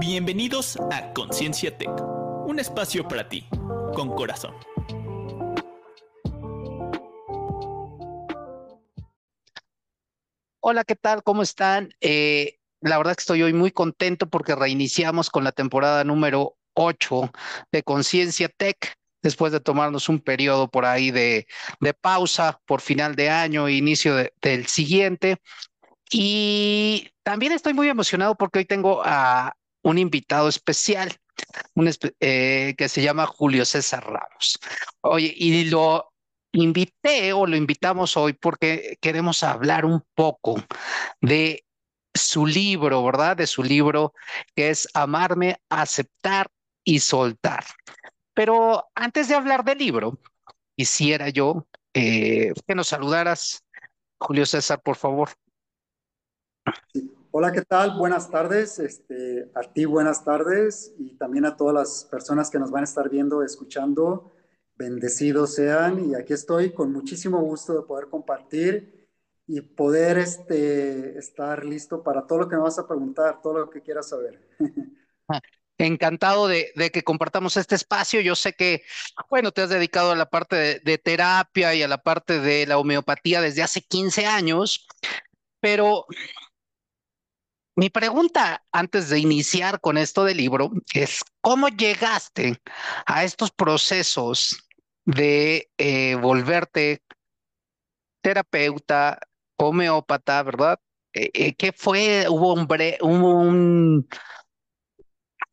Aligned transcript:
Bienvenidos 0.00 0.78
a 0.92 1.12
Conciencia 1.12 1.76
Tech, 1.76 1.90
un 2.46 2.60
espacio 2.60 3.08
para 3.08 3.28
ti, 3.28 3.48
con 3.94 4.14
corazón. 4.14 4.54
Hola, 10.60 10.84
¿qué 10.84 10.94
tal? 10.94 11.24
¿Cómo 11.24 11.42
están? 11.42 11.90
Eh, 12.00 12.58
la 12.80 12.96
verdad 12.96 13.16
que 13.16 13.22
estoy 13.22 13.42
hoy 13.42 13.52
muy 13.52 13.72
contento 13.72 14.28
porque 14.28 14.54
reiniciamos 14.54 15.30
con 15.30 15.42
la 15.42 15.50
temporada 15.50 16.04
número 16.04 16.56
8 16.74 17.32
de 17.72 17.82
Conciencia 17.82 18.48
Tech, 18.48 18.94
después 19.20 19.50
de 19.50 19.58
tomarnos 19.58 20.08
un 20.08 20.20
periodo 20.20 20.68
por 20.68 20.84
ahí 20.84 21.10
de, 21.10 21.48
pausa 22.00 22.60
por 22.66 22.82
final 22.82 23.16
de 23.16 23.30
año 23.30 23.66
e 23.66 23.72
inicio 23.74 24.14
del 24.40 24.66
siguiente. 24.68 25.38
Y 26.10 27.10
también 27.24 27.52
estoy 27.52 27.74
muy 27.74 27.88
emocionado 27.88 28.36
porque 28.36 28.60
hoy 28.60 28.64
tengo 28.64 29.02
a 29.04 29.57
un 29.82 29.98
invitado 29.98 30.48
especial, 30.48 31.14
un 31.74 31.90
eh, 32.20 32.74
que 32.76 32.88
se 32.88 33.02
llama 33.02 33.26
Julio 33.26 33.64
César 33.64 34.04
Ramos. 34.04 34.58
Oye, 35.00 35.32
y 35.36 35.64
lo 35.64 36.12
invité 36.52 37.32
o 37.32 37.46
lo 37.46 37.56
invitamos 37.56 38.16
hoy 38.16 38.32
porque 38.32 38.98
queremos 39.00 39.42
hablar 39.42 39.84
un 39.84 40.02
poco 40.14 40.56
de 41.20 41.64
su 42.14 42.46
libro, 42.46 43.04
¿verdad? 43.04 43.36
De 43.36 43.46
su 43.46 43.62
libro 43.62 44.12
que 44.54 44.70
es 44.70 44.88
Amarme, 44.94 45.60
Aceptar 45.68 46.48
y 46.84 47.00
Soltar. 47.00 47.64
Pero 48.34 48.88
antes 48.94 49.28
de 49.28 49.34
hablar 49.34 49.64
del 49.64 49.78
libro, 49.78 50.18
quisiera 50.76 51.28
yo 51.28 51.66
eh, 51.94 52.52
que 52.66 52.74
nos 52.74 52.88
saludaras, 52.88 53.64
Julio 54.18 54.46
César, 54.46 54.80
por 54.80 54.96
favor. 54.96 55.30
Hola, 57.40 57.52
¿qué 57.52 57.62
tal? 57.62 57.96
Buenas 57.96 58.32
tardes. 58.32 58.80
Este, 58.80 59.48
a 59.54 59.60
ti 59.60 59.84
buenas 59.84 60.24
tardes 60.24 60.92
y 60.98 61.16
también 61.18 61.44
a 61.44 61.56
todas 61.56 61.72
las 61.72 62.04
personas 62.10 62.50
que 62.50 62.58
nos 62.58 62.72
van 62.72 62.80
a 62.80 62.84
estar 62.84 63.08
viendo, 63.08 63.44
escuchando. 63.44 64.32
Bendecidos 64.74 65.54
sean 65.54 66.10
y 66.10 66.16
aquí 66.16 66.32
estoy 66.32 66.72
con 66.72 66.92
muchísimo 66.92 67.40
gusto 67.40 67.74
de 67.74 67.86
poder 67.86 68.08
compartir 68.08 69.08
y 69.46 69.60
poder 69.60 70.18
este, 70.18 71.16
estar 71.16 71.64
listo 71.64 72.02
para 72.02 72.26
todo 72.26 72.40
lo 72.40 72.48
que 72.48 72.56
me 72.56 72.62
vas 72.62 72.80
a 72.80 72.88
preguntar, 72.88 73.40
todo 73.40 73.60
lo 73.60 73.70
que 73.70 73.82
quieras 73.82 74.08
saber. 74.08 74.44
Encantado 75.78 76.48
de, 76.48 76.72
que 76.92 77.04
compartamos 77.04 77.56
este 77.56 77.76
espacio. 77.76 78.20
Yo 78.20 78.34
sé 78.34 78.54
que, 78.54 78.82
bueno, 79.30 79.52
te 79.52 79.62
has 79.62 79.70
dedicado 79.70 80.10
a 80.10 80.16
la 80.16 80.28
parte 80.28 80.80
de, 80.80 80.98
terapia 80.98 81.72
y 81.72 81.84
a 81.84 81.88
la 81.88 81.98
parte 81.98 82.40
de 82.40 82.66
la 82.66 82.78
homeopatía 82.78 83.40
desde 83.40 83.62
hace 83.62 83.80
15 83.82 84.26
años, 84.26 84.88
pero 85.60 86.04
mi 87.78 87.90
pregunta 87.90 88.64
antes 88.72 89.08
de 89.08 89.20
iniciar 89.20 89.80
con 89.80 89.98
esto 89.98 90.24
del 90.24 90.38
libro 90.38 90.72
es, 90.92 91.20
¿cómo 91.40 91.68
llegaste 91.68 92.60
a 93.06 93.22
estos 93.22 93.52
procesos 93.52 94.68
de 95.04 95.70
eh, 95.78 96.16
volverte 96.16 97.04
terapeuta, 98.20 99.20
homeópata, 99.56 100.42
¿verdad? 100.42 100.80
Eh, 101.12 101.30
eh, 101.32 101.54
¿Qué 101.54 101.70
fue? 101.70 102.26
¿Hubo 102.28 102.54
un, 102.54 104.08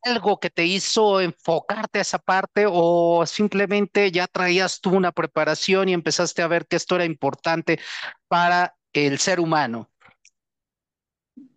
algo 0.01 0.39
que 0.39 0.49
te 0.49 0.65
hizo 0.65 1.21
enfocarte 1.21 1.99
a 1.99 2.01
esa 2.01 2.17
parte 2.17 2.65
o 2.67 3.23
simplemente 3.27 4.11
ya 4.11 4.25
traías 4.25 4.81
tú 4.81 4.95
una 4.95 5.11
preparación 5.11 5.89
y 5.89 5.93
empezaste 5.93 6.41
a 6.41 6.47
ver 6.47 6.65
que 6.65 6.77
esto 6.77 6.95
era 6.95 7.05
importante 7.05 7.79
para 8.27 8.75
el 8.93 9.19
ser 9.19 9.39
humano? 9.39 9.91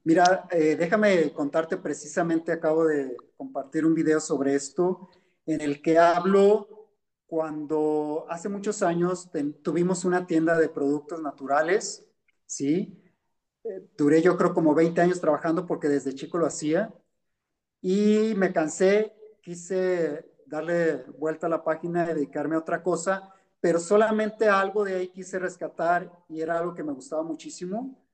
Mira, 0.08 0.48
eh, 0.50 0.74
déjame 0.74 1.34
contarte 1.34 1.76
precisamente, 1.76 2.50
acabo 2.50 2.86
de 2.86 3.14
compartir 3.36 3.84
un 3.84 3.92
video 3.92 4.20
sobre 4.20 4.54
esto 4.54 5.10
en 5.44 5.60
el 5.60 5.82
que 5.82 5.98
hablo 5.98 6.88
cuando 7.26 8.24
hace 8.30 8.48
muchos 8.48 8.82
años 8.82 9.30
tuvimos 9.62 10.06
una 10.06 10.26
tienda 10.26 10.56
de 10.58 10.70
productos 10.70 11.20
naturales, 11.20 12.06
¿sí? 12.46 12.98
Eh, 13.64 13.86
duré 13.98 14.22
yo 14.22 14.38
creo 14.38 14.54
como 14.54 14.74
20 14.74 14.98
años 14.98 15.20
trabajando 15.20 15.66
porque 15.66 15.88
desde 15.88 16.14
chico 16.14 16.38
lo 16.38 16.46
hacía 16.46 16.90
y 17.82 18.32
me 18.34 18.50
cansé, 18.50 19.14
quise 19.42 20.24
darle 20.46 21.04
vuelta 21.18 21.48
a 21.48 21.50
la 21.50 21.62
página 21.62 22.04
y 22.04 22.14
dedicarme 22.14 22.54
a 22.54 22.60
otra 22.60 22.82
cosa, 22.82 23.34
pero 23.60 23.78
solamente 23.78 24.48
algo 24.48 24.84
de 24.84 24.94
ahí 24.94 25.08
quise 25.08 25.38
rescatar 25.38 26.10
y 26.30 26.40
era 26.40 26.58
algo 26.58 26.74
que 26.74 26.82
me 26.82 26.94
gustaba 26.94 27.22
muchísimo 27.22 28.07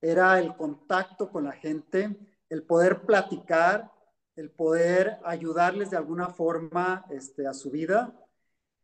era 0.00 0.38
el 0.38 0.54
contacto 0.56 1.30
con 1.30 1.44
la 1.44 1.52
gente, 1.52 2.16
el 2.48 2.62
poder 2.62 3.02
platicar, 3.02 3.90
el 4.36 4.50
poder 4.50 5.18
ayudarles 5.24 5.90
de 5.90 5.96
alguna 5.96 6.28
forma 6.28 7.04
este, 7.10 7.46
a 7.46 7.54
su 7.54 7.70
vida. 7.70 8.14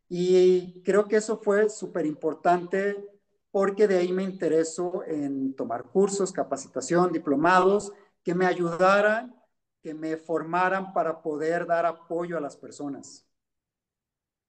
Y 0.08 0.82
creo 0.82 1.06
que 1.06 1.16
eso 1.16 1.38
fue 1.38 1.68
súper 1.68 2.06
importante 2.06 3.08
porque 3.50 3.86
de 3.86 3.98
ahí 3.98 4.12
me 4.12 4.22
interesó 4.22 5.04
en 5.06 5.54
tomar 5.54 5.84
cursos, 5.84 6.32
capacitación, 6.32 7.12
diplomados, 7.12 7.92
que 8.24 8.34
me 8.34 8.46
ayudaran, 8.46 9.34
que 9.82 9.94
me 9.94 10.16
formaran 10.16 10.92
para 10.92 11.20
poder 11.20 11.66
dar 11.66 11.84
apoyo 11.84 12.38
a 12.38 12.40
las 12.40 12.56
personas. 12.56 13.26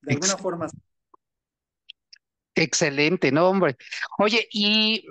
De 0.01 0.13
alguna 0.13 0.37
forma. 0.37 0.67
Excelente, 2.55 3.31
no, 3.31 3.49
hombre. 3.49 3.77
Oye, 4.19 4.47
y 4.51 5.05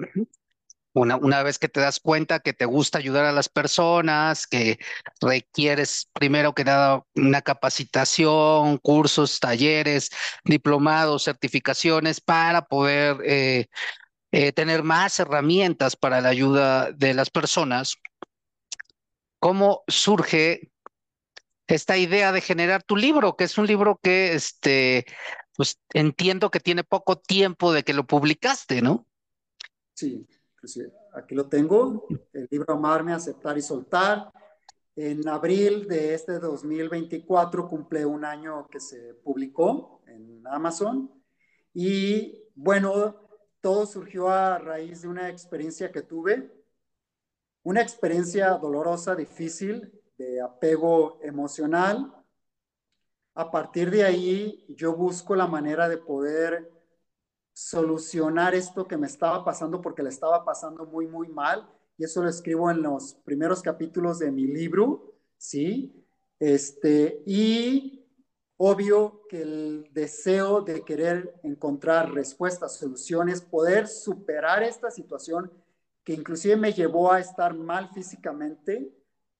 una, 0.95 1.43
vez 1.43 1.59
que 1.59 1.69
te 1.69 1.81
das 1.81 2.01
cuenta 2.01 2.41
que 2.41 2.53
te 2.53 2.65
gusta 2.65 2.99
ayudar 2.99 3.25
a 3.25 3.33
las 3.33 3.49
personas, 3.49 4.47
que 4.47 4.79
requieres 5.21 6.09
primero 6.13 6.55
que 6.55 6.65
nada 6.65 7.05
una 7.15 7.43
capacitación, 7.43 8.79
cursos, 8.79 9.41
talleres, 9.41 10.11
diplomados, 10.45 11.25
certificaciones 11.25 12.21
para 12.21 12.67
poder 12.67 13.19
eh, 13.25 13.67
eh, 14.33 14.53
tener 14.53 14.83
más 14.83 15.19
herramientas 15.19 15.97
para 15.97 16.21
la 16.21 16.29
ayuda 16.29 16.93
de 16.93 17.15
las 17.15 17.31
personas, 17.31 17.97
¿cómo 19.39 19.83
surge 19.89 20.73
esta 21.67 21.97
idea 21.97 22.33
de 22.33 22.41
generar 22.41 22.83
tu 22.83 22.97
libro, 22.97 23.37
que 23.37 23.45
es 23.45 23.57
un 23.57 23.67
libro 23.67 23.99
que 24.03 24.35
este, 24.35 25.07
pues 25.55 25.79
entiendo 25.95 26.51
que 26.51 26.61
tiene 26.61 26.85
poco 26.85 27.17
tiempo 27.17 27.73
de 27.73 27.83
que 27.83 27.95
lo 27.95 28.07
publicaste, 28.07 28.83
¿no? 28.83 29.07
Sí, 29.95 30.27
aquí 31.15 31.35
lo 31.35 31.49
tengo, 31.49 32.07
el 32.33 32.49
libro 32.51 32.75
Amarme, 32.75 33.13
Aceptar 33.13 33.57
y 33.59 33.63
Soltar. 33.63 34.33
En 34.95 35.27
abril 35.27 35.89
de 35.89 36.15
este 36.15 36.39
2024 36.39 37.69
cumple 37.69 38.05
un 38.05 38.25
año 38.25 38.69
que 38.69 38.79
se 38.79 39.15
publicó 39.15 40.03
en 40.07 40.43
Amazon 40.47 41.11
y 41.73 42.43
bueno, 42.55 43.29
todo 43.61 43.87
surgió 43.87 44.29
a 44.29 44.59
raíz 44.59 45.03
de 45.03 45.09
una 45.09 45.29
experiencia 45.31 45.91
que 45.91 46.03
tuve, 46.03 46.53
una 47.63 47.81
experiencia 47.81 48.51
dolorosa, 48.51 49.15
difícil, 49.15 49.93
de 50.19 50.41
apego 50.41 51.19
emocional. 51.23 52.13
A 53.35 53.51
partir 53.51 53.91
de 53.91 54.05
ahí, 54.05 54.67
yo 54.69 54.95
busco 54.95 55.37
la 55.37 55.47
manera 55.47 55.89
de 55.89 55.97
poder 55.97 56.72
solucionar 57.69 58.55
esto 58.55 58.89
que 58.89 58.97
me 58.97 59.07
estaba 59.07 59.45
pasando 59.45 59.81
porque 59.81 60.03
le 60.03 60.09
estaba 60.09 60.45
pasando 60.45 60.85
muy, 60.85 61.07
muy 61.07 61.29
mal. 61.29 61.69
Y 61.97 62.05
eso 62.05 62.23
lo 62.23 62.29
escribo 62.29 62.71
en 62.71 62.83
los 62.83 63.15
primeros 63.25 63.63
capítulos 63.63 64.19
de 64.19 64.33
mi 64.33 64.47
libro, 64.47 65.15
¿sí? 65.37 66.05
Este, 66.41 67.23
y 67.25 68.05
obvio 68.57 69.23
que 69.29 69.43
el 69.43 69.89
deseo 69.93 70.63
de 70.63 70.85
querer 70.85 71.39
encontrar 71.45 72.13
respuestas, 72.13 72.79
soluciones, 72.79 73.41
poder 73.41 73.87
superar 73.87 74.63
esta 74.63 74.91
situación 74.91 75.53
que 76.03 76.15
inclusive 76.15 76.57
me 76.57 76.73
llevó 76.73 77.13
a 77.13 77.21
estar 77.21 77.55
mal 77.55 77.91
físicamente. 77.91 78.93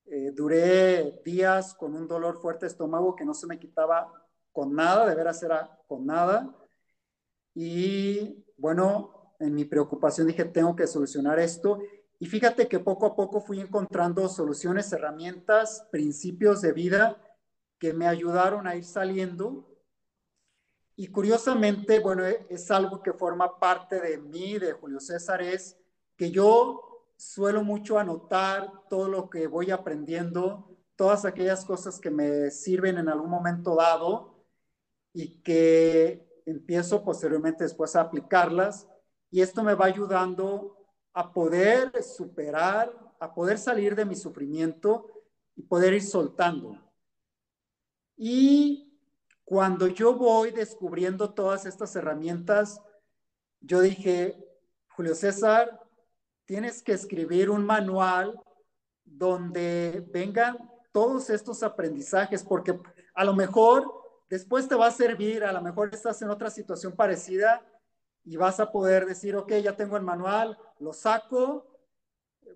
Eh, 0.07 0.31
duré 0.33 1.21
días 1.25 1.75
con 1.75 1.97
un 1.97 2.07
dolor 2.07 2.41
fuerte 2.41 2.67
de 2.67 2.71
estómago 2.71 3.17
que 3.17 3.25
no 3.25 3.35
se 3.35 3.49
me 3.49 3.59
quitaba 3.59 4.13
con 4.53 4.75
nada, 4.75 5.09
de 5.09 5.15
veras 5.17 5.43
era 5.43 5.77
con 5.89 6.07
nada. 6.07 6.55
Y 7.55 8.45
bueno, 8.57 9.35
en 9.39 9.55
mi 9.55 9.65
preocupación 9.65 10.27
dije, 10.27 10.45
tengo 10.45 10.77
que 10.77 10.87
solucionar 10.87 11.39
esto. 11.39 11.81
Y 12.19 12.27
fíjate 12.27 12.69
que 12.69 12.79
poco 12.79 13.07
a 13.07 13.17
poco 13.17 13.41
fui 13.41 13.61
encontrando 13.61 14.29
soluciones, 14.29 14.93
herramientas, 14.93 15.87
principios 15.91 16.63
de 16.63 16.73
vida 16.73 17.21
que 17.79 17.93
me 17.93 18.07
ayudaron 18.07 18.67
a 18.69 18.77
ir 18.77 18.85
saliendo. 18.85 19.69
Y 20.95 21.09
curiosamente, 21.09 21.99
bueno, 21.99 22.25
es 22.25 22.71
algo 22.71 23.03
que 23.03 23.13
forma 23.13 23.59
parte 23.59 24.01
de 24.01 24.19
mí, 24.19 24.59
de 24.59 24.73
Julio 24.73 25.01
César, 25.01 25.43
es 25.43 25.77
que 26.17 26.31
yo 26.31 27.09
suelo 27.17 27.65
mucho 27.65 27.99
anotar 27.99 28.71
todo 28.89 29.09
lo 29.09 29.29
que 29.29 29.49
voy 29.49 29.71
aprendiendo, 29.71 30.77
todas 30.95 31.25
aquellas 31.25 31.65
cosas 31.65 31.99
que 31.99 32.11
me 32.11 32.51
sirven 32.51 32.99
en 32.99 33.09
algún 33.09 33.31
momento 33.31 33.75
dado 33.75 34.45
y 35.13 35.41
que 35.43 36.32
empiezo 36.47 37.05
posteriormente 37.05 37.65
después 37.65 37.97
a 37.97 38.03
aplicarlas 38.03 38.89
y 39.31 39.41
esto 39.41 39.63
me 39.63 39.75
va 39.75 39.87
ayudando 39.87 40.77
a 41.13 41.33
poder 41.33 42.03
superar, 42.03 42.93
a 43.19 43.35
poder 43.35 43.59
salir 43.59 43.95
de 43.95 44.05
mi 44.05 44.15
sufrimiento, 44.15 45.07
y 45.57 45.63
poder 45.63 45.95
ir 45.95 46.03
soltando. 46.03 46.79
Y 48.17 48.99
cuando 49.45 49.87
yo 49.87 50.15
voy 50.15 50.51
descubriendo 50.51 51.35
todas 51.35 51.67
estas 51.67 51.95
herramientas, 51.97 52.81
yo 53.61 53.81
dije, 53.81 54.37
Julio 54.97 55.15
César, 55.15 55.81
tienes 56.45 56.83
que 56.83 56.93
escribir 56.93 57.51
un 57.51 57.65
manual 57.65 58.41
donde 59.05 60.07
vengan 60.11 60.71
todos 60.93 61.31
estos 61.31 61.63
aprendizajes, 61.63 62.43
porque 62.43 62.79
a 63.15 63.25
lo 63.25 63.35
mejor 63.35 64.02
después 64.33 64.67
te 64.67 64.75
va 64.75 64.87
a 64.87 64.91
servir, 64.91 65.45
a 65.45 65.53
lo 65.53 65.61
mejor 65.61 65.91
estás 65.93 66.23
en 66.23 66.31
otra 66.31 66.49
situación 66.49 66.97
parecida 66.97 67.63
y 68.25 68.39
vas 68.39 68.61
a 68.61 68.73
poder 68.73 69.05
decir, 69.05 69.37
ok, 69.37 69.53
ya 69.57 69.77
tengo 69.77 69.95
el 69.99 70.03
manual, 70.03 70.57
lo 70.79 70.95
saco, 70.95 71.79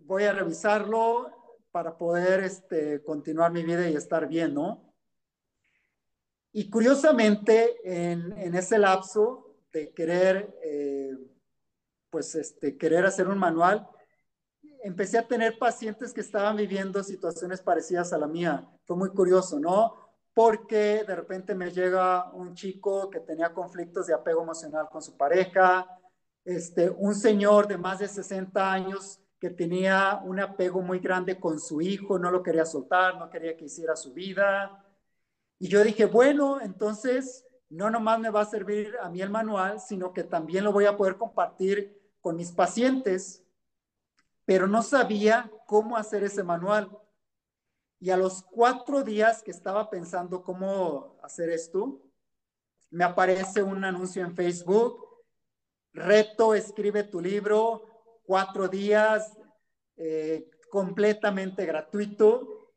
voy 0.00 0.24
a 0.24 0.32
revisarlo 0.32 1.30
para 1.70 1.98
poder 1.98 2.44
este, 2.44 3.04
continuar 3.04 3.52
mi 3.52 3.62
vida 3.62 3.90
y 3.90 3.94
estar 3.94 4.26
bien, 4.26 4.54
¿no? 4.54 4.90
Y 6.50 6.70
curiosamente, 6.70 7.76
en, 7.84 8.54
ese 8.54 8.78
lapso 8.78 9.58
de 9.70 9.92
querer, 9.92 10.58
eh, 10.64 11.14
pues, 12.08 12.34
este, 12.36 12.78
querer 12.78 13.04
hacer 13.04 13.28
un 13.28 13.36
manual, 13.36 13.86
empecé 14.82 15.18
a 15.18 15.28
tener 15.28 15.58
pacientes 15.58 16.14
que 16.14 16.22
estaban 16.22 16.56
viviendo 16.56 17.02
situaciones 17.02 17.60
parecidas 17.60 18.14
a 18.14 18.18
la 18.18 18.28
mía. 18.28 18.66
Fue 18.86 18.96
muy 18.96 19.10
curioso, 19.10 19.60
¿no? 19.60 20.05
Porque 20.36 21.02
de 21.08 21.16
repente 21.16 21.54
me 21.54 21.70
llega 21.70 22.30
un 22.32 22.54
chico 22.54 23.08
que 23.08 23.20
tenía 23.20 23.54
conflictos 23.54 24.06
de 24.06 24.12
apego 24.12 24.42
emocional 24.42 24.86
con 24.90 25.00
su 25.00 25.16
pareja, 25.16 25.86
este, 26.44 26.90
un 26.90 27.14
señor 27.14 27.66
de 27.66 27.78
más 27.78 28.00
de 28.00 28.06
60 28.06 28.70
años 28.70 29.18
que 29.40 29.48
tenía 29.48 30.20
un 30.22 30.38
apego 30.38 30.82
muy 30.82 30.98
grande 30.98 31.40
con 31.40 31.58
su 31.58 31.80
hijo, 31.80 32.18
no 32.18 32.30
lo 32.30 32.42
quería 32.42 32.66
soltar, 32.66 33.16
no 33.18 33.30
quería 33.30 33.56
que 33.56 33.64
hiciera 33.64 33.96
su 33.96 34.12
vida. 34.12 34.84
Y 35.58 35.68
yo 35.68 35.82
dije, 35.82 36.04
bueno, 36.04 36.60
entonces 36.60 37.46
no 37.70 37.88
nomás 37.88 38.20
me 38.20 38.28
va 38.28 38.42
a 38.42 38.44
servir 38.44 38.94
a 39.00 39.08
mí 39.08 39.22
el 39.22 39.30
manual, 39.30 39.80
sino 39.80 40.12
que 40.12 40.22
también 40.22 40.64
lo 40.64 40.72
voy 40.72 40.84
a 40.84 40.98
poder 40.98 41.16
compartir 41.16 41.98
con 42.20 42.36
mis 42.36 42.52
pacientes, 42.52 43.42
pero 44.44 44.66
no 44.66 44.82
sabía 44.82 45.50
cómo 45.66 45.96
hacer 45.96 46.24
ese 46.24 46.42
manual. 46.42 46.90
Y 47.98 48.10
a 48.10 48.16
los 48.16 48.42
cuatro 48.42 49.02
días 49.02 49.42
que 49.42 49.50
estaba 49.50 49.88
pensando 49.88 50.42
cómo 50.42 51.18
hacer 51.22 51.48
esto, 51.50 52.02
me 52.90 53.04
aparece 53.04 53.62
un 53.62 53.84
anuncio 53.84 54.22
en 54.22 54.34
Facebook, 54.34 55.02
reto, 55.92 56.54
escribe 56.54 57.04
tu 57.04 57.20
libro, 57.20 58.20
cuatro 58.24 58.68
días, 58.68 59.36
eh, 59.96 60.48
completamente 60.70 61.64
gratuito. 61.64 62.72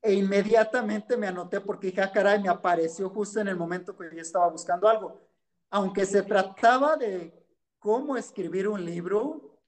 E 0.00 0.14
inmediatamente 0.14 1.16
me 1.16 1.28
anoté 1.28 1.60
porque 1.60 1.88
dije, 1.88 2.00
ah, 2.00 2.10
caray, 2.10 2.42
me 2.42 2.48
apareció 2.48 3.08
justo 3.10 3.38
en 3.40 3.48
el 3.48 3.56
momento 3.56 3.96
que 3.96 4.10
yo 4.12 4.20
estaba 4.20 4.48
buscando 4.48 4.88
algo. 4.88 5.20
Aunque 5.70 6.06
se 6.06 6.22
trataba 6.22 6.96
de 6.96 7.32
cómo 7.78 8.16
escribir 8.16 8.66
un 8.68 8.84
libro, 8.84 9.60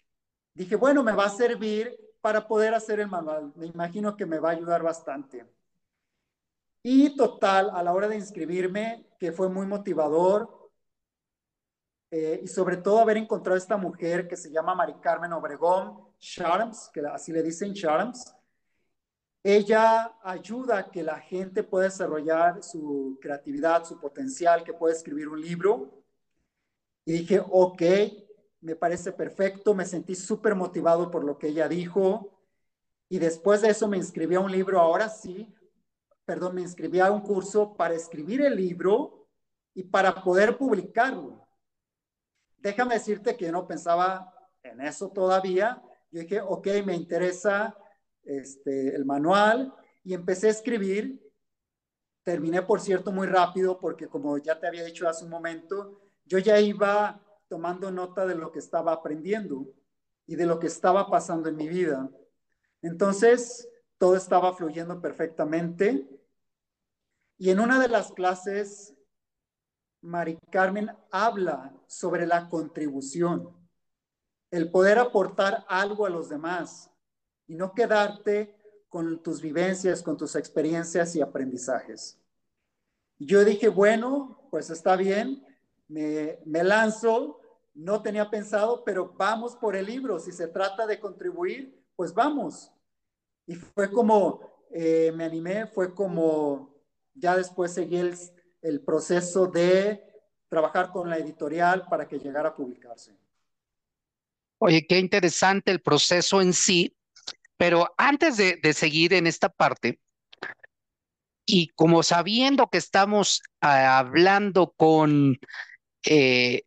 dije, 0.54 0.74
bueno, 0.76 1.04
me 1.04 1.12
va 1.12 1.26
a 1.26 1.30
servir 1.30 2.03
para 2.24 2.48
poder 2.48 2.72
hacer 2.72 3.00
el 3.00 3.08
manual. 3.08 3.52
Me 3.54 3.66
imagino 3.66 4.16
que 4.16 4.24
me 4.24 4.38
va 4.38 4.48
a 4.48 4.52
ayudar 4.52 4.82
bastante. 4.82 5.46
Y 6.82 7.14
total, 7.16 7.68
a 7.68 7.82
la 7.82 7.92
hora 7.92 8.08
de 8.08 8.16
inscribirme, 8.16 9.10
que 9.18 9.30
fue 9.30 9.50
muy 9.50 9.66
motivador, 9.66 10.70
eh, 12.10 12.40
y 12.42 12.46
sobre 12.46 12.78
todo 12.78 13.00
haber 13.00 13.18
encontrado 13.18 13.56
a 13.56 13.58
esta 13.58 13.76
mujer 13.76 14.26
que 14.26 14.38
se 14.38 14.50
llama 14.50 14.74
Mari 14.74 14.94
Carmen 15.02 15.34
Obregón 15.34 16.14
Charms, 16.18 16.88
que 16.94 17.00
así 17.00 17.30
le 17.30 17.42
dicen 17.42 17.74
Charms. 17.74 18.34
Ella 19.42 20.16
ayuda 20.22 20.78
a 20.78 20.90
que 20.90 21.02
la 21.02 21.20
gente 21.20 21.62
pueda 21.62 21.84
desarrollar 21.84 22.62
su 22.62 23.18
creatividad, 23.20 23.84
su 23.84 24.00
potencial, 24.00 24.64
que 24.64 24.72
pueda 24.72 24.94
escribir 24.94 25.28
un 25.28 25.42
libro. 25.42 26.02
Y 27.04 27.12
dije, 27.12 27.44
ok, 27.46 27.82
me 28.64 28.76
parece 28.76 29.12
perfecto, 29.12 29.74
me 29.74 29.84
sentí 29.84 30.14
súper 30.14 30.54
motivado 30.54 31.10
por 31.10 31.22
lo 31.22 31.38
que 31.38 31.48
ella 31.48 31.68
dijo 31.68 32.40
y 33.10 33.18
después 33.18 33.60
de 33.60 33.68
eso 33.68 33.88
me 33.88 33.98
inscribí 33.98 34.36
a 34.36 34.40
un 34.40 34.50
libro, 34.50 34.80
ahora 34.80 35.10
sí, 35.10 35.54
perdón, 36.24 36.54
me 36.54 36.62
inscribí 36.62 36.98
a 36.98 37.12
un 37.12 37.20
curso 37.20 37.76
para 37.76 37.94
escribir 37.94 38.40
el 38.40 38.56
libro 38.56 39.28
y 39.74 39.82
para 39.82 40.14
poder 40.14 40.56
publicarlo. 40.56 41.46
Déjame 42.56 42.94
decirte 42.94 43.36
que 43.36 43.44
yo 43.44 43.52
no 43.52 43.66
pensaba 43.66 44.32
en 44.62 44.80
eso 44.80 45.10
todavía. 45.10 45.82
Yo 46.10 46.20
dije, 46.20 46.40
ok, 46.40 46.66
me 46.86 46.96
interesa 46.96 47.76
este, 48.22 48.96
el 48.96 49.04
manual 49.04 49.74
y 50.02 50.14
empecé 50.14 50.46
a 50.46 50.52
escribir. 50.52 51.20
Terminé, 52.22 52.62
por 52.62 52.80
cierto, 52.80 53.12
muy 53.12 53.26
rápido 53.26 53.78
porque 53.78 54.08
como 54.08 54.38
ya 54.38 54.58
te 54.58 54.66
había 54.66 54.84
dicho 54.84 55.06
hace 55.06 55.24
un 55.24 55.30
momento, 55.30 56.00
yo 56.24 56.38
ya 56.38 56.58
iba 56.58 57.20
tomando 57.54 57.92
nota 57.92 58.26
de 58.26 58.34
lo 58.34 58.50
que 58.50 58.58
estaba 58.58 58.92
aprendiendo 58.92 59.72
y 60.26 60.34
de 60.34 60.44
lo 60.44 60.58
que 60.58 60.66
estaba 60.66 61.08
pasando 61.08 61.48
en 61.48 61.54
mi 61.54 61.68
vida. 61.68 62.10
Entonces, 62.82 63.68
todo 63.96 64.16
estaba 64.16 64.52
fluyendo 64.54 65.00
perfectamente. 65.00 66.04
Y 67.38 67.50
en 67.50 67.60
una 67.60 67.78
de 67.78 67.86
las 67.86 68.10
clases, 68.10 68.92
Mari 70.00 70.36
Carmen 70.50 70.90
habla 71.12 71.72
sobre 71.86 72.26
la 72.26 72.48
contribución, 72.48 73.56
el 74.50 74.68
poder 74.72 74.98
aportar 74.98 75.64
algo 75.68 76.06
a 76.06 76.10
los 76.10 76.28
demás 76.28 76.90
y 77.46 77.54
no 77.54 77.72
quedarte 77.72 78.52
con 78.88 79.22
tus 79.22 79.40
vivencias, 79.40 80.02
con 80.02 80.16
tus 80.16 80.34
experiencias 80.34 81.14
y 81.14 81.20
aprendizajes. 81.20 82.18
Yo 83.20 83.44
dije, 83.44 83.68
bueno, 83.68 84.48
pues 84.50 84.70
está 84.70 84.96
bien, 84.96 85.46
me, 85.88 86.64
lanzo, 86.64 87.40
no 87.74 88.02
tenía 88.02 88.30
pensado, 88.30 88.84
pero 88.84 89.12
vamos 89.16 89.56
por 89.56 89.76
el 89.76 89.86
libro. 89.86 90.18
Si 90.18 90.32
se 90.32 90.48
trata 90.48 90.86
de 90.86 91.00
contribuir, 91.00 91.84
pues 91.96 92.14
vamos. 92.14 92.72
Y 93.46 93.56
fue 93.56 93.90
como, 93.90 94.40
eh, 94.70 95.12
me 95.14 95.24
animé, 95.24 95.66
fue 95.66 95.94
como, 95.94 96.74
ya 97.14 97.36
después 97.36 97.72
seguí 97.72 97.96
el, 98.62 98.80
proceso 98.80 99.46
de 99.46 100.02
trabajar 100.48 100.90
con 100.90 101.10
la 101.10 101.18
editorial 101.18 101.86
para 101.88 102.08
que 102.08 102.18
llegara 102.18 102.50
a 102.50 102.56
publicarse. 102.56 103.16
Oye, 104.58 104.86
qué 104.86 104.98
interesante 104.98 105.70
el 105.70 105.82
proceso 105.82 106.40
en 106.40 106.52
sí, 106.52 106.96
pero 107.56 107.92
antes 107.98 108.36
de, 108.36 108.58
de 108.62 108.72
seguir 108.72 109.12
en 109.12 109.26
esta 109.26 109.48
parte, 109.50 110.00
y 111.46 111.68
como 111.68 112.02
sabiendo 112.02 112.68
que 112.68 112.78
estamos 112.78 113.42
ah, 113.60 113.98
hablando 113.98 114.72
con 114.76 115.38
eh, 116.06 116.62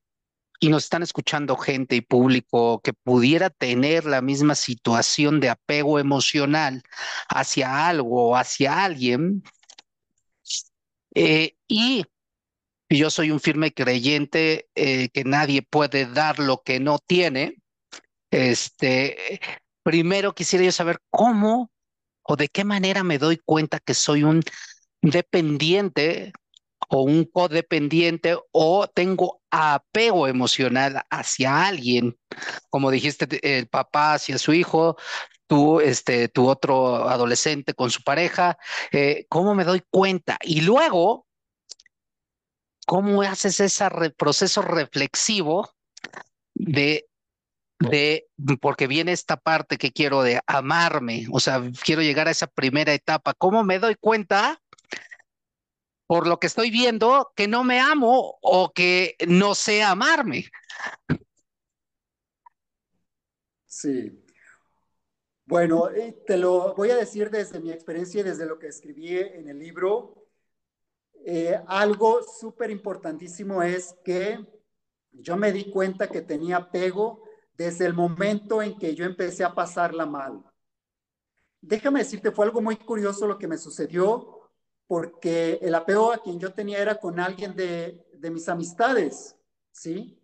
y 0.59 0.69
nos 0.69 0.85
están 0.85 1.03
escuchando 1.03 1.55
gente 1.55 1.95
y 1.95 2.01
público 2.01 2.81
que 2.81 2.93
pudiera 2.93 3.49
tener 3.49 4.05
la 4.05 4.21
misma 4.21 4.55
situación 4.55 5.39
de 5.39 5.49
apego 5.49 5.99
emocional 5.99 6.83
hacia 7.29 7.87
algo 7.87 8.29
o 8.29 8.35
hacia 8.35 8.83
alguien. 8.83 9.43
Eh, 11.13 11.55
y 11.67 12.05
yo 12.89 13.09
soy 13.09 13.31
un 13.31 13.39
firme 13.39 13.73
creyente 13.73 14.69
eh, 14.75 15.09
que 15.09 15.23
nadie 15.23 15.61
puede 15.61 16.05
dar 16.05 16.39
lo 16.39 16.61
que 16.63 16.79
no 16.79 16.99
tiene. 16.99 17.57
Este, 18.31 19.39
primero 19.83 20.33
quisiera 20.33 20.65
yo 20.65 20.71
saber 20.71 20.99
cómo 21.09 21.71
o 22.23 22.35
de 22.35 22.49
qué 22.49 22.63
manera 22.63 23.03
me 23.03 23.19
doy 23.19 23.37
cuenta 23.37 23.79
que 23.79 23.93
soy 23.93 24.23
un 24.23 24.41
dependiente 25.01 26.33
o 26.87 27.01
un 27.01 27.25
codependiente 27.25 28.37
o 28.51 28.87
tengo 28.87 29.41
apego 29.51 30.27
emocional 30.27 31.03
hacia 31.09 31.67
alguien, 31.67 32.17
como 32.69 32.91
dijiste, 32.91 33.27
el 33.41 33.67
papá 33.67 34.13
hacia 34.13 34.37
su 34.37 34.53
hijo, 34.53 34.97
tú, 35.47 35.79
este, 35.79 36.27
tu 36.27 36.47
otro 36.47 37.09
adolescente 37.09 37.73
con 37.73 37.89
su 37.89 38.03
pareja, 38.03 38.57
eh, 38.91 39.25
¿cómo 39.29 39.55
me 39.55 39.63
doy 39.63 39.81
cuenta? 39.89 40.37
Y 40.41 40.61
luego, 40.61 41.25
¿cómo 42.85 43.21
haces 43.21 43.59
ese 43.59 43.89
proceso 44.17 44.61
reflexivo 44.61 45.71
de, 46.53 47.07
de, 47.79 48.27
porque 48.61 48.87
viene 48.87 49.11
esta 49.11 49.37
parte 49.37 49.77
que 49.77 49.91
quiero 49.91 50.21
de 50.21 50.39
amarme, 50.47 51.27
o 51.31 51.39
sea, 51.39 51.61
quiero 51.83 52.01
llegar 52.01 52.27
a 52.27 52.31
esa 52.31 52.47
primera 52.47 52.93
etapa, 52.93 53.33
¿cómo 53.33 53.63
me 53.63 53.79
doy 53.79 53.95
cuenta? 53.95 54.61
Por 56.07 56.25
lo 56.25 56.39
que 56.39 56.47
estoy 56.47 56.71
viendo 56.71 57.31
que 57.35 57.47
no 57.47 57.63
me 57.63 57.79
amo 57.79 58.37
o 58.41 58.71
que 58.73 59.15
no 59.27 59.53
sé 59.53 59.83
amarme. 59.83 60.45
Sí. 63.65 64.23
Bueno, 65.45 65.89
eh, 65.89 66.23
te 66.25 66.37
lo 66.37 66.73
voy 66.75 66.89
a 66.89 66.95
decir 66.95 67.29
desde 67.29 67.59
mi 67.59 67.71
experiencia 67.71 68.21
y 68.21 68.23
desde 68.23 68.45
lo 68.45 68.57
que 68.57 68.67
escribí 68.67 69.17
en 69.17 69.49
el 69.49 69.59
libro. 69.59 70.27
Eh, 71.25 71.59
algo 71.67 72.21
súper 72.23 72.71
importantísimo 72.71 73.61
es 73.61 73.95
que 74.03 74.39
yo 75.11 75.35
me 75.35 75.51
di 75.51 75.69
cuenta 75.71 76.07
que 76.07 76.21
tenía 76.21 76.57
apego 76.57 77.23
desde 77.53 77.85
el 77.85 77.93
momento 77.93 78.61
en 78.61 78.77
que 78.77 78.95
yo 78.95 79.05
empecé 79.05 79.43
a 79.43 79.53
pasarla 79.53 80.05
mal. 80.05 80.43
déjame 81.61 81.99
decirte, 81.99 82.31
fue 82.31 82.45
algo 82.45 82.61
muy 82.61 82.77
curioso 82.77 83.27
lo 83.27 83.37
que 83.37 83.47
me 83.47 83.57
sucedió, 83.57 84.36
porque 84.87 85.59
el 85.61 85.75
apego 85.75 86.13
a 86.13 86.21
quien 86.21 86.39
yo 86.39 86.53
tenía 86.53 86.79
era 86.79 86.95
con 86.95 87.19
alguien 87.19 87.55
de, 87.55 88.07
de 88.13 88.31
mis 88.31 88.47
amistades, 88.49 89.35
¿sí? 89.71 90.17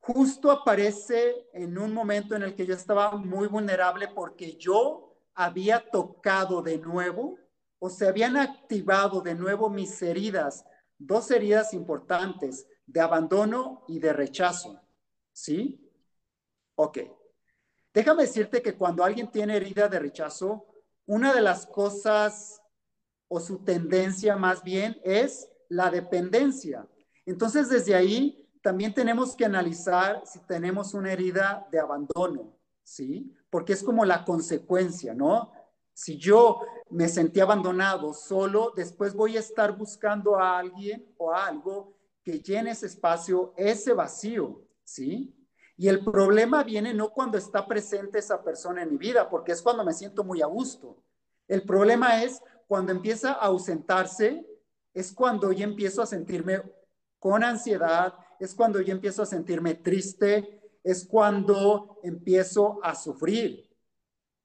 Justo 0.00 0.50
aparece 0.50 1.46
en 1.52 1.78
un 1.78 1.92
momento 1.94 2.34
en 2.34 2.42
el 2.42 2.54
que 2.56 2.66
yo 2.66 2.74
estaba 2.74 3.12
muy 3.16 3.46
vulnerable 3.46 4.08
porque 4.08 4.56
yo 4.56 5.16
había 5.34 5.88
tocado 5.90 6.62
de 6.62 6.78
nuevo 6.78 7.38
o 7.78 7.90
se 7.90 8.08
habían 8.08 8.36
activado 8.36 9.20
de 9.20 9.34
nuevo 9.34 9.68
mis 9.68 10.00
heridas, 10.02 10.64
dos 10.98 11.30
heridas 11.30 11.74
importantes, 11.74 12.66
de 12.86 13.00
abandono 13.00 13.84
y 13.88 13.98
de 13.98 14.12
rechazo. 14.12 14.80
¿Sí? 15.32 15.90
Ok. 16.76 16.98
Déjame 17.92 18.22
decirte 18.22 18.62
que 18.62 18.76
cuando 18.76 19.04
alguien 19.04 19.30
tiene 19.30 19.56
herida 19.56 19.88
de 19.88 19.98
rechazo, 19.98 20.66
una 21.06 21.34
de 21.34 21.42
las 21.42 21.66
cosas 21.66 22.61
o 23.34 23.40
su 23.40 23.60
tendencia 23.60 24.36
más 24.36 24.62
bien 24.62 25.00
es 25.02 25.48
la 25.70 25.90
dependencia. 25.90 26.86
Entonces, 27.24 27.70
desde 27.70 27.94
ahí 27.94 28.46
también 28.60 28.92
tenemos 28.92 29.34
que 29.34 29.46
analizar 29.46 30.22
si 30.26 30.38
tenemos 30.40 30.92
una 30.92 31.12
herida 31.12 31.66
de 31.72 31.80
abandono, 31.80 32.54
¿sí? 32.82 33.34
Porque 33.48 33.72
es 33.72 33.82
como 33.82 34.04
la 34.04 34.26
consecuencia, 34.26 35.14
¿no? 35.14 35.50
Si 35.94 36.18
yo 36.18 36.60
me 36.90 37.08
sentí 37.08 37.40
abandonado 37.40 38.12
solo, 38.12 38.74
después 38.76 39.14
voy 39.14 39.38
a 39.38 39.40
estar 39.40 39.78
buscando 39.78 40.38
a 40.38 40.58
alguien 40.58 41.10
o 41.16 41.32
a 41.32 41.46
algo 41.46 41.96
que 42.22 42.38
llene 42.38 42.72
ese 42.72 42.84
espacio, 42.84 43.54
ese 43.56 43.94
vacío, 43.94 44.60
¿sí? 44.84 45.34
Y 45.78 45.88
el 45.88 46.04
problema 46.04 46.64
viene 46.64 46.92
no 46.92 47.08
cuando 47.08 47.38
está 47.38 47.66
presente 47.66 48.18
esa 48.18 48.44
persona 48.44 48.82
en 48.82 48.90
mi 48.90 48.98
vida, 48.98 49.30
porque 49.30 49.52
es 49.52 49.62
cuando 49.62 49.84
me 49.84 49.94
siento 49.94 50.22
muy 50.22 50.42
a 50.42 50.46
gusto. 50.46 51.02
El 51.48 51.62
problema 51.62 52.22
es 52.22 52.42
cuando 52.72 52.90
empieza 52.90 53.32
a 53.32 53.48
ausentarse, 53.48 54.46
es 54.94 55.12
cuando 55.12 55.52
yo 55.52 55.62
empiezo 55.62 56.00
a 56.00 56.06
sentirme 56.06 56.62
con 57.18 57.44
ansiedad, 57.44 58.14
es 58.40 58.54
cuando 58.54 58.80
yo 58.80 58.92
empiezo 58.94 59.22
a 59.22 59.26
sentirme 59.26 59.74
triste, 59.74 60.78
es 60.82 61.06
cuando 61.06 61.98
empiezo 62.02 62.82
a 62.82 62.94
sufrir. 62.94 63.76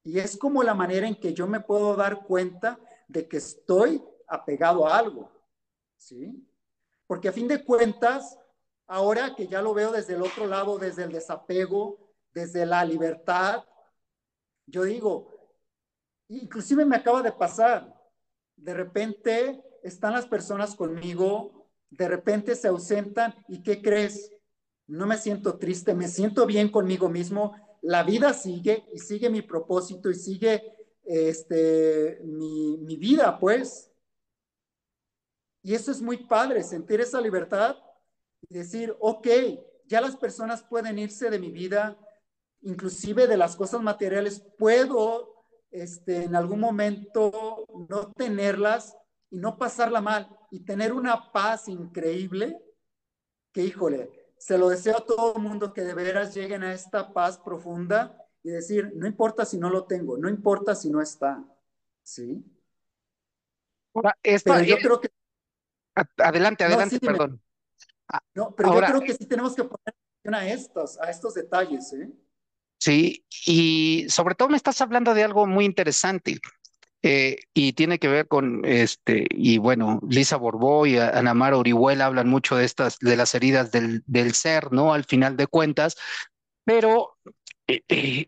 Y 0.03 0.19
es 0.19 0.35
como 0.35 0.61
la 0.61 0.73
manera 0.73 1.07
en 1.07 1.15
que 1.15 1.33
yo 1.33 1.47
me 1.47 1.61
puedo 1.61 1.95
dar 1.95 2.25
cuenta 2.25 2.77
de 3.07 3.29
que 3.29 3.37
estoy 3.37 4.03
apegado 4.27 4.85
a 4.85 4.97
algo. 4.97 5.31
¿Sí? 5.95 6.45
Porque 7.07 7.29
a 7.29 7.31
fin 7.31 7.47
de 7.47 7.63
cuentas, 7.63 8.37
ahora 8.87 9.35
que 9.35 9.47
ya 9.47 9.61
lo 9.61 9.73
veo 9.73 9.93
desde 9.93 10.15
el 10.15 10.21
otro 10.21 10.47
lado, 10.47 10.77
desde 10.77 11.05
el 11.05 11.13
desapego, 11.13 12.11
desde 12.33 12.65
la 12.65 12.83
libertad, 12.83 13.63
yo 14.65 14.83
digo, 14.83 15.33
inclusive 16.27 16.83
me 16.83 16.97
acaba 16.97 17.21
de 17.21 17.31
pasar, 17.31 17.96
de 18.57 18.73
repente 18.73 19.63
están 19.83 20.13
las 20.13 20.27
personas 20.27 20.75
conmigo, 20.75 21.67
de 21.89 22.07
repente 22.07 22.55
se 22.55 22.67
ausentan 22.67 23.33
y 23.47 23.63
¿qué 23.63 23.81
crees? 23.81 24.31
No 24.87 25.05
me 25.05 25.17
siento 25.17 25.57
triste, 25.57 25.93
me 25.93 26.07
siento 26.07 26.45
bien 26.45 26.69
conmigo 26.69 27.09
mismo, 27.09 27.55
la 27.81 28.03
vida 28.03 28.33
sigue 28.33 28.85
y 28.93 28.99
sigue 28.99 29.29
mi 29.29 29.41
propósito 29.41 30.09
y 30.09 30.15
sigue 30.15 30.73
este, 31.03 32.19
mi, 32.23 32.77
mi 32.79 32.97
vida, 32.97 33.39
pues. 33.39 33.91
Y 35.63 35.73
eso 35.73 35.91
es 35.91 36.01
muy 36.01 36.17
padre, 36.17 36.63
sentir 36.63 36.99
esa 37.01 37.21
libertad 37.21 37.77
y 38.49 38.55
decir, 38.55 38.95
ok, 38.99 39.27
ya 39.85 40.01
las 40.01 40.15
personas 40.15 40.63
pueden 40.63 40.99
irse 40.99 41.29
de 41.29 41.39
mi 41.39 41.51
vida, 41.51 41.97
inclusive 42.61 43.27
de 43.27 43.37
las 43.37 43.55
cosas 43.55 43.81
materiales, 43.81 44.41
puedo 44.57 45.36
este, 45.71 46.23
en 46.23 46.35
algún 46.35 46.59
momento 46.59 47.65
no 47.89 48.11
tenerlas 48.13 48.95
y 49.29 49.37
no 49.37 49.57
pasarla 49.57 50.01
mal 50.01 50.29
y 50.51 50.61
tener 50.61 50.93
una 50.93 51.31
paz 51.31 51.67
increíble 51.67 52.57
que, 53.51 53.63
híjole, 53.63 54.11
se 54.37 54.57
lo 54.57 54.69
deseo 54.69 54.97
a 54.97 55.05
todo 55.05 55.35
el 55.35 55.41
mundo 55.41 55.73
que 55.73 55.81
de 55.81 55.93
veras 55.93 56.33
lleguen 56.33 56.63
a 56.63 56.73
esta 56.73 57.13
paz 57.13 57.37
profunda 57.39 58.17
y 58.43 58.49
decir, 58.49 58.91
no 58.95 59.07
importa 59.07 59.45
si 59.45 59.57
no 59.57 59.69
lo 59.69 59.85
tengo, 59.85 60.17
no 60.17 60.29
importa 60.29 60.75
si 60.75 60.89
no 60.89 61.01
está, 61.01 61.43
¿sí? 62.03 62.45
Ahora, 63.93 64.17
esta, 64.21 64.61
yo 64.61 64.77
creo 64.77 65.01
que... 65.01 65.09
Adelante, 66.17 66.63
adelante, 66.63 66.99
perdón. 66.99 67.41
Ah, 68.07 68.21
no, 68.35 68.55
pero 68.55 68.73
yo 68.73 68.79
creo 68.79 69.01
que 69.01 69.15
sí 69.15 69.25
tenemos 69.25 69.55
que 69.55 69.63
poner 69.63 69.81
atención 69.87 70.33
a 70.35 70.47
estos, 70.47 70.99
a 70.99 71.09
estos 71.09 71.33
detalles, 71.33 71.91
¿eh? 71.93 72.09
Sí, 72.79 73.25
y 73.45 74.05
sobre 74.09 74.35
todo 74.35 74.49
me 74.49 74.57
estás 74.57 74.81
hablando 74.81 75.13
de 75.13 75.23
algo 75.23 75.47
muy 75.47 75.65
interesante. 75.65 76.39
Eh, 77.03 77.37
y 77.53 77.73
tiene 77.73 77.99
que 77.99 78.09
ver 78.09 78.27
con 78.27 78.65
este, 78.65 79.27
y 79.31 79.59
bueno, 79.59 79.99
Lisa 80.09 80.37
Borbó 80.37 80.87
y 80.87 80.97
Ana 80.99 81.33
Mara 81.33 81.57
Orihuela 81.57 82.07
hablan 82.07 82.29
mucho 82.29 82.55
de 82.57 82.65
estas, 82.65 82.99
de 82.99 83.15
las 83.17 83.35
heridas 83.35 83.71
del, 83.71 84.03
del 84.07 84.33
ser, 84.35 84.71
¿no? 84.73 84.93
Al 84.93 85.05
final 85.05 85.37
de 85.37 85.47
cuentas, 85.47 85.97
pero 86.65 87.17
eh, 87.67 87.83
eh, 87.89 88.27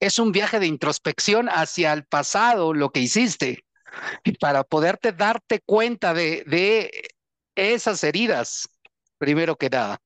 es 0.00 0.18
un 0.18 0.32
viaje 0.32 0.60
de 0.60 0.66
introspección 0.66 1.48
hacia 1.48 1.92
el 1.92 2.04
pasado, 2.04 2.72
lo 2.74 2.90
que 2.90 3.00
hiciste, 3.00 3.64
para 4.40 4.64
poderte 4.64 5.12
darte 5.12 5.60
cuenta 5.60 6.14
de, 6.14 6.44
de 6.46 7.10
esas 7.56 8.04
heridas, 8.04 8.68
primero 9.18 9.56
que 9.56 9.70
nada. 9.70 10.00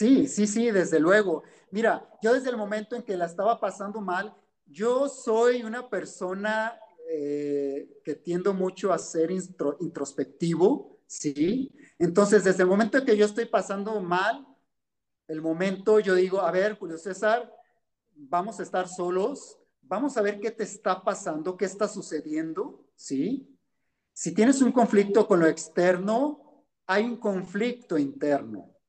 Sí, 0.00 0.26
sí, 0.28 0.46
sí, 0.46 0.70
desde 0.70 0.98
luego. 0.98 1.42
Mira, 1.72 2.08
yo 2.22 2.32
desde 2.32 2.48
el 2.48 2.56
momento 2.56 2.96
en 2.96 3.02
que 3.02 3.18
la 3.18 3.26
estaba 3.26 3.60
pasando 3.60 4.00
mal, 4.00 4.34
yo 4.64 5.10
soy 5.10 5.62
una 5.62 5.90
persona 5.90 6.80
eh, 7.10 8.00
que 8.02 8.14
tiendo 8.14 8.54
mucho 8.54 8.94
a 8.94 8.98
ser 8.98 9.30
introspectivo, 9.30 11.02
¿sí? 11.06 11.70
Entonces, 11.98 12.44
desde 12.44 12.62
el 12.62 12.70
momento 12.70 12.96
en 12.96 13.04
que 13.04 13.14
yo 13.14 13.26
estoy 13.26 13.44
pasando 13.44 14.00
mal, 14.00 14.46
el 15.28 15.42
momento 15.42 16.00
yo 16.00 16.14
digo, 16.14 16.40
a 16.40 16.50
ver, 16.50 16.78
Julio 16.78 16.96
César, 16.96 17.54
vamos 18.14 18.58
a 18.58 18.62
estar 18.62 18.88
solos, 18.88 19.58
vamos 19.82 20.16
a 20.16 20.22
ver 20.22 20.40
qué 20.40 20.50
te 20.50 20.64
está 20.64 21.04
pasando, 21.04 21.58
qué 21.58 21.66
está 21.66 21.86
sucediendo, 21.86 22.86
¿sí? 22.96 23.54
Si 24.14 24.32
tienes 24.32 24.62
un 24.62 24.72
conflicto 24.72 25.26
con 25.26 25.40
lo 25.40 25.46
externo, 25.46 26.64
hay 26.86 27.04
un 27.04 27.18
conflicto 27.18 27.98
interno, 27.98 28.79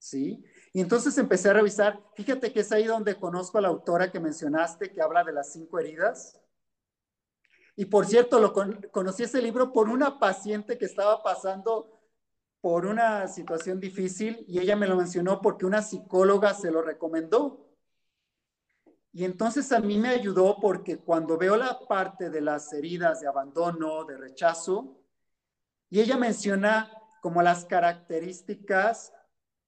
¿sí? 0.00 0.42
Y 0.72 0.80
entonces 0.80 1.16
empecé 1.18 1.50
a 1.50 1.52
revisar, 1.52 2.00
fíjate 2.16 2.52
que 2.52 2.60
es 2.60 2.72
ahí 2.72 2.84
donde 2.84 3.14
conozco 3.14 3.58
a 3.58 3.60
la 3.60 3.68
autora 3.68 4.10
que 4.10 4.18
mencionaste, 4.18 4.90
que 4.90 5.02
habla 5.02 5.22
de 5.22 5.32
las 5.32 5.52
cinco 5.52 5.78
heridas. 5.78 6.40
Y 7.76 7.84
por 7.84 8.06
cierto, 8.06 8.40
lo 8.40 8.52
conocí 8.90 9.22
ese 9.22 9.40
libro 9.40 9.72
por 9.72 9.88
una 9.88 10.18
paciente 10.18 10.76
que 10.76 10.86
estaba 10.86 11.22
pasando 11.22 12.00
por 12.60 12.84
una 12.84 13.26
situación 13.28 13.78
difícil 13.78 14.44
y 14.48 14.58
ella 14.58 14.76
me 14.76 14.86
lo 14.86 14.96
mencionó 14.96 15.40
porque 15.40 15.64
una 15.64 15.82
psicóloga 15.82 16.52
se 16.54 16.70
lo 16.70 16.82
recomendó. 16.82 17.68
Y 19.12 19.24
entonces 19.24 19.72
a 19.72 19.80
mí 19.80 19.98
me 19.98 20.10
ayudó 20.10 20.58
porque 20.60 20.98
cuando 20.98 21.36
veo 21.36 21.56
la 21.56 21.80
parte 21.88 22.30
de 22.30 22.40
las 22.40 22.72
heridas 22.72 23.20
de 23.20 23.28
abandono, 23.28 24.04
de 24.04 24.16
rechazo, 24.16 24.98
y 25.88 26.00
ella 26.00 26.16
menciona 26.16 26.90
como 27.20 27.42
las 27.42 27.64
características 27.64 29.12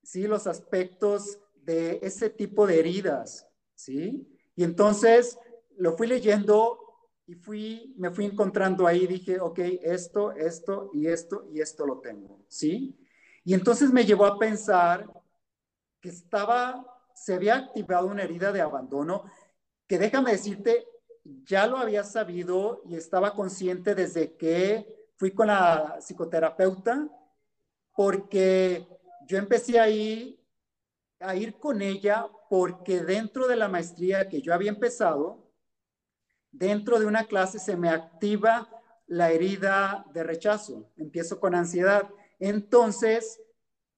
¿sí? 0.03 0.27
Los 0.27 0.47
aspectos 0.47 1.39
de 1.63 1.99
ese 2.03 2.31
tipo 2.31 2.67
de 2.67 2.81
heridas, 2.81 3.49
¿sí? 3.75 4.27
Y 4.55 4.65
entonces 4.65 5.39
lo 5.77 5.97
fui 5.97 6.07
leyendo 6.07 6.79
y 7.27 7.35
fui, 7.35 7.95
me 7.97 8.11
fui 8.11 8.27
encontrando 8.27 8.87
ahí, 8.87 9.07
dije, 9.07 9.41
ok, 9.41 9.59
esto, 9.83 10.33
esto 10.33 10.91
y 10.93 11.07
esto 11.07 11.47
y 11.53 11.61
esto 11.61 11.87
lo 11.87 12.01
tengo, 12.01 12.45
¿sí? 12.49 12.99
Y 13.45 13.55
entonces 13.55 13.93
me 13.93 14.05
llevó 14.05 14.27
a 14.27 14.39
pensar 14.39 15.09
que 16.01 16.09
estaba, 16.09 16.85
se 17.15 17.35
había 17.35 17.57
activado 17.57 18.07
una 18.07 18.25
herida 18.25 18.53
de 18.53 18.61
abandono, 18.61 19.25
que 19.87 19.99
déjame 19.99 20.33
decirte, 20.33 20.87
ya 21.25 21.67
lo 21.67 21.77
había 21.77 22.03
sabido 22.03 22.83
y 22.87 22.97
estaba 22.97 23.35
consciente 23.35 23.95
desde 23.95 24.37
que 24.37 25.11
fui 25.17 25.31
con 25.33 25.47
la 25.47 25.99
psicoterapeuta, 26.01 27.09
porque 27.95 28.87
yo 29.27 29.39
empecé 29.39 29.79
ahí 29.79 30.39
a 31.21 31.37
ir 31.37 31.59
con 31.59 31.83
ella 31.83 32.27
porque 32.51 33.01
dentro 33.01 33.49
de 33.49 33.57
la 33.57 33.69
maestría 33.69 34.29
que 34.29 34.43
yo 34.43 34.53
había 34.53 34.71
empezado, 34.71 35.51
dentro 36.51 36.99
de 36.99 37.07
una 37.07 37.25
clase 37.25 37.59
se 37.59 37.77
me 37.77 37.89
activa 37.89 38.69
la 39.07 39.31
herida 39.31 40.05
de 40.13 40.23
rechazo, 40.23 40.91
empiezo 40.97 41.39
con 41.41 41.55
ansiedad. 41.55 42.09
Entonces, 42.39 43.41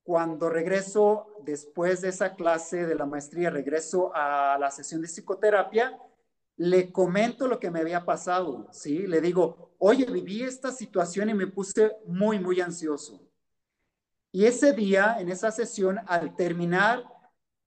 cuando 0.02 0.50
regreso 0.50 1.26
después 1.44 2.00
de 2.02 2.10
esa 2.10 2.34
clase 2.34 2.86
de 2.86 2.94
la 2.94 3.06
maestría, 3.06 3.50
regreso 3.50 4.12
a 4.14 4.58
la 4.58 4.70
sesión 4.70 5.00
de 5.00 5.08
psicoterapia, 5.08 5.98
le 6.56 6.92
comento 6.92 7.48
lo 7.48 7.58
que 7.58 7.70
me 7.70 7.80
había 7.80 8.04
pasado, 8.04 8.68
¿sí? 8.70 9.06
Le 9.06 9.20
digo, 9.20 9.74
oye, 9.78 10.04
viví 10.04 10.42
esta 10.42 10.70
situación 10.70 11.30
y 11.30 11.34
me 11.34 11.46
puse 11.46 11.96
muy, 12.06 12.38
muy 12.38 12.60
ansioso. 12.60 13.23
Y 14.34 14.46
ese 14.46 14.72
día, 14.72 15.18
en 15.20 15.28
esa 15.28 15.52
sesión, 15.52 16.00
al 16.08 16.34
terminar, 16.34 17.04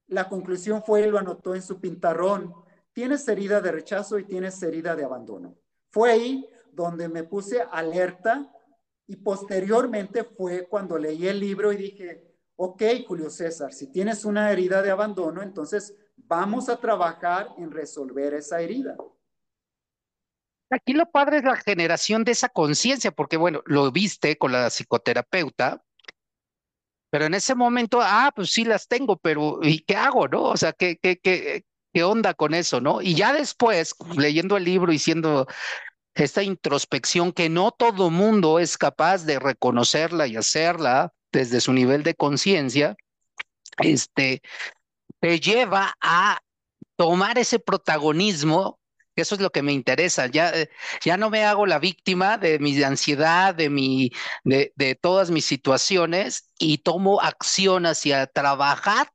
la 0.08 0.28
conclusión 0.28 0.84
fue, 0.84 1.08
lo 1.08 1.18
anotó 1.18 1.56
en 1.56 1.62
su 1.62 1.80
pintarrón, 1.80 2.54
tienes 2.92 3.26
herida 3.30 3.62
de 3.62 3.72
rechazo 3.72 4.20
y 4.20 4.26
tienes 4.26 4.62
herida 4.62 4.94
de 4.94 5.06
abandono. 5.06 5.56
Fue 5.92 6.12
ahí 6.12 6.50
donde 6.74 7.08
me 7.08 7.24
puse 7.24 7.62
alerta 7.62 8.54
y 9.08 9.16
posteriormente 9.16 10.26
fue 10.26 10.68
cuando 10.68 10.98
leí 10.98 11.26
el 11.30 11.40
libro 11.40 11.72
y 11.72 11.78
dije, 11.78 12.36
ok, 12.58 12.84
Julio 13.08 13.30
César, 13.30 13.72
si 13.72 13.90
tienes 13.90 14.26
una 14.26 14.52
herida 14.52 14.82
de 14.82 14.92
abandono, 14.92 15.42
entonces 15.42 15.96
vamos 16.18 16.68
a 16.68 16.82
trabajar 16.82 17.48
en 17.58 17.72
resolver 17.72 18.34
esa 18.34 18.60
herida. 18.60 18.98
Aquí 20.70 20.92
lo 20.92 21.10
padre 21.10 21.38
es 21.38 21.46
la 21.46 21.56
generación 21.56 22.26
de 22.26 22.34
esa 22.34 22.50
conciencia, 22.50 23.12
porque 23.12 23.38
bueno, 23.38 23.62
lo 23.68 23.90
viste 23.90 24.38
con 24.38 24.52
la 24.52 24.70
psicoterapeuta, 24.70 25.86
pero 27.10 27.26
en 27.26 27.34
ese 27.34 27.56
momento, 27.56 28.00
ah, 28.02 28.32
pues 28.36 28.52
sí 28.52 28.64
las 28.66 28.88
tengo, 28.88 29.18
pero 29.18 29.60
¿y 29.62 29.80
qué 29.80 29.96
hago, 29.96 30.28
no? 30.28 30.44
O 30.44 30.58
sea, 30.58 30.74
¿qué, 30.74 30.98
qué, 31.02 31.18
qué, 31.18 31.64
qué 31.94 32.04
onda 32.04 32.34
con 32.34 32.54
eso, 32.54 32.82
no? 32.82 33.02
Y 33.02 33.16
ya 33.16 33.34
después, 33.34 33.96
leyendo 34.16 34.58
el 34.58 34.66
libro 34.66 34.92
y 34.92 35.00
siendo 35.00 35.48
esta 36.16 36.44
introspección 36.44 37.32
que 37.32 37.50
no 37.50 37.72
todo 37.72 38.10
mundo 38.10 38.60
es 38.60 38.78
capaz 38.78 39.26
de 39.26 39.40
reconocerla 39.40 40.28
y 40.28 40.36
hacerla 40.36 41.14
desde 41.32 41.62
su 41.62 41.74
nivel 41.74 42.04
de 42.04 42.16
conciencia, 42.16 42.96
este, 43.78 44.42
te 45.20 45.40
lleva 45.40 45.96
a 46.02 46.40
tomar 46.96 47.38
ese 47.38 47.60
protagonismo 47.60 48.77
eso 49.22 49.36
es 49.36 49.42
lo 49.42 49.52
que 49.52 49.64
me 49.64 49.74
interesa. 49.74 50.28
Ya, 50.28 50.50
eh, 50.52 50.70
ya 51.04 51.18
no 51.18 51.30
me 51.30 51.44
hago 51.44 51.66
la 51.66 51.80
víctima 51.80 52.38
de 52.38 52.60
mi 52.60 52.82
ansiedad, 52.84 53.56
de, 53.56 53.70
mi, 53.70 54.12
de, 54.44 54.74
de 54.76 54.96
todas 54.96 55.32
mis 55.32 55.46
situaciones 55.46 56.50
y 56.60 56.80
tomo 56.80 57.22
acción 57.22 57.86
hacia 57.86 58.28
trabajar 58.28 59.12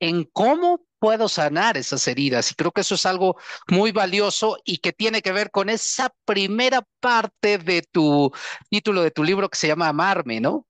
en 0.00 0.24
cómo 0.24 0.84
puedo 0.98 1.28
sanar 1.28 1.76
esas 1.76 2.06
heridas. 2.08 2.50
Y 2.50 2.54
creo 2.54 2.72
que 2.72 2.80
eso 2.80 2.94
es 2.94 3.06
algo 3.06 3.36
muy 3.68 3.92
valioso 3.92 4.58
y 4.64 4.78
que 4.78 4.92
tiene 4.92 5.22
que 5.22 5.32
ver 5.32 5.50
con 5.50 5.68
esa 5.68 6.12
primera 6.24 6.82
parte 7.00 7.58
de 7.58 7.82
tu 7.82 8.32
título 8.70 9.02
de 9.02 9.10
tu 9.10 9.24
libro 9.24 9.48
que 9.48 9.58
se 9.58 9.68
llama 9.68 9.88
Amarme, 9.88 10.40
¿no? 10.40 10.66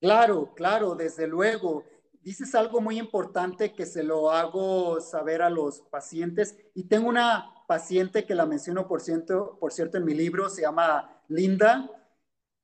Claro, 0.00 0.52
claro, 0.54 0.94
desde 0.94 1.26
luego 1.26 1.84
dices 2.26 2.56
algo 2.56 2.80
muy 2.80 2.98
importante 2.98 3.72
que 3.72 3.86
se 3.86 4.02
lo 4.02 4.32
hago 4.32 5.00
saber 5.00 5.42
a 5.42 5.48
los 5.48 5.82
pacientes 5.82 6.58
y 6.74 6.88
tengo 6.88 7.08
una 7.08 7.54
paciente 7.68 8.26
que 8.26 8.34
la 8.34 8.46
menciono 8.46 8.88
por 8.88 9.00
cierto, 9.00 9.56
por 9.60 9.72
cierto 9.72 9.96
en 9.96 10.04
mi 10.04 10.12
libro, 10.12 10.50
se 10.50 10.62
llama 10.62 11.22
Linda, 11.28 11.88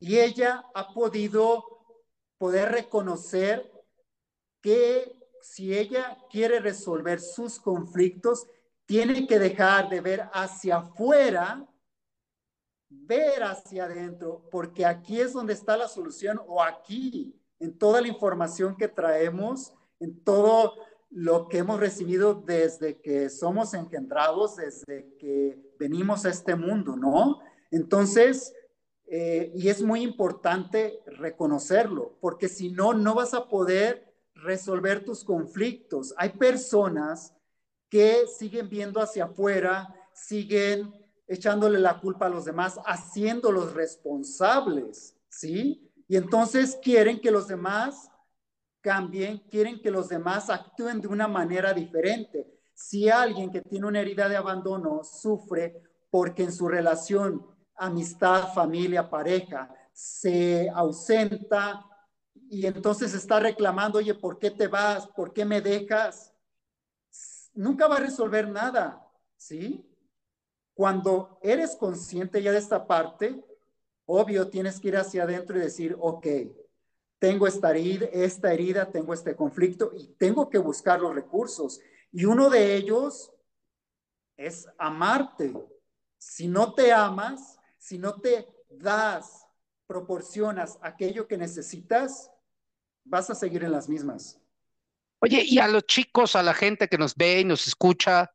y 0.01 0.19
ella 0.19 0.65
ha 0.75 0.93
podido 0.93 1.63
poder 2.39 2.73
reconocer 2.73 3.71
que 4.61 5.17
si 5.41 5.73
ella 5.79 6.19
quiere 6.29 6.59
resolver 6.59 7.21
sus 7.21 7.61
conflictos, 7.61 8.49
tiene 8.85 9.29
que 9.29 9.39
dejar 9.39 9.89
de 9.89 10.01
ver 10.01 10.29
hacia 10.33 10.79
afuera, 10.79 11.65
ver 12.89 13.45
hacia 13.45 13.85
adentro, 13.85 14.49
porque 14.51 14.85
aquí 14.85 15.21
es 15.21 15.33
donde 15.33 15.53
está 15.53 15.77
la 15.77 15.87
solución 15.87 16.41
o 16.49 16.61
aquí 16.61 17.39
en 17.63 17.79
toda 17.79 18.01
la 18.01 18.09
información 18.09 18.77
que 18.77 18.89
traemos, 18.89 19.73
en 20.01 20.23
todo 20.25 20.75
lo 21.11 21.49
que 21.49 21.59
hemos 21.59 21.79
recibido 21.79 22.35
desde 22.35 23.01
que 23.01 23.31
somos 23.31 23.73
engendrados, 23.73 24.57
desde 24.57 25.15
que 25.19 25.59
venimos 25.79 26.25
a 26.25 26.31
este 26.31 26.57
mundo, 26.57 26.97
¿no? 26.97 27.39
Entonces, 27.71 28.53
eh, 29.07 29.53
y 29.55 29.69
es 29.69 29.81
muy 29.81 30.03
importante 30.03 31.03
reconocerlo, 31.07 32.19
porque 32.21 32.49
si 32.49 32.71
no, 32.71 32.95
no 32.95 33.15
vas 33.15 33.33
a 33.33 33.49
poder 33.49 34.13
resolver 34.35 35.05
tus 35.05 35.23
conflictos. 35.23 36.15
Hay 36.17 36.31
personas 36.31 37.33
que 37.89 38.27
siguen 38.27 38.69
viendo 38.69 39.01
hacia 39.01 39.27
afuera, 39.27 39.95
siguen 40.15 40.93
echándole 41.29 41.79
la 41.79 42.01
culpa 42.01 42.27
a 42.27 42.31
los 42.31 42.45
demás, 42.45 42.81
haciéndolos 42.87 43.75
responsables, 43.75 45.17
¿sí? 45.29 45.92
Y 46.09 46.17
entonces 46.17 46.79
quieren 46.83 47.21
que 47.21 47.31
los 47.31 47.49
demás 47.49 48.11
cambien, 48.81 49.39
quieren 49.51 49.81
que 49.81 49.91
los 49.91 50.09
demás 50.09 50.51
actúen 50.51 51.01
de 51.01 51.09
una 51.09 51.29
manera 51.29 51.73
diferente. 51.73 52.47
Si 52.75 53.09
alguien 53.09 53.51
que 53.51 53.63
tiene 53.63 53.87
una 53.87 54.01
herida 54.01 54.29
de 54.29 54.37
abandono 54.37 55.03
sufre 55.05 55.83
porque 56.11 56.43
en 56.43 56.53
su 56.53 56.69
relación, 56.69 57.47
amistad, 57.77 58.53
familia, 58.53 59.09
pareja, 59.09 59.75
se 59.93 60.69
ausenta 60.71 61.87
y 62.51 62.67
entonces 62.67 63.15
está 63.15 63.41
reclamando, 63.41 63.99
oye, 63.99 64.15
¿por 64.15 64.39
qué 64.39 64.51
te 64.51 64.67
vas? 64.69 65.07
¿Por 65.07 65.33
qué 65.33 65.45
me 65.45 65.61
dejas? 65.61 66.35
Nunca 67.55 67.87
va 67.87 67.97
a 67.97 68.01
resolver 68.01 68.49
nada, 68.49 69.07
¿sí? 69.37 69.89
Cuando 70.75 71.39
eres 71.43 71.77
consciente 71.77 72.43
ya 72.43 72.53
de 72.53 72.59
esta 72.59 72.87
parte, 72.87 73.43
Obvio, 74.07 74.49
tienes 74.49 74.81
que 74.81 74.89
ir 74.89 74.97
hacia 74.97 75.23
adentro 75.23 75.57
y 75.57 75.61
decir, 75.61 75.97
ok, 75.99 76.27
tengo 77.19 77.47
esta 77.47 77.71
herida, 77.71 78.07
esta 78.13 78.53
herida, 78.53 78.91
tengo 78.91 79.15
este 79.15 79.37
conflicto 79.37 79.93
y 79.95 80.09
tengo 80.19 80.51
que 80.51 80.59
buscar 80.59 81.01
los 81.01 81.15
recursos. 81.15 81.81
Y 82.11 82.25
uno 82.25 82.51
de 82.51 82.75
ellos 82.75 83.33
es 84.37 84.69
amarte. 84.77 85.55
Si 86.19 86.49
no 86.49 86.75
te 86.75 86.93
amas, 86.93 87.59
si 87.79 87.99
no 87.99 88.21
te 88.21 88.49
das, 88.69 89.47
proporcionas 89.87 90.79
aquello 90.83 91.29
que 91.29 91.37
necesitas, 91.37 92.31
vas 93.05 93.31
a 93.31 93.35
seguir 93.35 93.63
en 93.65 93.73
las 93.73 93.89
mismas. 93.89 94.41
Oye, 95.21 95.45
y 95.45 95.59
a 95.59 95.69
los 95.69 95.85
chicos, 95.85 96.35
a 96.35 96.43
la 96.43 96.55
gente 96.55 96.89
que 96.89 96.99
nos 96.99 97.15
ve 97.15 97.41
y 97.41 97.45
nos 97.45 97.69
escucha 97.69 98.33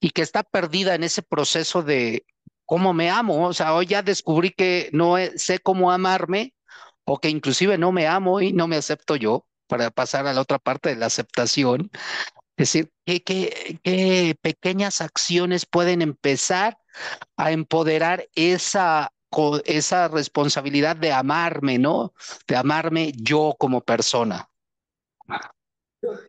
y 0.00 0.10
que 0.10 0.22
está 0.22 0.42
perdida 0.42 0.94
en 0.94 1.04
ese 1.04 1.22
proceso 1.22 1.82
de 1.82 2.24
cómo 2.66 2.92
me 2.92 3.08
amo. 3.08 3.46
O 3.46 3.54
sea, 3.54 3.74
hoy 3.74 3.86
ya 3.86 4.02
descubrí 4.02 4.50
que 4.50 4.90
no 4.92 5.16
sé 5.36 5.60
cómo 5.60 5.90
amarme 5.90 6.54
o 7.04 7.18
que 7.18 7.30
inclusive 7.30 7.78
no 7.78 7.92
me 7.92 8.06
amo 8.06 8.40
y 8.40 8.52
no 8.52 8.66
me 8.66 8.76
acepto 8.76 9.16
yo 9.16 9.46
para 9.68 9.90
pasar 9.90 10.26
a 10.26 10.32
la 10.32 10.40
otra 10.40 10.58
parte 10.58 10.90
de 10.90 10.96
la 10.96 11.06
aceptación. 11.06 11.90
Es 12.56 12.72
decir, 12.72 12.90
¿qué, 13.04 13.22
qué, 13.22 13.80
qué 13.82 14.36
pequeñas 14.40 15.00
acciones 15.00 15.66
pueden 15.66 16.02
empezar 16.02 16.78
a 17.36 17.52
empoderar 17.52 18.28
esa, 18.34 19.12
esa 19.64 20.08
responsabilidad 20.08 20.96
de 20.96 21.12
amarme, 21.12 21.78
¿no? 21.78 22.14
De 22.46 22.56
amarme 22.56 23.12
yo 23.14 23.54
como 23.58 23.82
persona. 23.82 24.48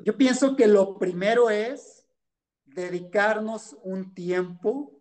Yo 0.02 0.18
pienso 0.18 0.56
que 0.56 0.68
lo 0.68 0.98
primero 0.98 1.50
es 1.50 2.08
dedicarnos 2.66 3.78
un 3.84 4.14
tiempo 4.14 4.97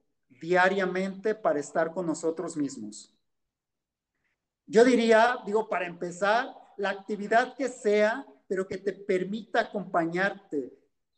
diariamente 0.47 1.35
para 1.35 1.59
estar 1.59 1.93
con 1.93 2.07
nosotros 2.07 2.57
mismos. 2.57 3.13
Yo 4.65 4.85
diría, 4.85 5.39
digo, 5.45 5.69
para 5.69 5.87
empezar, 5.87 6.55
la 6.77 6.91
actividad 6.91 7.57
que 7.57 7.69
sea, 7.69 8.25
pero 8.47 8.67
que 8.69 8.79
te 8.79 8.93
permita 8.93 9.61
acompañarte 9.61 10.73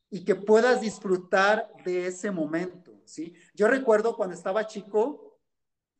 y 0.09 0.25
que 0.25 0.35
puedas 0.35 0.81
disfrutar 0.81 1.71
de 1.85 2.07
ese 2.07 2.31
momento, 2.31 3.03
¿sí? 3.05 3.35
Yo 3.55 3.69
recuerdo 3.69 4.17
cuando 4.17 4.35
estaba 4.35 4.67
chico, 4.67 5.38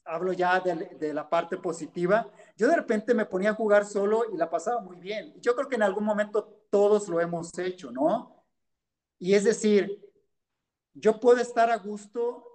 hablo 0.05 0.33
ya 0.33 0.61
de, 0.61 0.97
de, 0.99 1.13
la 1.13 1.29
parte 1.29 1.59
positiva, 1.59 2.31
yo 2.57 2.67
de 2.67 2.77
repente 2.77 3.13
me 3.13 3.27
ponía 3.27 3.51
a 3.51 3.55
jugar 3.55 3.85
solo 3.85 4.25
y 4.33 4.39
la 4.39 4.49
pasaba 4.49 4.81
muy 4.81 4.97
bien. 4.97 5.35
Yo 5.43 5.55
creo 5.55 5.69
que 5.69 5.77
en 5.77 5.83
algún 5.83 6.05
momento 6.05 6.67
todos 6.71 7.09
lo 7.09 7.21
hemos 7.21 7.59
hecho, 7.59 7.91
¿no? 7.91 8.43
Y 9.19 9.35
es 9.35 9.45
decir, 9.45 10.03
yo 10.95 11.21
puedo 11.21 11.41
estar 11.41 11.71
a 11.71 11.77
gusto 11.77 12.48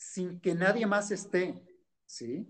sin 0.00 0.40
que 0.40 0.54
nadie 0.54 0.86
más 0.86 1.10
esté, 1.10 1.62
¿sí? 2.06 2.48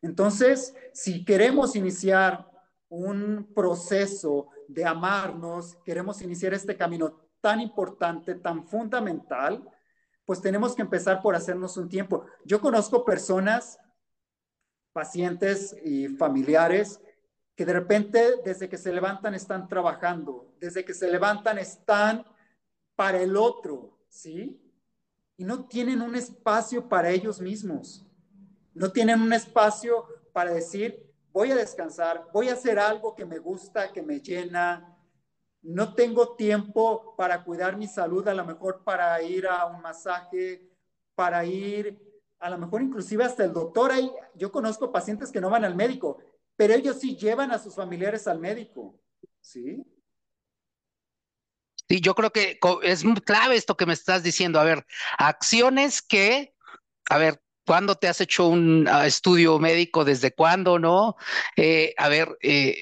Entonces, 0.00 0.72
si 0.92 1.24
queremos 1.24 1.74
iniciar 1.74 2.48
un 2.88 3.52
proceso 3.52 4.48
de 4.68 4.84
amarnos, 4.84 5.74
queremos 5.84 6.22
iniciar 6.22 6.54
este 6.54 6.76
camino 6.76 7.28
tan 7.40 7.60
importante, 7.60 8.36
tan 8.36 8.64
fundamental, 8.64 9.68
pues 10.24 10.40
tenemos 10.40 10.76
que 10.76 10.82
empezar 10.82 11.20
por 11.20 11.34
hacernos 11.34 11.76
un 11.76 11.88
tiempo. 11.88 12.24
Yo 12.44 12.60
conozco 12.60 13.04
personas, 13.04 13.76
pacientes 14.92 15.76
y 15.84 16.06
familiares, 16.06 17.00
que 17.56 17.66
de 17.66 17.72
repente 17.72 18.34
desde 18.44 18.68
que 18.68 18.78
se 18.78 18.92
levantan 18.92 19.34
están 19.34 19.66
trabajando, 19.66 20.54
desde 20.60 20.84
que 20.84 20.94
se 20.94 21.10
levantan 21.10 21.58
están 21.58 22.24
para 22.94 23.20
el 23.20 23.36
otro, 23.36 23.98
¿sí? 24.08 24.67
Y 25.38 25.44
no 25.44 25.66
tienen 25.66 26.02
un 26.02 26.16
espacio 26.16 26.88
para 26.88 27.10
ellos 27.10 27.40
mismos. 27.40 28.04
No 28.74 28.90
tienen 28.90 29.22
un 29.22 29.32
espacio 29.32 30.04
para 30.32 30.52
decir, 30.52 31.10
voy 31.32 31.52
a 31.52 31.56
descansar, 31.56 32.26
voy 32.32 32.48
a 32.48 32.54
hacer 32.54 32.78
algo 32.78 33.14
que 33.14 33.24
me 33.24 33.38
gusta, 33.38 33.92
que 33.92 34.02
me 34.02 34.20
llena. 34.20 34.98
No 35.62 35.94
tengo 35.94 36.34
tiempo 36.34 37.14
para 37.16 37.44
cuidar 37.44 37.76
mi 37.76 37.86
salud, 37.86 38.26
a 38.26 38.34
lo 38.34 38.44
mejor 38.44 38.82
para 38.82 39.22
ir 39.22 39.46
a 39.46 39.66
un 39.66 39.80
masaje, 39.80 40.68
para 41.14 41.44
ir, 41.44 41.96
a 42.40 42.50
lo 42.50 42.58
mejor 42.58 42.82
inclusive 42.82 43.24
hasta 43.24 43.44
el 43.44 43.52
doctor. 43.52 43.92
yo 44.34 44.50
conozco 44.50 44.90
pacientes 44.90 45.30
que 45.30 45.40
no 45.40 45.50
van 45.50 45.64
al 45.64 45.76
médico, 45.76 46.18
pero 46.56 46.74
ellos 46.74 46.96
sí 46.98 47.16
llevan 47.16 47.52
a 47.52 47.58
sus 47.58 47.76
familiares 47.76 48.26
al 48.26 48.40
médico. 48.40 48.98
¿Sí? 49.40 49.86
Sí, 51.88 52.00
yo 52.00 52.14
creo 52.14 52.30
que 52.32 52.58
es 52.82 53.02
clave 53.24 53.56
esto 53.56 53.76
que 53.76 53.86
me 53.86 53.94
estás 53.94 54.22
diciendo. 54.22 54.60
A 54.60 54.64
ver, 54.64 54.86
acciones 55.16 56.02
que, 56.02 56.54
a 57.10 57.18
ver, 57.18 57.42
¿Cuándo 57.68 57.96
te 57.96 58.08
has 58.08 58.18
hecho 58.22 58.46
un 58.46 58.88
uh, 58.88 59.02
estudio 59.02 59.58
médico? 59.58 60.02
¿Desde 60.02 60.32
cuándo, 60.32 60.78
no? 60.78 61.16
Eh, 61.54 61.92
a 61.98 62.08
ver, 62.08 62.38
eh, 62.40 62.78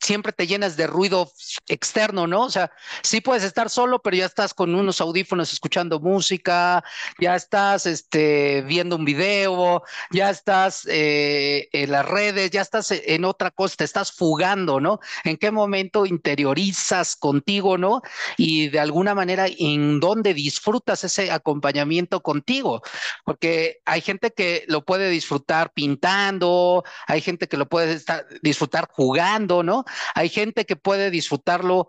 siempre 0.00 0.32
te 0.32 0.46
llenas 0.46 0.78
de 0.78 0.86
ruido 0.86 1.30
externo, 1.68 2.26
¿no? 2.26 2.44
O 2.44 2.50
sea, 2.50 2.72
sí 3.02 3.20
puedes 3.20 3.44
estar 3.44 3.68
solo, 3.68 4.00
pero 4.00 4.16
ya 4.16 4.24
estás 4.24 4.54
con 4.54 4.74
unos 4.74 5.02
audífonos 5.02 5.52
escuchando 5.52 6.00
música, 6.00 6.82
ya 7.20 7.36
estás 7.36 7.84
este, 7.84 8.62
viendo 8.62 8.96
un 8.96 9.04
video, 9.04 9.82
ya 10.10 10.30
estás 10.30 10.86
eh, 10.88 11.68
en 11.72 11.90
las 11.90 12.06
redes, 12.06 12.50
ya 12.50 12.62
estás 12.62 12.92
en 12.92 13.26
otra 13.26 13.50
cosa, 13.50 13.76
te 13.76 13.84
estás 13.84 14.10
fugando, 14.10 14.80
¿no? 14.80 15.00
¿En 15.24 15.36
qué 15.36 15.50
momento 15.50 16.06
interiorizas 16.06 17.14
contigo, 17.14 17.76
¿no? 17.76 18.00
Y 18.38 18.70
de 18.70 18.80
alguna 18.80 19.14
manera, 19.14 19.48
¿en 19.58 20.00
dónde 20.00 20.32
disfrutas 20.32 21.04
ese 21.04 21.30
acompañamiento 21.30 22.22
contigo? 22.22 22.80
Porque 23.26 23.82
hay 23.84 24.00
gente 24.00 24.13
gente 24.14 24.32
que 24.32 24.64
lo 24.68 24.84
puede 24.84 25.10
disfrutar 25.10 25.72
pintando, 25.72 26.84
hay 27.06 27.20
gente 27.20 27.48
que 27.48 27.56
lo 27.56 27.68
puede 27.68 28.00
disfrutar 28.42 28.88
jugando, 28.90 29.62
¿no? 29.62 29.84
Hay 30.14 30.28
gente 30.28 30.64
que 30.64 30.76
puede 30.76 31.10
disfrutarlo 31.10 31.88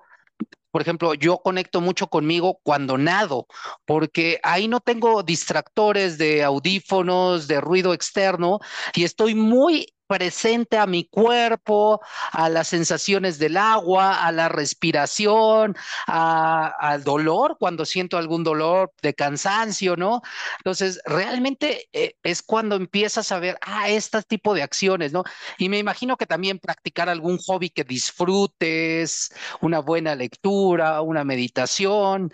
por 0.72 0.82
ejemplo, 0.82 1.14
yo 1.14 1.38
conecto 1.38 1.80
mucho 1.80 2.08
conmigo 2.08 2.60
cuando 2.62 2.98
nado, 2.98 3.48
porque 3.86 4.42
ahí 4.44 4.68
no 4.68 4.82
tengo 4.82 5.24
distractores 5.24 6.18
de 6.18 6.44
audífonos, 6.44 7.48
de 7.48 7.62
ruido 7.62 7.94
externo, 7.94 8.60
y 8.94 9.06
estoy 9.06 9.36
muy 9.36 9.95
presente 10.08 10.78
a 10.78 10.86
mi 10.86 11.08
cuerpo, 11.08 12.02
a 12.32 12.50
las 12.50 12.68
sensaciones 12.68 13.40
del 13.40 13.58
agua, 13.58 14.26
a 14.26 14.32
la 14.32 14.50
respiración, 14.50 15.76
al 16.08 17.04
dolor, 17.04 17.58
cuando 17.60 17.86
siento 17.86 18.18
algún 18.18 18.44
dolor 18.44 18.94
de 19.02 19.14
cansancio, 19.14 19.96
¿no? 19.96 20.22
Entonces, 20.58 21.00
realmente 21.06 21.88
eh, 21.94 22.16
es 22.24 22.42
cuando 22.44 22.76
empiezas 22.76 23.32
a 23.32 23.40
ver, 23.40 23.58
ah, 23.62 23.90
este 23.90 24.22
tipo 24.24 24.54
de 24.54 24.64
acciones, 24.64 25.12
¿no? 25.12 25.24
Y 25.58 25.70
me 25.70 25.80
imagino 25.80 26.18
que 26.18 26.26
también 26.26 26.60
practicar 26.60 27.10
algún 27.10 27.38
hobby 27.40 27.70
que 27.70 27.84
disfrutes, 27.84 29.34
una 29.62 29.80
buena 29.80 30.16
lectura, 30.16 31.02
una 31.02 31.24
meditación, 31.24 32.32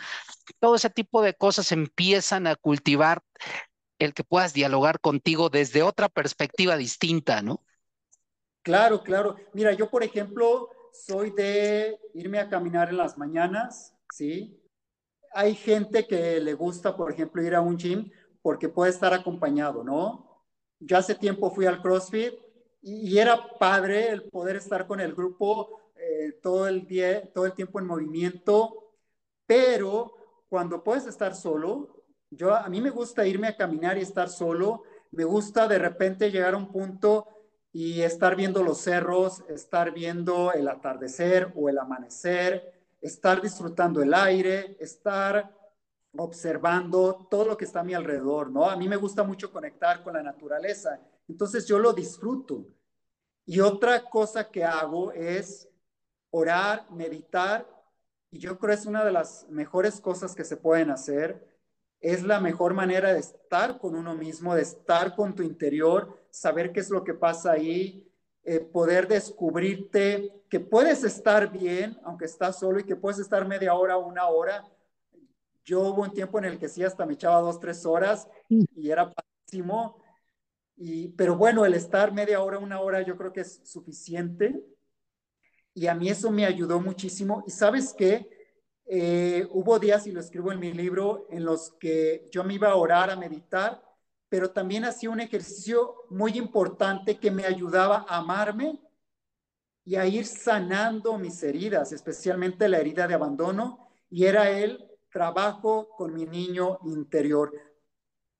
todo 0.60 0.75
ese 0.75 0.89
tipo 0.89 1.21
de 1.21 1.34
cosas 1.34 1.71
empiezan 1.71 2.47
a 2.47 2.55
cultivar 2.55 3.21
el 4.05 4.13
que 4.13 4.23
puedas 4.23 4.53
dialogar 4.53 4.99
contigo 4.99 5.49
desde 5.49 5.83
otra 5.83 6.09
perspectiva 6.09 6.75
distinta, 6.75 7.41
¿no? 7.41 7.63
Claro, 8.63 9.03
claro. 9.03 9.35
Mira, 9.53 9.73
yo 9.73 9.89
por 9.89 10.03
ejemplo 10.03 10.69
soy 10.91 11.31
de 11.31 11.99
irme 12.13 12.39
a 12.39 12.49
caminar 12.49 12.89
en 12.89 12.97
las 12.97 13.17
mañanas, 13.17 13.95
¿sí? 14.11 14.59
Hay 15.33 15.55
gente 15.55 16.07
que 16.07 16.39
le 16.39 16.53
gusta, 16.53 16.95
por 16.95 17.11
ejemplo, 17.11 17.41
ir 17.43 17.55
a 17.55 17.61
un 17.61 17.77
gym 17.77 18.11
porque 18.41 18.69
puede 18.69 18.91
estar 18.91 19.13
acompañado, 19.13 19.83
¿no? 19.83 20.43
Yo 20.79 20.97
hace 20.97 21.15
tiempo 21.15 21.51
fui 21.51 21.65
al 21.65 21.81
CrossFit 21.81 22.33
y, 22.81 23.17
era 23.17 23.57
padre 23.59 24.09
el 24.09 24.23
poder 24.23 24.55
estar 24.55 24.87
con 24.87 24.99
el 24.99 25.13
grupo 25.13 25.79
eh, 25.95 26.39
todo 26.41 26.67
el 26.67 26.87
día, 26.87 27.31
todo 27.31 27.45
el 27.45 27.53
tiempo 27.53 27.79
en 27.79 27.85
movimiento, 27.85 28.95
pero 29.45 30.15
cuando 30.49 30.83
puedes 30.83 31.05
estar 31.05 31.35
solo, 31.35 32.00
yo, 32.31 32.55
a 32.55 32.69
mí 32.69 32.79
me 32.79 32.89
gusta 32.89 33.27
irme 33.27 33.47
a 33.47 33.57
caminar 33.57 33.97
y 33.97 34.01
estar 34.01 34.29
solo. 34.29 34.83
Me 35.11 35.25
gusta 35.25 35.67
de 35.67 35.77
repente 35.77 36.31
llegar 36.31 36.53
a 36.53 36.57
un 36.57 36.71
punto 36.71 37.27
y 37.73 38.01
estar 38.01 38.37
viendo 38.37 38.63
los 38.63 38.79
cerros, 38.79 39.43
estar 39.49 39.91
viendo 39.91 40.53
el 40.53 40.67
atardecer 40.69 41.51
o 41.55 41.67
el 41.67 41.77
amanecer, 41.77 42.73
estar 43.01 43.41
disfrutando 43.41 44.01
el 44.01 44.13
aire, 44.13 44.77
estar 44.79 45.53
observando 46.17 47.27
todo 47.29 47.45
lo 47.45 47.57
que 47.57 47.65
está 47.65 47.81
a 47.81 47.83
mi 47.83 47.93
alrededor, 47.93 48.49
¿no? 48.49 48.69
A 48.69 48.77
mí 48.77 48.87
me 48.87 48.97
gusta 48.97 49.23
mucho 49.23 49.51
conectar 49.51 50.01
con 50.03 50.13
la 50.13 50.23
naturaleza, 50.23 50.99
entonces 51.27 51.65
yo 51.65 51.79
lo 51.79 51.93
disfruto. 51.93 52.65
Y 53.45 53.59
otra 53.59 54.09
cosa 54.09 54.49
que 54.49 54.63
hago 54.63 55.11
es 55.11 55.67
orar, 56.29 56.89
meditar, 56.91 57.67
y 58.29 58.39
yo 58.39 58.57
creo 58.57 58.75
que 58.75 58.81
es 58.81 58.85
una 58.85 59.03
de 59.03 59.11
las 59.11 59.47
mejores 59.49 59.99
cosas 59.99 60.35
que 60.35 60.45
se 60.45 60.57
pueden 60.57 60.89
hacer 60.89 61.50
es 62.01 62.23
la 62.23 62.39
mejor 62.39 62.73
manera 62.73 63.13
de 63.13 63.19
estar 63.19 63.77
con 63.77 63.95
uno 63.95 64.15
mismo, 64.15 64.55
de 64.55 64.63
estar 64.63 65.15
con 65.15 65.35
tu 65.35 65.43
interior, 65.43 66.19
saber 66.31 66.71
qué 66.71 66.79
es 66.79 66.89
lo 66.89 67.03
que 67.03 67.13
pasa 67.13 67.51
ahí, 67.51 68.11
eh, 68.43 68.59
poder 68.59 69.07
descubrirte 69.07 70.33
que 70.49 70.59
puedes 70.59 71.03
estar 71.03 71.51
bien, 71.51 71.97
aunque 72.03 72.25
estás 72.25 72.59
solo, 72.59 72.79
y 72.79 72.83
que 72.83 72.95
puedes 72.95 73.19
estar 73.19 73.47
media 73.47 73.75
hora, 73.75 73.97
una 73.97 74.27
hora. 74.27 74.65
Yo 75.63 75.81
hubo 75.81 76.01
un 76.01 76.11
tiempo 76.11 76.39
en 76.39 76.45
el 76.45 76.57
que 76.57 76.67
sí 76.67 76.83
hasta 76.83 77.05
me 77.05 77.13
echaba 77.13 77.39
dos, 77.39 77.59
tres 77.59 77.85
horas 77.85 78.27
y 78.49 78.89
era 78.89 79.13
pésimo. 79.45 80.01
Y, 80.75 81.09
pero 81.09 81.37
bueno, 81.37 81.65
el 81.65 81.75
estar 81.75 82.11
media 82.11 82.41
hora, 82.41 82.57
una 82.57 82.81
hora, 82.81 83.03
yo 83.03 83.15
creo 83.15 83.31
que 83.31 83.41
es 83.41 83.61
suficiente. 83.63 84.59
Y 85.75 85.85
a 85.85 85.93
mí 85.93 86.09
eso 86.09 86.31
me 86.31 86.45
ayudó 86.45 86.81
muchísimo. 86.81 87.43
Y 87.45 87.51
sabes 87.51 87.93
qué? 87.93 88.27
Eh, 88.93 89.47
hubo 89.51 89.80
días, 89.80 90.06
y 90.06 90.12
lo 90.12 90.19
escribo 90.19 90.51
en 90.51 90.60
mi 90.60 90.73
libro, 90.73 91.25
en 91.30 91.45
los 91.45 91.71
que 91.80 92.27
yo 92.30 92.43
me 92.43 92.56
iba 92.56 92.71
a 92.71 92.75
orar, 92.75 93.10
a 93.10 93.15
meditar, 93.15 93.82
pero 94.27 94.51
también 94.51 94.84
hacía 94.84 95.10
un 95.10 95.21
ejercicio 95.21 96.04
muy 96.10 96.38
importante 96.38 97.17
que 97.17 97.32
me 97.32 97.45
ayudaba 97.45 98.06
a 98.06 98.17
amarme 98.17 98.82
y 99.86 99.95
a 99.95 100.06
ir 100.06 100.25
sanando 100.25 101.17
mis 101.17 101.41
heridas, 101.41 101.93
especialmente 101.93 102.67
la 102.67 102.80
herida 102.80 103.08
de 103.08 103.13
abandono, 103.13 103.88
y 104.10 104.25
era 104.25 104.49
el 104.49 104.91
trabajo 105.10 105.95
con 105.95 106.13
mi 106.13 106.25
niño 106.25 106.80
interior. 106.84 107.54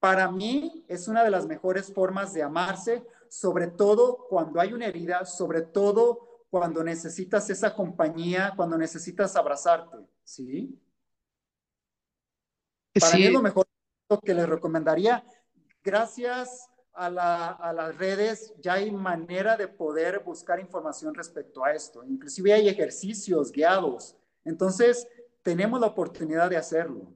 Para 0.02 0.30
mí 0.30 0.84
es 0.90 1.08
una 1.08 1.24
de 1.24 1.32
las 1.32 1.46
mejores 1.46 1.94
formas 1.94 2.34
de 2.34 2.44
amarse, 2.44 3.08
sobre 3.30 3.68
todo 3.68 4.28
cuando 4.28 4.60
hay 4.60 4.74
una 4.74 4.88
herida, 4.88 5.24
sobre 5.24 5.62
todo 5.62 6.44
cuando 6.50 6.84
necesitas 6.84 7.50
esa 7.50 7.74
compañía, 7.74 8.52
cuando 8.58 8.78
necesitas 8.78 9.38
abrazarte, 9.38 10.11
¿sí? 10.32 10.80
Para 13.00 13.16
mí 13.16 13.24
es 13.26 13.34
lo 13.34 13.42
mejor 13.42 13.68
que 14.24 14.34
les 14.34 14.48
recomendaría. 14.48 15.24
Gracias 15.84 16.70
a, 16.94 17.06
a, 17.06 17.74
las 17.74 17.98
redes 17.98 18.54
ya 18.60 18.74
hay 18.74 18.92
manera 18.92 19.56
de 19.56 19.68
poder 19.68 20.20
buscar 20.20 20.60
información 20.60 21.14
respecto 21.14 21.64
a 21.64 21.74
esto. 21.74 22.04
Inclusive 22.04 22.54
hay 22.54 22.68
ejercicios 22.68 23.52
guiados. 23.52 24.16
Entonces, 24.44 25.08
tenemos 25.42 25.80
la 25.80 25.88
oportunidad 25.88 26.50
de 26.50 26.58
hacerlo. 26.58 27.14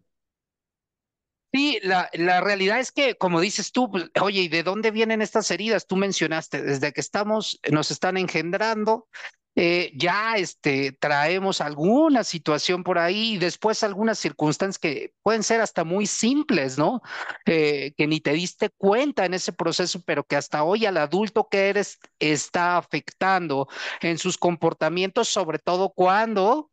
Sí, 1.53 1.79
la, 1.83 2.09
la, 2.13 2.41
realidad 2.41 2.79
es 2.79 2.91
que, 2.91 3.15
como 3.15 3.39
dices 3.39 3.71
tú, 3.71 3.89
pues, 3.89 4.05
oye, 4.21 4.41
¿y 4.41 4.47
de 4.49 4.63
dónde 4.63 4.91
vienen 4.91 5.21
estas 5.21 5.49
heridas? 5.51 5.87
Tú 5.87 5.95
mencionaste, 5.95 6.61
desde 6.61 6.91
que 6.91 6.99
estamos, 6.99 7.61
nos 7.71 7.91
están 7.91 8.17
engendrando, 8.17 9.07
eh, 9.55 9.91
ya 9.95 10.35
este, 10.35 10.91
traemos 10.99 11.61
alguna 11.61 12.23
situación 12.23 12.83
por 12.83 12.97
ahí 12.99 13.33
y 13.33 13.37
después 13.37 13.83
algunas 13.83 14.19
circunstancias 14.19 14.79
que 14.79 15.13
pueden 15.23 15.43
ser 15.43 15.61
hasta 15.61 15.83
muy 15.83 16.07
simples, 16.07 16.77
¿no? 16.77 17.01
Eh, 17.45 17.93
que 17.97 18.07
ni 18.07 18.19
te 18.19 18.33
diste 18.33 18.69
cuenta 18.77 19.25
en 19.25 19.33
ese 19.33 19.53
proceso, 19.53 20.01
pero 20.05 20.23
que 20.25 20.35
hasta 20.35 20.63
hoy 20.63 20.85
al 20.85 20.97
adulto 20.97 21.47
que 21.49 21.69
eres 21.69 21.99
está 22.19 22.77
afectando 22.77 23.67
en 24.01 24.17
sus 24.17 24.37
comportamientos, 24.37 25.29
sobre 25.29 25.59
todo 25.59 25.91
cuando 25.93 26.71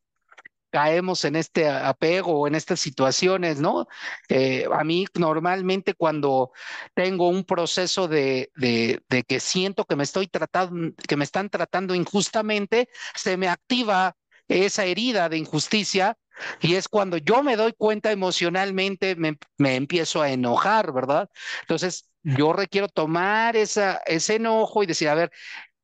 caemos 0.72 1.24
en 1.24 1.36
este 1.36 1.68
apego 1.68 2.40
o 2.40 2.46
en 2.48 2.54
estas 2.56 2.80
situaciones, 2.80 3.60
¿no? 3.60 3.86
Eh, 4.28 4.66
a 4.72 4.84
mí 4.84 5.06
normalmente 5.14 5.94
cuando 5.94 6.52
tengo 6.94 7.28
un 7.28 7.44
proceso 7.44 8.08
de, 8.08 8.50
de, 8.56 9.02
de, 9.08 9.22
que 9.24 9.40
siento 9.40 9.84
que 9.84 9.96
me 9.96 10.04
estoy 10.04 10.28
tratando, 10.28 10.94
que 11.06 11.16
me 11.16 11.24
están 11.24 11.50
tratando 11.50 11.94
injustamente, 11.94 12.88
se 13.14 13.36
me 13.36 13.48
activa 13.48 14.16
esa 14.48 14.84
herida 14.84 15.28
de 15.28 15.38
injusticia 15.38 16.18
y 16.60 16.74
es 16.74 16.88
cuando 16.88 17.16
yo 17.18 17.42
me 17.42 17.56
doy 17.56 17.72
cuenta 17.72 18.10
emocionalmente, 18.12 19.16
me, 19.16 19.38
me 19.58 19.76
empiezo 19.76 20.22
a 20.22 20.30
enojar, 20.30 20.92
¿verdad? 20.92 21.30
Entonces, 21.62 22.08
yo 22.22 22.52
requiero 22.52 22.88
tomar 22.88 23.56
esa, 23.56 24.00
ese 24.06 24.36
enojo 24.36 24.82
y 24.82 24.86
decir, 24.86 25.08
a 25.08 25.14
ver, 25.14 25.30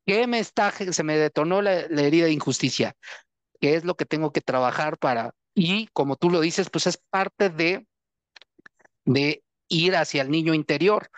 ¿qué 0.07 0.27
me 0.27 0.41
está, 0.41 0.73
se 0.73 1.05
me 1.05 1.17
detonó 1.19 1.63
la, 1.63 1.87
la 1.89 2.03
herida 2.03 2.27
de 2.27 2.33
injusticia? 2.33 2.97
Qué 3.61 3.75
es 3.75 3.85
lo 3.85 3.97
que 3.97 4.07
tengo 4.07 4.33
que 4.33 4.41
trabajar 4.41 4.99
para, 4.99 5.35
y 5.55 5.89
como 5.89 6.17
tú 6.17 6.31
lo 6.31 6.41
dices, 6.41 6.71
pues 6.71 6.87
es 6.87 6.97
parte 7.11 7.51
de, 7.51 7.87
de 9.05 9.43
ir 9.69 9.97
hacia 9.97 10.23
el 10.23 10.31
niño 10.31 10.55
interior, 10.55 11.11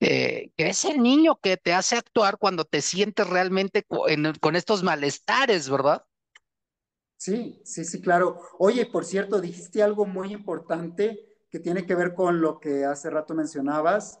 eh, 0.00 0.50
que 0.56 0.68
es 0.68 0.84
el 0.84 1.02
niño 1.02 1.38
que 1.40 1.56
te 1.56 1.72
hace 1.72 1.96
actuar 1.96 2.38
cuando 2.38 2.64
te 2.64 2.80
sientes 2.80 3.28
realmente 3.28 3.84
con, 3.84 4.56
estos 4.56 4.82
malestares, 4.82 5.68
¿verdad? 5.68 6.04
Sí, 7.16 7.60
sí, 7.64 7.84
sí, 7.84 8.00
claro. 8.00 8.40
Oye, 8.58 8.86
por 8.86 9.04
cierto, 9.04 9.40
dijiste 9.40 9.82
algo 9.82 10.06
muy 10.06 10.32
importante 10.32 11.36
que 11.50 11.58
tiene 11.58 11.84
que 11.84 11.94
ver 11.94 12.14
con 12.14 12.40
lo 12.40 12.60
que 12.60 12.84
hace 12.84 13.10
rato 13.10 13.34
mencionabas. 13.34 14.20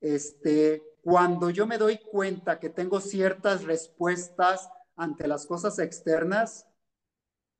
Este, 0.00 0.82
cuando 1.02 1.50
yo 1.50 1.66
me 1.66 1.78
doy 1.78 1.98
cuenta 1.98 2.58
que 2.58 2.70
tengo 2.70 3.00
ciertas 3.00 3.64
respuestas 3.64 4.70
ante 4.96 5.28
las 5.28 5.46
cosas 5.46 5.78
externas, 5.78 6.66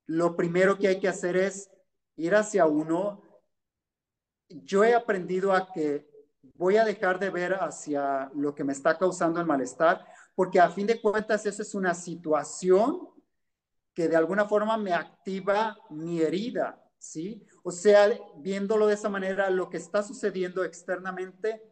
lo 0.08 0.34
primero 0.34 0.78
que 0.78 0.88
hay 0.88 0.98
que 0.98 1.08
hacer 1.08 1.36
es 1.36 1.70
ir 2.16 2.34
hacia 2.34 2.66
uno, 2.66 3.22
yo 4.48 4.82
he 4.82 4.94
aprendido 4.94 5.52
a 5.52 5.70
que 5.70 6.08
voy 6.54 6.78
a 6.78 6.84
dejar 6.84 7.18
de 7.18 7.30
ver 7.30 7.54
hacia 7.54 8.30
lo 8.34 8.54
que 8.54 8.64
me 8.64 8.72
está 8.72 8.96
causando 8.96 9.38
el 9.38 9.46
malestar, 9.46 10.04
porque 10.34 10.58
a 10.58 10.70
fin 10.70 10.86
de 10.86 11.00
cuentas 11.00 11.44
eso 11.44 11.62
es 11.62 11.74
una 11.74 11.94
situación 11.94 13.08
que 13.94 14.08
de 14.08 14.16
alguna 14.16 14.46
forma 14.46 14.78
me 14.78 14.94
activa 14.94 15.76
mi 15.90 16.22
herida, 16.22 16.82
¿sí? 16.96 17.46
O 17.62 17.70
sea, 17.70 18.08
viéndolo 18.38 18.86
de 18.86 18.94
esa 18.94 19.10
manera, 19.10 19.50
lo 19.50 19.68
que 19.68 19.76
está 19.76 20.02
sucediendo 20.02 20.64
externamente 20.64 21.62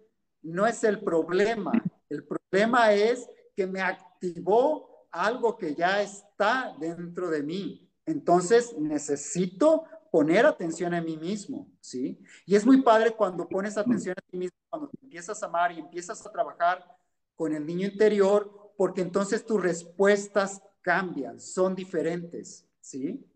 no 0.43 0.67
es 0.67 0.85
el 0.85 1.01
problema, 1.01 1.73
el 2.11 2.25
problema 2.25 2.93
es 2.93 3.29
que 3.57 3.67
me 3.67 3.81
activó 3.81 5.07
algo 5.11 5.57
que 5.57 5.75
ya 5.75 6.03
está 6.03 6.77
dentro 6.79 7.31
de 7.31 7.43
mí. 7.43 7.86
Entonces 8.07 8.75
necesito 8.79 9.85
poner 10.11 10.47
atención 10.47 10.95
en 10.95 11.05
mí 11.05 11.17
mismo, 11.17 11.71
¿sí? 11.81 12.19
Y 12.47 12.55
es 12.55 12.65
muy 12.65 12.81
padre 12.83 13.11
cuando 13.11 13.49
pones 13.49 13.77
atención 13.77 14.15
a 14.17 14.31
ti 14.31 14.39
mismo, 14.39 14.57
cuando 14.71 14.89
te 14.89 14.99
empiezas 15.03 15.43
a 15.43 15.47
amar 15.47 15.73
y 15.73 15.81
empiezas 15.81 16.25
a 16.25 16.33
trabajar 16.33 16.87
con 17.35 17.53
el 17.53 17.67
niño 17.67 17.87
interior, 17.89 18.73
porque 18.79 19.03
entonces 19.03 19.45
tus 19.45 19.61
respuestas 19.61 20.63
cambian, 20.81 21.41
son 21.41 21.75
diferentes, 21.75 22.65
¿sí? 22.81 23.27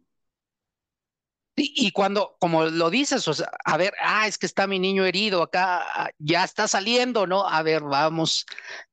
Y, 1.62 1.90
cuando, 1.90 2.36
como 2.40 2.64
lo 2.64 2.88
dices, 2.88 3.28
o 3.28 3.34
sea, 3.34 3.50
a 3.66 3.76
ver, 3.76 3.92
ah, 4.00 4.26
es 4.26 4.38
que 4.38 4.46
está 4.46 4.66
mi 4.66 4.78
niño 4.78 5.04
herido 5.04 5.42
acá, 5.42 5.82
ah, 5.92 6.10
ya 6.18 6.44
está 6.44 6.66
saliendo, 6.66 7.26
¿no? 7.26 7.46
A 7.46 7.62
ver, 7.62 7.82
vamos, 7.82 8.46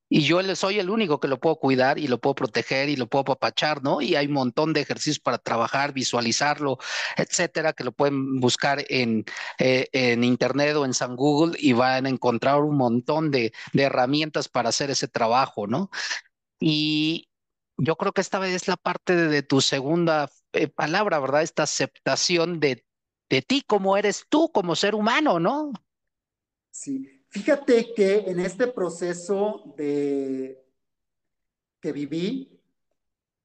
y 0.10 0.22
yo 0.22 0.41
soy 0.56 0.80
el 0.80 0.89
único 0.89 1.20
que 1.20 1.28
lo 1.28 1.39
puedo 1.39 1.58
cuidar 1.58 2.00
y 2.00 2.08
lo 2.08 2.20
puedo 2.20 2.36
proteger 2.36 2.89
y 2.89 2.96
lo 2.96 3.08
puedo 3.08 3.22
apapachar, 3.24 3.84
¿no? 3.84 4.02
Y 4.02 4.15
hay 4.15 4.28
un 4.28 4.34
montón 4.34 4.74
de 4.74 4.82
ejercicios 4.82 5.20
para 5.20 5.38
trabajar, 5.38 5.93
visualizarlo, 5.93 6.78
etcétera, 7.17 7.74
que 7.74 7.84
lo 7.84 7.91
pueden 7.91 8.39
buscar 8.39 8.86
en, 8.89 9.26
eh, 9.60 9.88
en 9.91 10.24
internet 10.24 10.76
o 10.76 10.86
en 10.86 10.93
San 10.93 11.15
Google 11.15 11.58
y 11.60 11.74
van 11.74 12.06
a 12.06 12.10
encontrar 12.10 12.62
un 12.62 12.78
montón 12.78 13.32
de, 13.32 13.54
de 13.74 13.84
herramientas 13.84 14.48
para 14.48 14.70
hacer 14.70 14.89
ese 14.91 15.08
trabajo, 15.08 15.67
¿no? 15.67 15.89
Y 16.60 17.30
yo 17.78 17.96
creo 17.96 18.13
que 18.13 18.22
esta 18.22 18.39
vez 18.39 18.54
es 18.56 18.67
la 18.67 18.78
parte 18.78 19.15
de, 19.15 19.43
tu 19.43 19.62
segunda 19.62 20.30
eh, 20.54 20.67
palabra, 20.67 21.20
¿verdad? 21.20 21.43
Esta 21.43 21.63
aceptación 21.63 22.60
de, 22.60 22.86
de 23.30 23.41
ti 23.41 23.62
como 23.62 23.98
eres 23.98 24.26
tú, 24.30 24.52
como 24.52 24.76
ser 24.76 24.96
humano, 24.96 25.39
¿no? 25.39 25.74
Sí, 26.72 27.16
Fíjate 27.38 27.93
que 27.93 28.32
en 28.32 28.39
este 28.39 28.65
proceso 28.65 29.62
de 29.78 30.60
que 31.80 31.91
viví 31.91 32.60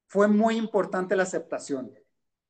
fue 0.07 0.29
muy 0.29 0.57
importante 0.57 1.15
la 1.15 1.25
aceptación. 1.25 1.93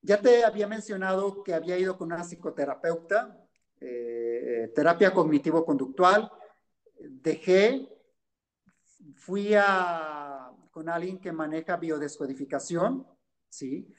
Ya 0.02 0.20
te 0.20 0.44
había 0.44 0.68
mencionado 0.68 1.42
que 1.42 1.52
había 1.52 1.76
ido 1.76 1.98
con 1.98 2.12
una 2.12 2.22
psicoterapeuta, 2.22 3.36
eh, 3.80 4.70
terapia 4.72 5.12
cognitivo-conductual. 5.12 6.30
Dejé, 7.00 7.88
fui 9.16 9.54
a, 9.56 10.48
con 10.70 10.88
alguien 10.88 11.18
que 11.18 11.32
maneja 11.32 11.76
biodescodificación, 11.76 13.04
¿sí? 13.48 13.92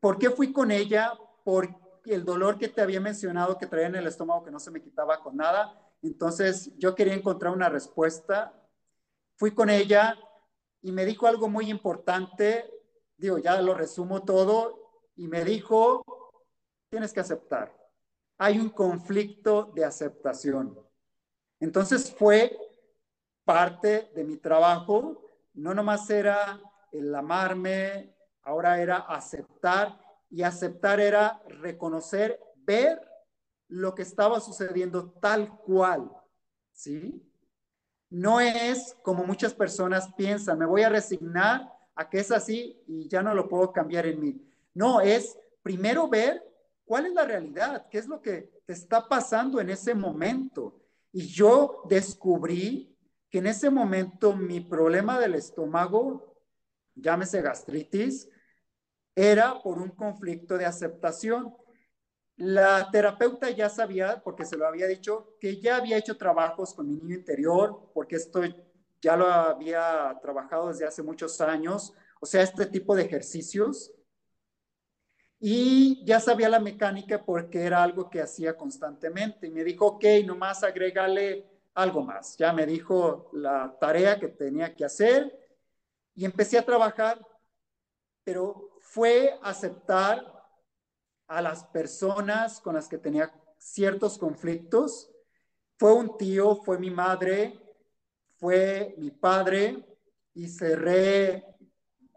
¿Por 0.00 0.18
qué 0.18 0.30
fui 0.30 0.54
con 0.54 0.70
ella? 0.70 1.12
Porque 1.44 2.14
el 2.14 2.24
dolor 2.24 2.56
que 2.56 2.68
te 2.68 2.80
había 2.80 3.00
mencionado 3.00 3.58
que 3.58 3.66
traía 3.66 3.88
en 3.88 3.96
el 3.96 4.06
estómago 4.06 4.42
que 4.42 4.50
no 4.50 4.58
se 4.58 4.70
me 4.70 4.80
quitaba 4.80 5.22
con 5.22 5.36
nada, 5.36 5.84
entonces 6.02 6.72
yo 6.78 6.94
quería 6.94 7.14
encontrar 7.14 7.52
una 7.52 7.68
respuesta. 7.68 8.54
Fui 9.36 9.52
con 9.52 9.70
ella 9.70 10.16
y 10.80 10.92
me 10.92 11.04
dijo 11.04 11.26
algo 11.26 11.48
muy 11.48 11.70
importante. 11.70 12.70
Digo, 13.16 13.38
ya 13.38 13.60
lo 13.60 13.74
resumo 13.74 14.24
todo. 14.24 15.10
Y 15.16 15.26
me 15.26 15.44
dijo, 15.44 16.04
tienes 16.90 17.12
que 17.12 17.20
aceptar. 17.20 17.74
Hay 18.38 18.58
un 18.58 18.68
conflicto 18.68 19.72
de 19.74 19.84
aceptación. 19.84 20.78
Entonces 21.58 22.14
fue 22.16 22.56
parte 23.44 24.10
de 24.14 24.22
mi 24.22 24.36
trabajo. 24.36 25.24
No 25.54 25.74
nomás 25.74 26.08
era 26.10 26.60
el 26.92 27.12
amarme, 27.12 28.14
ahora 28.42 28.80
era 28.80 28.98
aceptar. 28.98 29.98
Y 30.30 30.42
aceptar 30.42 31.00
era 31.00 31.42
reconocer, 31.48 32.38
ver 32.58 33.07
lo 33.68 33.94
que 33.94 34.02
estaba 34.02 34.40
sucediendo 34.40 35.10
tal 35.20 35.58
cual, 35.58 36.10
¿sí? 36.72 37.22
No 38.10 38.40
es 38.40 38.96
como 39.02 39.24
muchas 39.24 39.54
personas 39.54 40.12
piensan, 40.14 40.58
me 40.58 40.66
voy 40.66 40.82
a 40.82 40.88
resignar 40.88 41.70
a 41.94 42.08
que 42.08 42.20
es 42.20 42.30
así 42.30 42.82
y 42.86 43.08
ya 43.08 43.22
no 43.22 43.34
lo 43.34 43.48
puedo 43.48 43.72
cambiar 43.72 44.06
en 44.06 44.20
mí. 44.20 44.48
No, 44.74 45.00
es 45.00 45.38
primero 45.62 46.08
ver 46.08 46.42
cuál 46.84 47.06
es 47.06 47.12
la 47.12 47.24
realidad, 47.24 47.86
qué 47.90 47.98
es 47.98 48.06
lo 48.06 48.22
que 48.22 48.62
te 48.64 48.72
está 48.72 49.06
pasando 49.06 49.60
en 49.60 49.70
ese 49.70 49.94
momento. 49.94 50.80
Y 51.12 51.26
yo 51.26 51.82
descubrí 51.88 52.96
que 53.30 53.38
en 53.38 53.46
ese 53.46 53.68
momento 53.68 54.34
mi 54.34 54.60
problema 54.60 55.18
del 55.18 55.34
estómago, 55.34 56.34
llámese 56.94 57.42
gastritis, 57.42 58.28
era 59.14 59.60
por 59.62 59.78
un 59.78 59.90
conflicto 59.90 60.56
de 60.56 60.64
aceptación. 60.64 61.54
La 62.38 62.88
terapeuta 62.92 63.50
ya 63.50 63.68
sabía, 63.68 64.22
porque 64.22 64.44
se 64.44 64.56
lo 64.56 64.66
había 64.66 64.86
dicho, 64.86 65.36
que 65.40 65.60
ya 65.60 65.76
había 65.76 65.98
hecho 65.98 66.16
trabajos 66.16 66.72
con 66.72 66.86
mi 66.86 66.94
niño 66.94 67.16
interior, 67.16 67.90
porque 67.92 68.14
esto 68.14 68.42
ya 69.02 69.16
lo 69.16 69.26
había 69.26 70.16
trabajado 70.22 70.68
desde 70.68 70.86
hace 70.86 71.02
muchos 71.02 71.40
años, 71.40 71.92
o 72.20 72.26
sea, 72.26 72.42
este 72.42 72.66
tipo 72.66 72.94
de 72.94 73.02
ejercicios. 73.02 73.92
Y 75.40 76.04
ya 76.04 76.20
sabía 76.20 76.48
la 76.48 76.60
mecánica 76.60 77.24
porque 77.24 77.62
era 77.62 77.82
algo 77.82 78.08
que 78.08 78.22
hacía 78.22 78.56
constantemente. 78.56 79.48
Y 79.48 79.50
me 79.50 79.64
dijo, 79.64 79.86
ok, 79.86 80.04
nomás 80.24 80.62
agrégale 80.62 81.44
algo 81.74 82.02
más. 82.02 82.36
Ya 82.36 82.52
me 82.52 82.66
dijo 82.66 83.30
la 83.32 83.76
tarea 83.80 84.18
que 84.18 84.28
tenía 84.28 84.74
que 84.76 84.84
hacer 84.84 85.36
y 86.14 86.24
empecé 86.24 86.56
a 86.56 86.64
trabajar, 86.64 87.20
pero 88.22 88.76
fue 88.80 89.38
aceptar 89.42 90.37
a 91.28 91.42
las 91.42 91.64
personas 91.64 92.60
con 92.60 92.74
las 92.74 92.88
que 92.88 92.98
tenía 92.98 93.32
ciertos 93.58 94.18
conflictos. 94.18 95.10
Fue 95.78 95.92
un 95.92 96.16
tío, 96.16 96.56
fue 96.56 96.78
mi 96.78 96.90
madre, 96.90 97.60
fue 98.38 98.94
mi 98.98 99.10
padre 99.10 99.84
y 100.34 100.48
cerré 100.48 101.44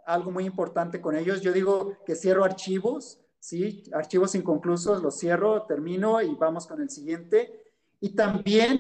algo 0.06 0.32
muy 0.32 0.46
importante 0.46 1.02
con 1.02 1.16
ellos. 1.16 1.42
Yo 1.42 1.52
digo 1.52 1.98
que 2.06 2.16
cierro 2.16 2.44
archivos, 2.44 3.20
¿sí? 3.40 3.84
Archivos 3.94 4.34
inconclusos, 4.34 5.04
los 5.04 5.20
cierro, 5.20 5.64
termino 5.64 6.22
y 6.22 6.34
vamos 6.36 6.66
con 6.66 6.82
el 6.82 6.90
siguiente. 6.90 7.74
Y 8.00 8.16
también 8.16 8.80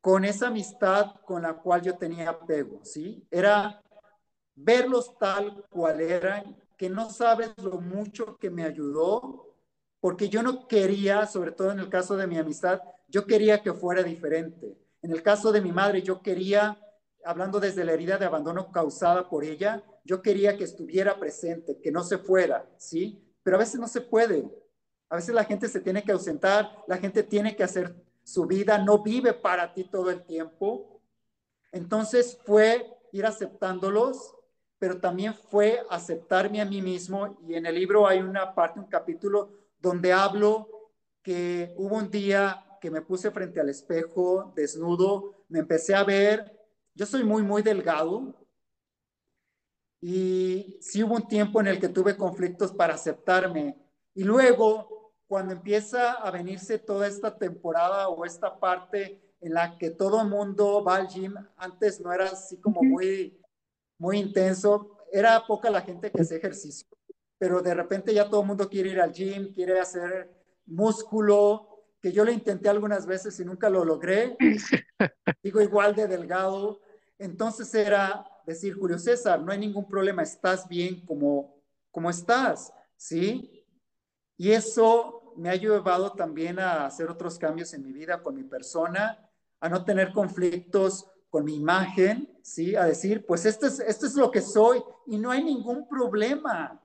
con 0.00 0.24
esa 0.24 0.48
amistad 0.48 1.16
con 1.24 1.42
la 1.42 1.54
cual 1.54 1.82
yo 1.82 1.96
tenía 1.96 2.30
apego, 2.30 2.80
¿sí? 2.84 3.26
Era 3.30 3.82
verlos 4.54 5.16
tal 5.18 5.64
cual 5.68 6.00
eran, 6.00 6.56
que 6.76 6.88
no 6.88 7.10
sabes 7.10 7.52
lo 7.62 7.80
mucho 7.80 8.36
que 8.38 8.50
me 8.50 8.64
ayudó 8.64 9.47
porque 10.00 10.28
yo 10.28 10.42
no 10.42 10.68
quería, 10.68 11.26
sobre 11.26 11.52
todo 11.52 11.72
en 11.72 11.80
el 11.80 11.88
caso 11.88 12.16
de 12.16 12.26
mi 12.26 12.38
amistad, 12.38 12.80
yo 13.08 13.26
quería 13.26 13.62
que 13.62 13.72
fuera 13.72 14.02
diferente. 14.02 14.78
En 15.02 15.12
el 15.12 15.22
caso 15.22 15.52
de 15.52 15.60
mi 15.60 15.72
madre, 15.72 16.02
yo 16.02 16.22
quería, 16.22 16.78
hablando 17.24 17.60
desde 17.60 17.84
la 17.84 17.92
herida 17.92 18.18
de 18.18 18.26
abandono 18.26 18.70
causada 18.70 19.28
por 19.28 19.44
ella, 19.44 19.82
yo 20.04 20.22
quería 20.22 20.56
que 20.56 20.64
estuviera 20.64 21.18
presente, 21.18 21.80
que 21.80 21.90
no 21.90 22.04
se 22.04 22.18
fuera, 22.18 22.68
¿sí? 22.76 23.22
Pero 23.42 23.56
a 23.56 23.60
veces 23.60 23.80
no 23.80 23.88
se 23.88 24.00
puede. 24.00 24.48
A 25.08 25.16
veces 25.16 25.34
la 25.34 25.44
gente 25.44 25.68
se 25.68 25.80
tiene 25.80 26.02
que 26.02 26.12
ausentar, 26.12 26.70
la 26.86 26.98
gente 26.98 27.22
tiene 27.22 27.56
que 27.56 27.64
hacer 27.64 27.94
su 28.22 28.46
vida, 28.46 28.78
no 28.78 29.02
vive 29.02 29.32
para 29.32 29.72
ti 29.72 29.84
todo 29.84 30.10
el 30.10 30.24
tiempo. 30.24 31.00
Entonces 31.72 32.38
fue 32.44 32.86
ir 33.12 33.24
aceptándolos, 33.24 34.34
pero 34.78 35.00
también 35.00 35.34
fue 35.34 35.82
aceptarme 35.90 36.60
a 36.60 36.66
mí 36.66 36.82
mismo. 36.82 37.38
Y 37.48 37.54
en 37.54 37.66
el 37.66 37.74
libro 37.74 38.06
hay 38.06 38.20
una 38.20 38.54
parte, 38.54 38.80
un 38.80 38.86
capítulo 38.86 39.50
donde 39.78 40.12
hablo 40.12 40.68
que 41.22 41.74
hubo 41.76 41.96
un 41.96 42.10
día 42.10 42.64
que 42.80 42.90
me 42.90 43.02
puse 43.02 43.30
frente 43.30 43.60
al 43.60 43.68
espejo, 43.68 44.52
desnudo, 44.54 45.44
me 45.48 45.60
empecé 45.60 45.94
a 45.94 46.04
ver, 46.04 46.58
yo 46.94 47.06
soy 47.06 47.24
muy, 47.24 47.42
muy 47.42 47.62
delgado, 47.62 48.34
y 50.00 50.78
sí 50.80 51.02
hubo 51.02 51.16
un 51.16 51.26
tiempo 51.26 51.60
en 51.60 51.66
el 51.66 51.80
que 51.80 51.88
tuve 51.88 52.16
conflictos 52.16 52.72
para 52.72 52.94
aceptarme. 52.94 53.76
Y 54.14 54.22
luego, 54.22 55.12
cuando 55.26 55.52
empieza 55.52 56.12
a 56.12 56.30
venirse 56.30 56.78
toda 56.78 57.08
esta 57.08 57.36
temporada 57.36 58.08
o 58.08 58.24
esta 58.24 58.60
parte 58.60 59.20
en 59.40 59.54
la 59.54 59.76
que 59.76 59.90
todo 59.90 60.22
el 60.22 60.28
mundo 60.28 60.84
va 60.84 60.96
al 60.96 61.08
gym, 61.08 61.34
antes 61.56 62.00
no 62.00 62.12
era 62.12 62.26
así 62.26 62.60
como 62.60 62.82
muy, 62.82 63.40
muy 63.98 64.18
intenso, 64.18 64.98
era 65.12 65.44
poca 65.46 65.70
la 65.70 65.80
gente 65.80 66.10
que 66.10 66.22
hacía 66.22 66.38
ejercicio 66.38 66.86
pero 67.38 67.62
de 67.62 67.74
repente 67.74 68.12
ya 68.12 68.28
todo 68.28 68.40
el 68.42 68.46
mundo 68.48 68.68
quiere 68.68 68.90
ir 68.90 69.00
al 69.00 69.12
gym, 69.12 69.54
quiere 69.54 69.78
hacer 69.78 70.30
músculo, 70.66 71.84
que 72.00 72.12
yo 72.12 72.24
lo 72.24 72.30
intenté 72.30 72.68
algunas 72.68 73.06
veces 73.06 73.38
y 73.40 73.44
nunca 73.44 73.70
lo 73.70 73.84
logré. 73.84 74.36
Digo 75.42 75.60
igual 75.60 75.94
de 75.94 76.06
delgado. 76.06 76.80
Entonces 77.18 77.72
era 77.74 78.24
decir, 78.46 78.74
Julio 78.74 78.98
César, 78.98 79.40
no 79.40 79.52
hay 79.52 79.58
ningún 79.58 79.88
problema, 79.88 80.22
estás 80.22 80.68
bien 80.68 81.04
como, 81.04 81.62
como 81.90 82.10
estás, 82.10 82.72
¿sí? 82.96 83.66
Y 84.36 84.52
eso 84.52 85.34
me 85.36 85.50
ha 85.50 85.56
llevado 85.56 86.12
también 86.12 86.58
a 86.58 86.86
hacer 86.86 87.10
otros 87.10 87.38
cambios 87.38 87.74
en 87.74 87.82
mi 87.82 87.92
vida, 87.92 88.22
con 88.22 88.34
mi 88.34 88.44
persona, 88.44 89.28
a 89.60 89.68
no 89.68 89.84
tener 89.84 90.12
conflictos 90.12 91.06
con 91.28 91.44
mi 91.44 91.56
imagen, 91.56 92.38
¿sí? 92.42 92.74
A 92.74 92.84
decir, 92.84 93.26
pues 93.26 93.44
esto 93.44 93.66
es, 93.66 93.80
esto 93.80 94.06
es 94.06 94.14
lo 94.14 94.30
que 94.30 94.40
soy 94.40 94.82
y 95.06 95.18
no 95.18 95.30
hay 95.30 95.44
ningún 95.44 95.86
problema. 95.88 96.80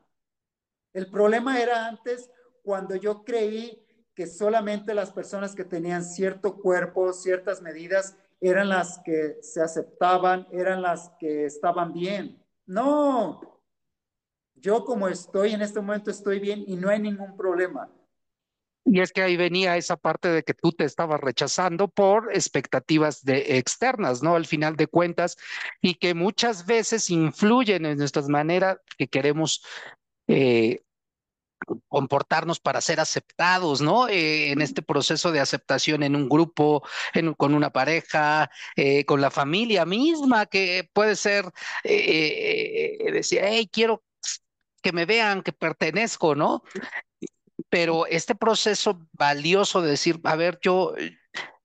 El 0.94 1.10
problema 1.10 1.60
era 1.60 1.88
antes 1.88 2.30
cuando 2.62 2.96
yo 2.96 3.24
creí 3.24 3.84
que 4.16 4.28
solamente 4.28 4.94
las 4.94 5.12
personas 5.12 5.56
que 5.56 5.66
tenían 5.66 6.04
cierto 6.04 6.56
cuerpo, 6.58 7.14
ciertas 7.14 7.62
medidas, 7.62 8.16
eran 8.40 8.70
las 8.70 9.00
que 9.00 9.38
se 9.42 9.62
aceptaban, 9.62 10.48
eran 10.52 10.82
las 10.82 11.12
que 11.20 11.46
estaban 11.46 11.94
bien. 11.94 12.44
No, 12.66 13.42
yo 14.56 14.86
como 14.86 15.08
estoy 15.08 15.54
en 15.54 15.62
este 15.62 15.82
momento 15.82 16.12
estoy 16.12 16.40
bien 16.40 16.64
y 16.68 16.76
no 16.76 16.90
hay 16.90 17.00
ningún 17.00 17.36
problema. 17.36 17.90
Y 18.86 19.00
es 19.00 19.14
que 19.14 19.22
ahí 19.22 19.38
venía 19.38 19.78
esa 19.78 19.96
parte 19.96 20.28
de 20.28 20.44
que 20.44 20.54
tú 20.54 20.74
te 20.74 20.84
estabas 20.84 21.22
rechazando 21.22 21.88
por 21.88 22.30
expectativas 22.34 23.24
de 23.24 23.58
externas, 23.58 24.22
¿no? 24.22 24.36
Al 24.36 24.46
final 24.46 24.76
de 24.76 24.88
cuentas, 24.88 25.38
y 25.82 25.96
que 25.96 26.14
muchas 26.14 26.66
veces 26.66 27.10
influyen 27.10 27.86
en 27.86 27.98
nuestras 27.98 28.28
maneras 28.28 28.78
que 28.98 29.08
queremos 29.08 29.64
eh, 30.28 30.82
comportarnos 31.88 32.60
para 32.60 32.82
ser 32.82 33.00
aceptados, 33.00 33.82
¿no? 33.82 34.08
Eh, 34.10 34.52
en 34.52 34.62
este 34.62 34.82
proceso 34.82 35.32
de 35.32 35.40
aceptación 35.40 36.04
en 36.04 36.16
un 36.16 36.28
grupo, 36.28 36.84
con 37.38 37.54
una 37.54 37.72
pareja, 37.72 38.50
eh, 38.76 39.06
con 39.06 39.22
la 39.22 39.32
familia 39.32 39.86
misma, 39.86 40.46
que 40.46 40.90
puede 40.94 41.16
ser 41.16 41.46
decir, 41.84 43.42
hey, 43.44 43.70
quiero 43.72 44.04
que 44.82 44.92
me 44.92 45.06
vean 45.06 45.42
que 45.42 45.54
pertenezco, 45.54 46.36
¿no? 46.36 46.64
pero 47.70 48.06
este 48.08 48.36
proceso 48.36 49.08
valioso 49.14 49.82
de 49.82 49.92
decir, 49.92 50.20
a 50.24 50.36
ver, 50.36 50.60
yo, 50.62 50.94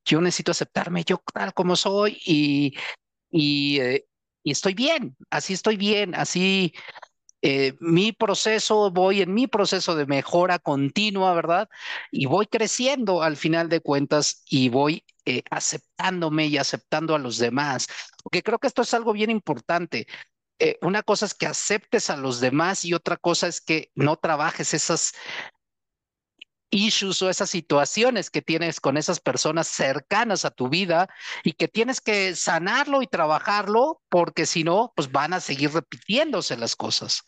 yo 0.04 0.20
necesito 0.20 0.52
aceptarme 0.52 1.04
yo 1.04 1.22
tal 1.32 1.52
como 1.54 1.76
soy 1.76 2.18
y, 2.24 2.74
y, 3.30 3.80
y 4.42 4.50
estoy 4.50 4.74
bien, 4.74 5.16
así 5.30 5.52
estoy 5.52 5.76
bien, 5.76 6.14
así 6.14 6.72
eh, 7.42 7.74
mi 7.80 8.12
proceso, 8.12 8.90
voy 8.90 9.22
en 9.22 9.34
mi 9.34 9.46
proceso 9.46 9.94
de 9.94 10.06
mejora 10.06 10.58
continua, 10.58 11.34
¿verdad? 11.34 11.68
Y 12.10 12.26
voy 12.26 12.46
creciendo 12.46 13.22
al 13.22 13.36
final 13.36 13.68
de 13.68 13.80
cuentas 13.80 14.42
y 14.48 14.68
voy 14.68 15.04
eh, 15.24 15.42
aceptándome 15.50 16.46
y 16.46 16.58
aceptando 16.58 17.14
a 17.14 17.18
los 17.18 17.38
demás, 17.38 17.86
porque 18.22 18.42
creo 18.42 18.58
que 18.58 18.66
esto 18.66 18.82
es 18.82 18.94
algo 18.94 19.12
bien 19.12 19.30
importante. 19.30 20.06
una 20.82 21.02
cosa 21.04 21.26
es 21.26 21.34
que 21.34 21.46
aceptes 21.46 22.10
a 22.10 22.16
los 22.16 22.40
demás 22.40 22.84
y 22.84 22.92
otra 22.94 23.16
cosa 23.16 23.46
es 23.46 23.60
que 23.60 23.90
no 23.94 24.16
trabajes 24.16 24.74
esas 24.74 25.12
issues 26.70 27.22
o 27.22 27.30
esas 27.30 27.50
situaciones 27.50 28.30
que 28.30 28.42
tienes 28.42 28.80
con 28.80 28.96
esas 28.96 29.20
personas 29.20 29.68
cercanas 29.68 30.44
a 30.44 30.50
tu 30.50 30.68
vida 30.68 31.08
y 31.44 31.52
que 31.52 31.68
tienes 31.68 32.00
que 32.00 32.34
sanarlo 32.34 33.02
y 33.02 33.06
trabajarlo 33.06 34.02
porque 34.08 34.46
si 34.46 34.64
no, 34.64 34.92
pues 34.94 35.10
van 35.10 35.32
a 35.32 35.40
seguir 35.40 35.72
repitiéndose 35.72 36.56
las 36.56 36.76
cosas. 36.76 37.22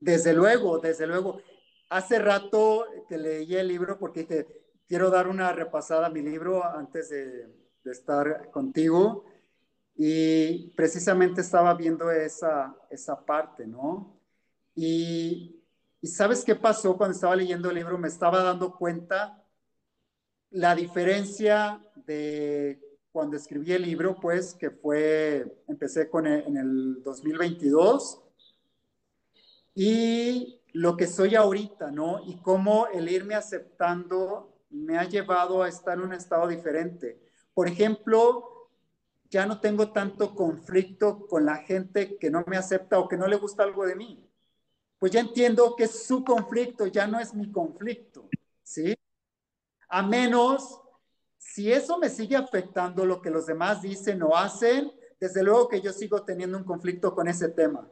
Desde 0.00 0.32
luego, 0.32 0.78
desde 0.78 1.06
luego. 1.06 1.40
Hace 1.88 2.18
rato 2.18 2.86
te 3.08 3.16
leí 3.16 3.54
el 3.54 3.68
libro 3.68 3.98
porque 3.98 4.24
te 4.24 4.46
quiero 4.88 5.10
dar 5.10 5.28
una 5.28 5.52
repasada 5.52 6.06
a 6.06 6.10
mi 6.10 6.20
libro 6.20 6.64
antes 6.64 7.08
de, 7.10 7.46
de 7.84 7.92
estar 7.92 8.50
contigo 8.50 9.24
y 9.94 10.70
precisamente 10.72 11.40
estaba 11.40 11.72
viendo 11.74 12.10
esa, 12.10 12.76
esa 12.90 13.24
parte, 13.24 13.66
¿no? 13.66 14.20
Y 14.74 15.64
¿Y 16.00 16.08
sabes 16.08 16.44
qué 16.44 16.54
pasó 16.54 16.96
cuando 16.96 17.14
estaba 17.14 17.36
leyendo 17.36 17.70
el 17.70 17.76
libro? 17.76 17.98
Me 17.98 18.08
estaba 18.08 18.42
dando 18.42 18.76
cuenta 18.76 19.42
la 20.50 20.74
diferencia 20.74 21.80
de 22.06 22.80
cuando 23.10 23.36
escribí 23.36 23.72
el 23.72 23.82
libro, 23.82 24.16
pues 24.20 24.54
que 24.54 24.70
fue, 24.70 25.62
empecé 25.66 26.10
con 26.10 26.26
e, 26.26 26.44
en 26.46 26.56
el 26.58 27.02
2022 27.02 28.22
y 29.74 30.60
lo 30.74 30.96
que 30.96 31.06
soy 31.06 31.34
ahorita, 31.34 31.90
¿no? 31.90 32.20
Y 32.26 32.36
cómo 32.42 32.88
el 32.88 33.08
irme 33.08 33.34
aceptando 33.34 34.60
me 34.68 34.98
ha 34.98 35.04
llevado 35.04 35.62
a 35.62 35.68
estar 35.68 35.96
en 35.96 36.04
un 36.04 36.12
estado 36.12 36.46
diferente. 36.46 37.18
Por 37.54 37.68
ejemplo, 37.68 38.68
ya 39.30 39.46
no 39.46 39.60
tengo 39.60 39.92
tanto 39.92 40.34
conflicto 40.34 41.26
con 41.26 41.46
la 41.46 41.56
gente 41.56 42.18
que 42.18 42.30
no 42.30 42.44
me 42.46 42.58
acepta 42.58 42.98
o 42.98 43.08
que 43.08 43.16
no 43.16 43.26
le 43.26 43.36
gusta 43.36 43.62
algo 43.62 43.86
de 43.86 43.96
mí 43.96 44.25
pues 44.98 45.12
ya 45.12 45.20
entiendo 45.20 45.74
que 45.76 45.84
es 45.84 46.06
su 46.06 46.24
conflicto, 46.24 46.86
ya 46.86 47.06
no 47.06 47.20
es 47.20 47.34
mi 47.34 47.50
conflicto, 47.50 48.28
¿sí? 48.62 48.96
A 49.88 50.02
menos 50.02 50.80
si 51.38 51.70
eso 51.70 51.98
me 51.98 52.08
sigue 52.08 52.36
afectando 52.36 53.06
lo 53.06 53.20
que 53.20 53.30
los 53.30 53.46
demás 53.46 53.82
dicen 53.82 54.22
o 54.22 54.36
hacen, 54.36 54.92
desde 55.20 55.42
luego 55.42 55.68
que 55.68 55.80
yo 55.80 55.92
sigo 55.92 56.24
teniendo 56.24 56.58
un 56.58 56.64
conflicto 56.64 57.14
con 57.14 57.28
ese 57.28 57.48
tema. 57.50 57.90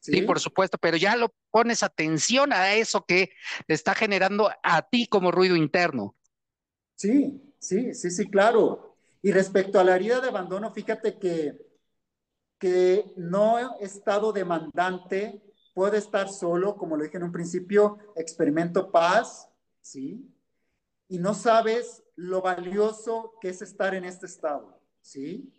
¿Sí? 0.00 0.22
por 0.22 0.40
supuesto, 0.40 0.78
pero 0.78 0.96
ya 0.96 1.14
lo 1.14 1.32
pones 1.52 1.84
atención 1.84 2.52
a 2.52 2.74
eso 2.74 3.04
que 3.06 3.30
te 3.68 3.74
está 3.74 3.94
generando 3.94 4.50
a 4.64 4.82
ti 4.82 5.06
como 5.06 5.30
ruido 5.30 5.54
interno. 5.54 6.16
Sí, 6.96 7.54
sí, 7.60 7.94
sí, 7.94 8.10
sí, 8.10 8.28
claro. 8.28 8.96
Y 9.22 9.30
respecto 9.30 9.78
a 9.78 9.84
la 9.84 9.94
herida 9.94 10.20
de 10.20 10.28
abandono, 10.28 10.72
fíjate 10.72 11.20
que, 11.20 11.56
que 12.58 13.12
no 13.16 13.60
he 13.60 13.84
estado 13.84 14.32
demandante 14.32 15.40
puede 15.74 15.98
estar 15.98 16.28
solo, 16.28 16.76
como 16.76 16.96
lo 16.96 17.04
dije 17.04 17.16
en 17.16 17.24
un 17.24 17.32
principio, 17.32 17.98
experimento 18.16 18.90
paz, 18.90 19.48
¿sí? 19.80 20.28
Y 21.08 21.18
no 21.18 21.34
sabes 21.34 22.02
lo 22.16 22.40
valioso 22.40 23.34
que 23.40 23.50
es 23.50 23.62
estar 23.62 23.94
en 23.94 24.04
este 24.04 24.26
estado, 24.26 24.78
¿sí? 25.00 25.52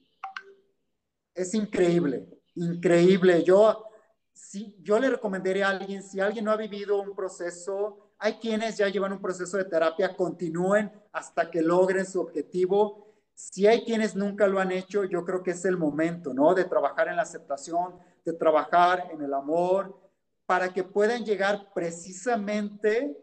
Es 1.34 1.54
increíble, 1.54 2.28
increíble. 2.56 3.44
Yo, 3.44 3.88
sí, 4.34 4.76
yo 4.82 5.00
le 5.00 5.10
recomendaría 5.10 5.68
a 5.68 5.72
alguien, 5.72 6.04
si 6.04 6.20
alguien 6.20 6.46
no 6.46 6.52
ha 6.52 6.58
vivido 6.58 7.02
un 7.02 7.16
proceso, 7.16 8.12
hay 8.20 8.36
quienes 8.36 8.78
ya 8.78 8.88
llevan 8.88 9.14
un 9.14 9.22
proceso 9.22 9.58
de 9.58 9.66
terapia, 9.66 10.16
continúen 10.16 10.92
hasta 11.12 11.50
que 11.50 11.62
logren 11.62 12.06
su 12.06 12.22
objetivo. 12.22 13.08
Si 13.34 13.68
hay 13.68 13.84
quienes 13.84 14.16
nunca 14.16 14.48
lo 14.48 14.60
han 14.60 14.72
hecho, 14.72 15.04
yo 15.04 15.26
creo 15.26 15.44
que 15.44 15.52
es 15.52 15.66
el 15.66 15.78
momento, 15.78 16.34
¿no? 16.34 16.54
De 16.54 16.66
trabajar 16.66 17.08
en 17.08 17.16
la 17.16 17.24
aceptación, 17.24 17.96
de 18.24 18.34
trabajar 18.34 19.10
en 19.12 19.22
el 19.22 19.34
amor, 19.34 20.03
para 20.46 20.74
que 20.74 20.84
puedan 20.84 21.24
llegar 21.24 21.72
precisamente 21.74 23.18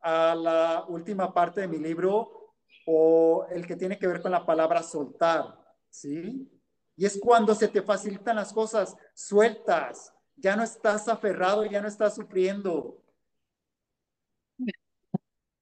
a 0.00 0.34
la 0.34 0.84
última 0.88 1.32
parte 1.32 1.60
de 1.60 1.68
mi 1.68 1.78
libro 1.78 2.54
o 2.86 3.46
el 3.50 3.66
que 3.66 3.76
tiene 3.76 3.98
que 3.98 4.06
ver 4.06 4.22
con 4.22 4.32
la 4.32 4.46
palabra 4.46 4.82
soltar, 4.82 5.58
¿sí? 5.90 6.48
Y 6.96 7.04
es 7.04 7.18
cuando 7.20 7.54
se 7.54 7.68
te 7.68 7.82
facilitan 7.82 8.36
las 8.36 8.52
cosas, 8.52 8.96
sueltas, 9.14 10.12
ya 10.36 10.56
no 10.56 10.62
estás 10.62 11.08
aferrado, 11.08 11.64
ya 11.66 11.80
no 11.80 11.88
estás 11.88 12.14
sufriendo. 12.14 13.02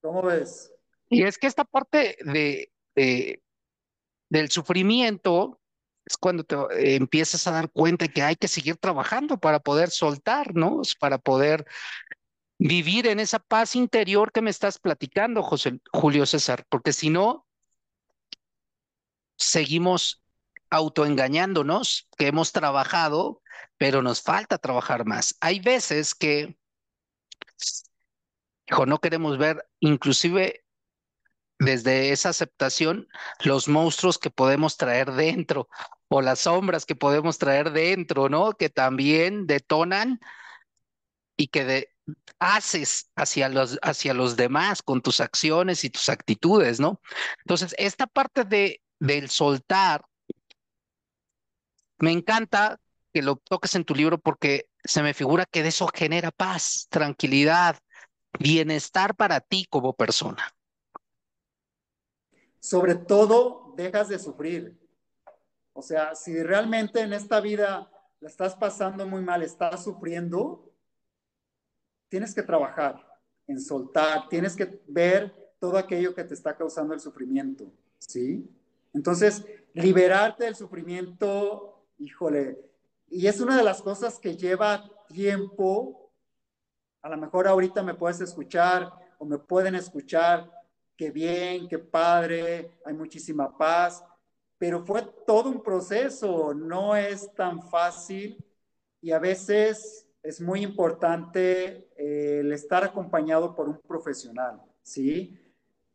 ¿Cómo 0.01 0.23
ves? 0.23 0.73
Y 1.09 1.25
es 1.25 1.37
que 1.37 1.47
esta 1.47 1.65
parte 1.65 2.17
de, 2.25 2.73
de 2.95 3.43
del 4.29 4.51
sufrimiento 4.51 5.61
es 6.07 6.17
cuando 6.17 6.45
te 6.45 6.55
eh, 6.55 6.95
empiezas 6.95 7.47
a 7.47 7.51
dar 7.51 7.71
cuenta 7.71 8.09
que 8.09 8.23
hay 8.23 8.37
que 8.37 8.49
seguir 8.49 8.77
trabajando 8.77 9.39
para 9.39 9.59
poder 9.61 9.91
soltar, 9.91 10.55
¿no? 10.55 10.81
Para 11.01 11.19
poder 11.19 11.67
vivir 12.59 13.07
en 13.09 13.21
esa 13.21 13.41
paz 13.41 13.77
interior 13.77 14.33
que 14.33 14.41
me 14.41 14.51
estás 14.51 14.79
platicando, 14.79 15.43
José 15.43 15.81
Julio 15.93 16.25
César, 16.25 16.65
porque 16.69 16.93
si 16.93 17.11
no, 17.11 17.47
seguimos 19.37 20.23
autoengañándonos, 20.71 22.09
que 22.17 22.29
hemos 22.29 22.53
trabajado, 22.53 23.43
pero 23.77 24.01
nos 24.01 24.23
falta 24.23 24.59
trabajar 24.59 25.05
más. 25.05 25.37
Hay 25.41 25.61
veces 25.61 26.15
que, 26.15 26.57
hijo, 28.69 28.87
no 28.87 29.01
queremos 29.01 29.39
ver 29.39 29.69
inclusive 29.81 30.65
desde 31.59 32.13
esa 32.13 32.31
aceptación 32.31 33.09
los 33.41 33.69
monstruos 33.69 34.19
que 34.19 34.31
podemos 34.31 34.77
traer 34.77 35.13
dentro 35.13 35.69
o 36.09 36.23
las 36.23 36.41
sombras 36.41 36.87
que 36.87 36.97
podemos 36.97 37.39
traer 37.39 37.73
dentro, 37.73 38.29
¿no? 38.29 38.53
Que 38.53 38.69
también 38.69 39.47
detonan 39.47 40.21
y 41.37 41.49
que 41.49 41.89
haces 42.39 43.11
hacia 43.17 43.49
los, 43.49 43.79
hacia 43.83 44.15
los 44.15 44.37
demás 44.37 44.83
con 44.83 45.03
tus 45.03 45.21
acciones 45.21 45.85
y 45.85 45.91
tus 45.91 46.09
actitudes, 46.09 46.81
¿no? 46.81 47.01
Entonces, 47.45 47.75
esta 47.79 48.07
parte 48.07 48.45
de, 48.45 48.81
del 48.99 49.29
soltar, 49.29 50.05
me 51.99 52.13
encanta 52.13 52.79
que 53.13 53.23
lo 53.23 53.37
toques 53.37 53.75
en 53.75 53.85
tu 53.85 53.95
libro 53.95 54.19
porque 54.19 54.69
se 54.85 55.03
me 55.03 55.15
figura 55.15 55.47
que 55.47 55.63
de 55.63 55.71
eso 55.71 55.89
genera 55.93 56.31
paz, 56.31 56.87
tranquilidad, 56.91 57.79
bienestar 58.39 59.17
para 59.17 59.41
ti 59.41 59.67
como 59.69 59.95
persona. 59.95 60.55
Sobre 62.61 62.95
todo, 62.95 63.75
dejas 63.77 64.09
de 64.09 64.19
sufrir. 64.19 64.86
O 65.77 65.83
sea, 65.83 66.15
si 66.15 66.43
realmente 66.43 67.03
en 67.03 67.13
esta 67.13 67.39
vida 67.39 67.91
la 68.21 68.29
estás 68.31 68.57
pasando 68.57 69.07
muy 69.07 69.21
mal, 69.21 69.43
estás 69.43 69.85
sufriendo, 69.85 70.73
tienes 72.09 72.35
que 72.35 72.43
trabajar. 72.43 73.05
en 73.49 73.61
soltar, 73.61 74.29
tienes 74.29 74.57
que 74.57 74.83
ver 74.89 75.33
todo 75.61 75.77
aquello 75.79 76.15
que 76.15 76.25
te 76.25 76.35
está 76.35 76.57
causando 76.57 76.95
el 76.95 76.99
sufrimiento, 76.99 77.71
¿sí? 77.99 78.45
Entonces, 78.93 79.45
liberarte 79.73 80.45
del 80.45 80.57
sufrimiento, 80.57 81.87
híjole, 81.99 82.59
y 83.09 83.29
es 83.29 83.39
una 83.41 83.57
de 83.57 83.63
las 83.63 83.83
cosas 83.83 84.19
que 84.19 84.37
lleva 84.37 84.91
tiempo, 85.07 86.11
a 87.03 87.09
lo 87.09 87.17
mejor 87.19 87.47
ahorita 87.47 87.85
me 87.85 87.95
puedes 87.95 88.21
escuchar 88.21 88.91
o 89.19 89.25
me 89.25 89.39
pueden 89.39 89.77
escuchar, 89.77 90.51
qué 90.97 91.13
bien, 91.13 91.69
qué 91.69 91.79
padre, 91.79 92.73
hay 92.85 92.95
muchísima 92.95 93.57
paz, 93.57 94.03
pero 94.59 94.85
fue 94.85 95.03
todo 95.27 95.51
un 95.51 95.63
proceso, 95.63 96.55
no 96.55 96.97
es 96.97 97.33
tan 97.35 97.63
fácil 97.63 98.45
y 99.01 99.13
a 99.13 99.19
veces 99.19 100.07
es 100.23 100.41
muy 100.41 100.63
importante 100.63 101.89
eh, 101.97 102.41
el 102.41 102.53
estar 102.53 102.83
acompañado 102.85 103.55
por 103.55 103.69
un 103.69 103.81
profesional, 103.81 104.61
¿sí? 104.83 105.39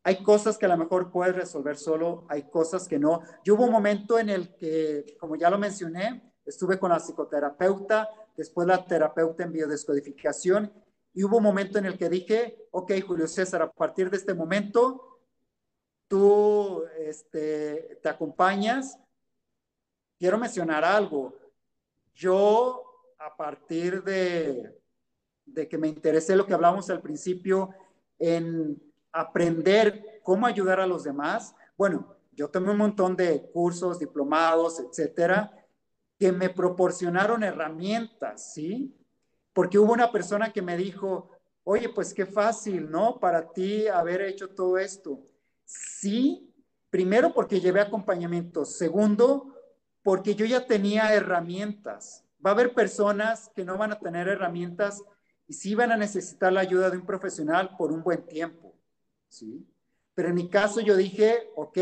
Hay 0.04 0.24
cosas 0.24 0.58
que 0.58 0.66
a 0.66 0.70
lo 0.70 0.78
mejor 0.78 1.12
puedes 1.12 1.36
resolver 1.36 1.78
solo, 1.78 2.26
hay 2.30 2.44
cosas 2.44 2.88
que 2.88 2.98
no. 2.98 3.22
Yo 3.44 3.56
hubo 3.56 3.66
un 3.66 3.72
momento 3.72 4.18
en 4.18 4.30
el 4.30 4.56
que, 4.56 5.16
como 5.20 5.36
ya 5.36 5.50
lo 5.50 5.60
mencioné, 5.60 6.34
estuve 6.46 6.80
con 6.80 6.90
la 6.90 7.00
psicoterapeuta, 7.00 8.10
después 8.36 8.68
la 8.68 8.84
terapeuta 8.86 9.44
en 9.44 9.52
biodescodificación, 9.52 10.72
y 11.14 11.24
hubo 11.24 11.38
un 11.38 11.44
momento 11.44 11.78
en 11.78 11.86
el 11.86 11.98
que 11.98 12.10
dije, 12.10 12.58
ok, 12.72 12.94
Julio 13.06 13.28
César, 13.28 13.62
a 13.62 13.72
partir 13.72 14.10
de 14.10 14.18
este 14.18 14.34
momento, 14.34 15.11
tú 16.12 16.84
este, 16.98 17.98
te 18.04 18.10
acompañas. 18.10 19.00
Quiero 20.20 20.38
mencionar 20.38 20.84
algo. 20.84 21.34
Yo, 22.14 22.84
a 23.18 23.34
partir 23.38 24.04
de, 24.04 24.78
de 25.46 25.70
que 25.70 25.78
me 25.78 25.88
interesé 25.88 26.36
lo 26.36 26.46
que 26.46 26.54
hablamos 26.54 26.90
al 26.90 27.02
principio, 27.02 27.70
en 28.20 28.78
aprender 29.14 30.20
cómo 30.22 30.46
ayudar 30.46 30.82
a 30.82 30.86
los 30.86 31.06
demás, 31.06 31.56
bueno, 31.78 32.18
yo 32.34 32.50
tomé 32.50 32.72
un 32.72 32.78
montón 32.78 33.16
de 33.16 33.50
cursos, 33.50 33.98
diplomados, 33.98 34.82
etcétera, 34.82 35.66
que 36.20 36.34
me 36.34 36.50
proporcionaron 36.50 37.42
herramientas, 37.42 38.52
¿sí? 38.54 38.94
Porque 39.54 39.80
hubo 39.80 39.94
una 39.94 40.12
persona 40.12 40.52
que 40.52 40.62
me 40.62 40.76
dijo, 40.76 41.30
oye, 41.64 41.88
pues 41.88 42.14
qué 42.14 42.26
fácil, 42.26 42.92
¿no? 42.92 43.18
Para 43.18 43.54
ti 43.54 43.88
haber 43.88 44.22
hecho 44.24 44.50
todo 44.50 44.78
esto. 44.78 45.24
Sí, 45.72 46.54
primero 46.90 47.34
porque 47.34 47.62
llevé 47.62 47.80
acompañamiento. 47.80 48.66
Segundo, 48.66 49.56
porque 50.04 50.36
yo 50.36 50.46
ya 50.46 50.66
tenía 50.66 51.14
herramientas. 51.14 52.26
Va 52.46 52.52
a 52.52 52.54
haber 52.54 52.74
personas 52.74 53.50
que 53.56 53.64
no 53.64 53.78
van 53.78 53.94
a 53.94 54.00
tener 54.00 54.28
herramientas 54.28 55.02
y 55.48 55.54
sí 55.54 55.76
van 55.76 55.92
a 55.92 55.98
necesitar 55.98 56.52
la 56.52 56.62
ayuda 56.62 56.90
de 56.90 56.98
un 56.98 57.06
profesional 57.06 57.76
por 57.78 57.92
un 57.92 58.04
buen 58.04 58.26
tiempo. 58.26 58.76
¿sí? 59.30 59.66
Pero 60.14 60.30
en 60.30 60.36
mi 60.36 60.50
caso 60.50 60.82
yo 60.82 60.96
dije, 60.96 61.50
ok, 61.56 61.78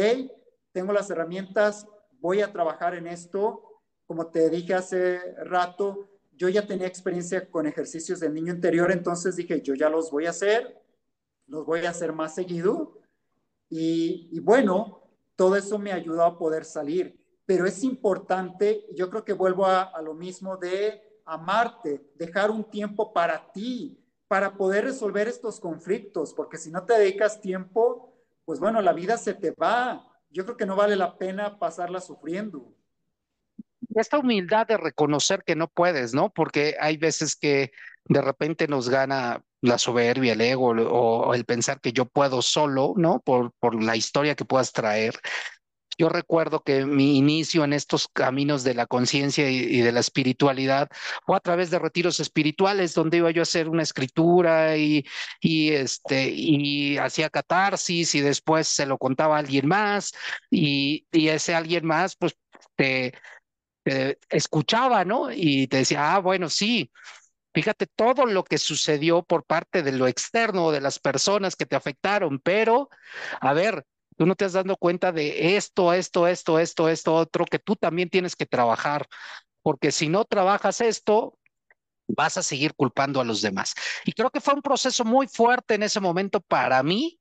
tengo 0.71 0.93
las 0.93 1.09
herramientas, 1.09 1.87
voy 2.19 2.41
a 2.41 2.51
trabajar 2.51 2.93
en 2.93 3.07
esto. 3.07 3.81
Como 4.05 4.27
te 4.27 4.49
dije 4.49 4.75
hace 4.75 5.33
rato, 5.45 6.09
yo 6.33 6.47
ya 6.49 6.67
tenía 6.67 6.87
experiencia 6.87 7.49
con 7.49 7.65
ejercicios 7.65 8.19
del 8.19 8.33
niño 8.33 8.53
interior, 8.53 8.91
entonces 8.91 9.35
dije, 9.35 9.61
yo 9.61 9.73
ya 9.73 9.89
los 9.89 10.11
voy 10.11 10.25
a 10.25 10.31
hacer, 10.31 10.79
los 11.47 11.65
voy 11.65 11.85
a 11.85 11.89
hacer 11.89 12.13
más 12.13 12.35
seguido. 12.35 12.98
Y, 13.69 14.39
bueno, 14.39 15.03
todo 15.35 15.55
eso 15.55 15.77
me 15.77 15.91
ayudó 15.91 16.23
a 16.23 16.37
poder 16.37 16.65
salir. 16.65 17.17
Pero 17.45 17.65
es 17.65 17.83
importante, 17.83 18.85
yo 18.95 19.09
creo 19.09 19.23
que 19.23 19.33
vuelvo 19.33 19.65
a, 19.65 19.83
a 19.83 20.01
lo 20.01 20.13
mismo 20.13 20.57
de 20.57 21.01
amarte, 21.25 22.11
dejar 22.15 22.51
un 22.51 22.63
tiempo 22.63 23.13
para 23.13 23.51
ti, 23.51 24.03
para 24.27 24.55
poder 24.55 24.85
resolver 24.85 25.27
estos 25.27 25.59
conflictos, 25.59 26.33
porque 26.33 26.57
si 26.57 26.69
no 26.69 26.85
te 26.85 26.93
dedicas 26.93 27.41
tiempo, 27.41 28.13
pues 28.45 28.59
bueno, 28.59 28.81
la 28.81 28.93
vida 28.93 29.17
se 29.17 29.33
te 29.33 29.51
va. 29.51 30.05
Yo 30.29 30.45
creo 30.45 30.57
que 30.57 30.65
no 30.65 30.75
vale 30.75 30.95
la 30.95 31.17
pena 31.17 31.57
pasarla 31.57 31.99
sufriendo 31.99 32.73
esta 33.95 34.19
humildad 34.19 34.67
de 34.67 34.77
reconocer 34.77 35.43
que 35.43 35.55
no 35.55 35.67
puedes, 35.67 36.13
¿no? 36.13 36.29
Porque 36.29 36.75
hay 36.79 36.97
veces 36.97 37.35
que 37.35 37.71
de 38.05 38.21
repente 38.21 38.67
nos 38.67 38.89
gana 38.89 39.43
la 39.61 39.77
soberbia, 39.77 40.33
el 40.33 40.41
ego 40.41 40.69
o, 40.69 41.33
el 41.33 41.45
pensar 41.45 41.81
que 41.81 41.91
yo 41.93 42.05
puedo 42.05 42.41
solo, 42.41 42.93
¿no? 42.97 43.19
Por, 43.21 43.51
por 43.59 43.81
la 43.81 43.95
historia 43.95 44.35
que 44.35 44.45
puedas 44.45 44.71
traer. 44.71 45.19
Yo 45.99 46.07
recuerdo 46.07 46.61
que 46.63 46.85
mi 46.85 47.17
inicio 47.17 47.65
en 47.65 47.73
estos 47.73 48.07
caminos 48.07 48.63
de 48.63 48.73
la 48.73 48.87
conciencia 48.87 49.49
y, 49.49 49.81
de 49.81 49.91
la 49.91 49.99
espiritualidad 49.99 50.87
fue 51.25 51.35
a 51.35 51.41
través 51.41 51.71
de 51.71 51.79
retiros 51.79 52.21
espirituales 52.21 52.93
donde 52.93 53.17
iba 53.17 53.31
yo 53.31 53.41
a 53.41 53.43
hacer 53.43 53.67
una 53.67 53.83
escritura 53.83 54.77
y, 54.77 55.05
y, 55.41 55.71
este, 55.71 56.29
y 56.29 56.97
hacía 56.97 57.29
catarsis 57.29 58.15
y 58.15 58.21
después 58.21 58.69
se 58.69 58.85
lo 58.85 58.97
contaba 58.97 59.35
a 59.35 59.39
alguien 59.39 59.67
más 59.67 60.13
y, 60.49 61.05
y 61.11 61.27
ese 61.27 61.53
alguien 61.53 61.85
más 61.85 62.15
pues 62.15 62.37
te, 62.77 63.13
escuchaba, 64.29 65.05
¿no? 65.05 65.31
Y 65.31 65.67
te 65.67 65.77
decía, 65.77 66.15
ah, 66.15 66.19
bueno, 66.19 66.49
sí, 66.49 66.91
fíjate 67.53 67.87
todo 67.87 68.25
lo 68.25 68.43
que 68.43 68.57
sucedió 68.57 69.23
por 69.23 69.43
parte 69.45 69.83
de 69.83 69.91
lo 69.91 70.07
externo, 70.07 70.71
de 70.71 70.81
las 70.81 70.99
personas 70.99 71.55
que 71.55 71.65
te 71.65 71.75
afectaron, 71.75 72.39
pero, 72.39 72.89
a 73.41 73.53
ver, 73.53 73.85
tú 74.17 74.25
no 74.25 74.35
te 74.35 74.45
has 74.45 74.53
dado 74.53 74.75
cuenta 74.77 75.11
de 75.11 75.55
esto, 75.55 75.93
esto, 75.93 76.27
esto, 76.27 76.59
esto, 76.59 76.89
esto, 76.89 77.13
otro, 77.15 77.45
que 77.45 77.59
tú 77.59 77.75
también 77.75 78.09
tienes 78.09 78.35
que 78.35 78.45
trabajar, 78.45 79.07
porque 79.61 79.91
si 79.91 80.09
no 80.09 80.25
trabajas 80.25 80.81
esto, 80.81 81.37
vas 82.07 82.37
a 82.37 82.43
seguir 82.43 82.73
culpando 82.75 83.21
a 83.21 83.23
los 83.23 83.41
demás. 83.41 83.73
Y 84.05 84.13
creo 84.13 84.29
que 84.29 84.41
fue 84.41 84.53
un 84.55 84.61
proceso 84.61 85.05
muy 85.05 85.27
fuerte 85.27 85.75
en 85.75 85.83
ese 85.83 85.99
momento 85.99 86.41
para 86.41 86.81
mí, 86.83 87.19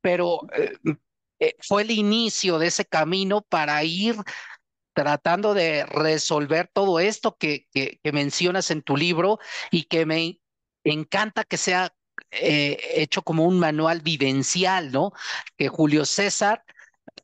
pero 0.00 0.40
eh, 0.56 0.72
eh, 1.40 1.56
fue 1.60 1.82
el 1.82 1.90
inicio 1.90 2.58
de 2.58 2.68
ese 2.68 2.84
camino 2.84 3.42
para 3.42 3.82
ir 3.84 4.16
tratando 4.94 5.54
de 5.54 5.84
resolver 5.86 6.70
todo 6.72 7.00
esto 7.00 7.36
que, 7.36 7.68
mencionas 8.04 8.70
en 8.70 8.82
tu 8.82 8.96
libro 8.96 9.38
y 9.70 9.84
que 9.84 10.06
me 10.06 10.40
encanta 10.84 11.44
que 11.44 11.56
sea 11.56 11.94
eh, 12.30 12.78
hecho 12.94 13.22
como 13.22 13.44
un 13.44 13.58
manual 13.58 14.00
vivencial, 14.00 14.92
¿no? 14.92 15.12
Que 15.56 15.68
Julio 15.68 16.04
César 16.04 16.64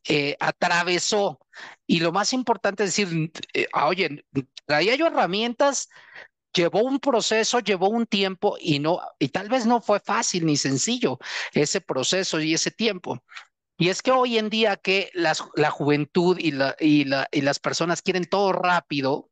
eh, 0.04 0.36
atravesó. 0.40 1.40
Y 1.86 2.00
lo 2.00 2.12
más 2.12 2.32
importante 2.32 2.84
es 2.84 2.96
decir, 2.96 3.32
eh, 3.54 3.66
oye, 3.74 4.24
traía 4.66 4.94
yo 4.96 5.06
herramientas, 5.06 5.88
llevó 6.54 6.82
un 6.82 7.00
proceso, 7.00 7.60
llevó 7.60 7.88
un 7.88 8.06
tiempo 8.06 8.56
y 8.60 8.78
no, 8.78 9.00
y 9.18 9.28
tal 9.28 9.48
vez 9.48 9.66
no 9.66 9.80
fue 9.80 10.00
fácil 10.00 10.46
ni 10.46 10.56
sencillo 10.56 11.18
ese 11.52 11.80
proceso 11.80 12.40
y 12.40 12.54
ese 12.54 12.70
tiempo. 12.70 13.22
Y 13.80 13.88
es 13.88 14.02
que 14.02 14.10
hoy 14.10 14.36
en 14.36 14.50
día 14.50 14.76
que 14.76 15.10
la 15.14 15.70
juventud 15.70 16.38
y, 16.38 16.50
la, 16.50 16.76
y, 16.78 17.06
la, 17.06 17.26
y 17.32 17.40
las 17.40 17.58
personas 17.58 18.02
quieren 18.02 18.26
todo 18.26 18.52
rápido, 18.52 19.30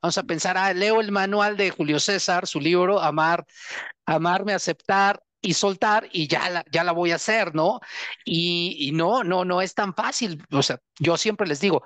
vamos 0.00 0.16
a 0.18 0.22
pensar, 0.22 0.56
ah, 0.56 0.72
leo 0.72 1.00
el 1.00 1.10
manual 1.10 1.56
de 1.56 1.70
Julio 1.70 1.98
César, 1.98 2.46
su 2.46 2.60
libro, 2.60 3.00
Amar, 3.00 3.44
Amarme, 4.06 4.52
Aceptar 4.52 5.20
y 5.40 5.54
Soltar, 5.54 6.08
y 6.12 6.28
ya 6.28 6.48
la, 6.48 6.64
ya 6.70 6.84
la 6.84 6.92
voy 6.92 7.10
a 7.10 7.16
hacer, 7.16 7.56
¿no? 7.56 7.80
Y, 8.24 8.76
y 8.78 8.92
no, 8.92 9.24
no, 9.24 9.44
no 9.44 9.60
es 9.60 9.74
tan 9.74 9.94
fácil. 9.94 10.40
O 10.52 10.62
sea, 10.62 10.78
yo 11.00 11.16
siempre 11.16 11.48
les 11.48 11.58
digo, 11.58 11.82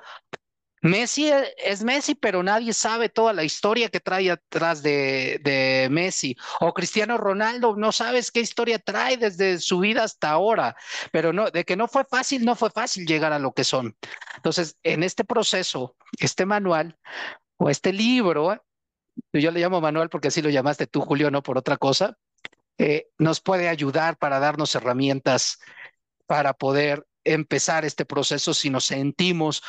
Messi 0.86 1.28
e, 1.28 1.54
es 1.58 1.82
Messi, 1.82 2.14
pero 2.14 2.42
nadie 2.42 2.72
sabe 2.72 3.08
toda 3.08 3.32
la 3.32 3.44
historia 3.44 3.88
que 3.88 4.00
trae 4.00 4.30
atrás 4.30 4.82
de, 4.82 5.88
Messi. 5.90 6.36
O 6.60 6.72
Cristiano 6.72 7.18
Ronaldo, 7.18 7.76
no 7.76 7.92
sabes 7.92 8.30
qué 8.30 8.40
historia 8.40 8.78
trae 8.78 9.16
desde 9.16 9.58
su 9.58 9.80
vida 9.80 10.04
hasta 10.04 10.30
ahora. 10.30 10.76
Pero 11.12 11.32
no, 11.32 11.50
de 11.50 11.64
que 11.64 11.76
no 11.76 11.88
fue 11.88 12.04
fácil, 12.04 12.44
no 12.44 12.56
fue 12.56 12.70
fácil 12.70 13.06
llegar 13.06 13.32
a 13.32 13.38
lo 13.38 13.52
que 13.52 13.64
son. 13.64 13.96
Entonces, 14.36 14.76
en 14.82 15.02
este 15.02 15.24
proceso, 15.24 15.96
este 16.18 16.46
manual 16.46 16.96
o 17.56 17.70
este 17.70 17.92
libro, 17.92 18.62
yo 19.32 19.50
le 19.50 19.60
llamo 19.60 19.80
manual 19.80 20.08
porque 20.08 20.28
así 20.28 20.42
lo 20.42 20.50
llamaste 20.50 20.86
tú, 20.86 21.00
Julio, 21.00 21.30
no 21.30 21.42
por 21.42 21.58
otra 21.58 21.76
cosa, 21.76 22.16
eh, 22.78 23.08
nos 23.18 23.40
puede 23.40 23.68
ayudar 23.68 24.18
para 24.18 24.38
darnos 24.38 24.74
herramientas 24.74 25.58
para 26.26 26.52
poder 26.52 27.06
empezar 27.24 27.84
este 27.84 28.04
proceso 28.04 28.54
si 28.54 28.70
nos 28.70 28.84
sentimos 28.84 29.62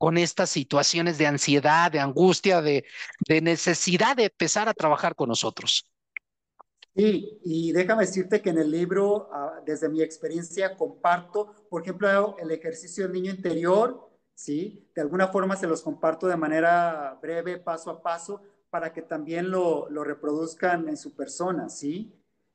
con 0.00 0.16
estas 0.16 0.48
situaciones 0.48 1.18
de 1.18 1.26
ansiedad, 1.26 1.92
de 1.92 2.00
angustia, 2.00 2.62
de, 2.62 2.86
de 3.28 3.42
necesidad 3.42 4.16
de 4.16 4.24
empezar 4.24 4.66
a 4.66 4.72
trabajar 4.72 5.14
con 5.14 5.28
nosotros. 5.28 5.84
Sí, 6.96 7.38
y 7.44 7.72
déjame 7.72 8.06
decirte 8.06 8.40
que 8.40 8.48
en 8.48 8.56
el 8.56 8.70
libro, 8.70 9.28
ah, 9.30 9.60
desde 9.66 9.90
mi 9.90 10.00
experiencia, 10.00 10.74
comparto, 10.74 11.54
por 11.68 11.82
ejemplo, 11.82 12.34
el 12.38 12.50
ejercicio 12.50 13.04
del 13.04 13.12
niño 13.12 13.30
interior, 13.30 14.10
¿sí? 14.34 14.90
De 14.94 15.02
alguna 15.02 15.28
forma 15.28 15.54
se 15.54 15.66
los 15.66 15.82
comparto 15.82 16.26
de 16.26 16.36
manera 16.38 17.18
breve, 17.20 17.58
paso 17.58 17.90
a 17.90 18.02
paso, 18.02 18.40
para 18.70 18.94
que 18.94 19.02
también 19.02 19.50
lo, 19.50 19.90
lo 19.90 20.02
reproduzcan 20.02 20.88
en 20.88 20.96
su 20.96 21.14
persona, 21.14 21.68
¿sí? 21.68 22.10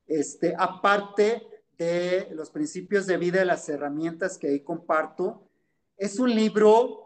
Este, 0.07 0.55
aparte 0.57 1.47
de 1.77 2.27
los 2.31 2.49
principios 2.49 3.05
de 3.05 3.17
vida 3.17 3.43
y 3.43 3.45
las 3.45 3.69
herramientas 3.69 4.39
que 4.39 4.47
ahí 4.47 4.61
comparto, 4.61 5.47
es 5.95 6.17
un 6.17 6.33
libro 6.33 7.04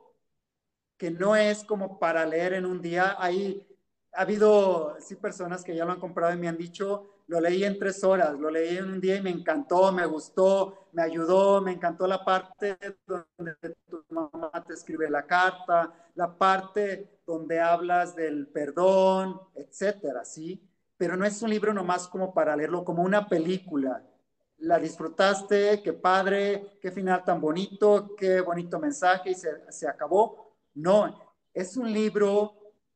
que 1.00 1.10
no 1.10 1.36
es 1.36 1.64
como 1.64 1.97
para 1.97 2.26
leer 2.26 2.54
en 2.54 2.66
un 2.66 2.82
día. 2.82 3.16
Hay, 3.18 3.66
ha 4.14 4.22
habido, 4.22 4.97
sí, 5.00 5.16
personas 5.16 5.64
que 5.64 5.76
ya 5.76 5.86
lo 5.86 5.93
han 5.93 6.00
comprado 6.00 6.34
y 6.34 6.38
me 6.38 6.50
han 6.50 6.58
dicho, 6.58 7.10
lo 7.28 7.39
leí 7.39 7.64
en 7.64 7.80
tres 7.80 8.04
horas, 8.04 8.38
lo 8.38 8.50
leí 8.50 8.78
en 8.78 8.86
un 8.91 9.00
día 9.00 9.16
y 9.16 9.22
me 9.22 9.30
encantó, 9.30 9.91
me 9.93 10.06
gustó, 10.06 10.89
me 10.91 11.02
ayudó, 11.04 11.62
me 11.62 11.72
encantó 11.72 12.06
la 12.06 12.26
parte 12.26 12.78
donde 13.08 13.56
tu 13.89 14.04
mamá 14.10 14.52
te 14.68 14.74
escribe 14.74 15.10
la 15.10 15.26
carta, 15.26 15.93
la 16.16 16.38
parte 16.38 17.22
donde 17.26 17.62
hablas 17.62 18.16
del 18.16 18.47
perdón, 18.47 19.39
etcétera, 19.56 20.26
¿sí? 20.26 20.62
Pero 20.97 21.16
no 21.16 21.24
es 21.24 21.41
un 21.41 21.50
libro 21.50 21.74
nomás 21.74 22.08
como 22.10 22.34
para 22.34 22.56
leerlo, 22.58 22.84
como 22.84 23.04
una 23.04 23.30
película. 23.30 24.04
La 24.58 24.80
disfrutaste, 24.80 25.82
qué 25.82 25.93
padre, 25.93 26.78
qué 26.82 26.91
final 26.91 27.24
tan 27.24 27.39
bonito, 27.39 28.16
qué 28.18 28.41
bonito 28.41 28.80
mensaje 28.80 29.30
y 29.32 29.36
se, 29.36 29.72
se 29.72 29.88
acabó. 29.88 30.49
No, 30.80 31.14
es 31.54 31.76
un 31.76 31.92
libro 31.92 32.54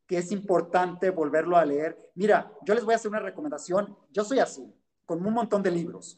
que 0.07 0.17
es 0.17 0.31
importante 0.31 1.09
volverlo 1.09 1.57
a 1.57 1.65
leer. 1.65 1.97
Mira, 2.15 2.51
yo 2.65 2.73
les 2.73 2.85
voy 2.85 2.93
a 2.93 2.95
hacer 2.95 3.09
una 3.09 3.19
recomendación. 3.19 3.97
Yo 4.11 4.23
soy 4.23 4.39
así, 4.39 4.73
con 5.05 5.25
un 5.25 5.33
montón 5.33 5.61
de 5.61 5.71
libros. 5.71 6.17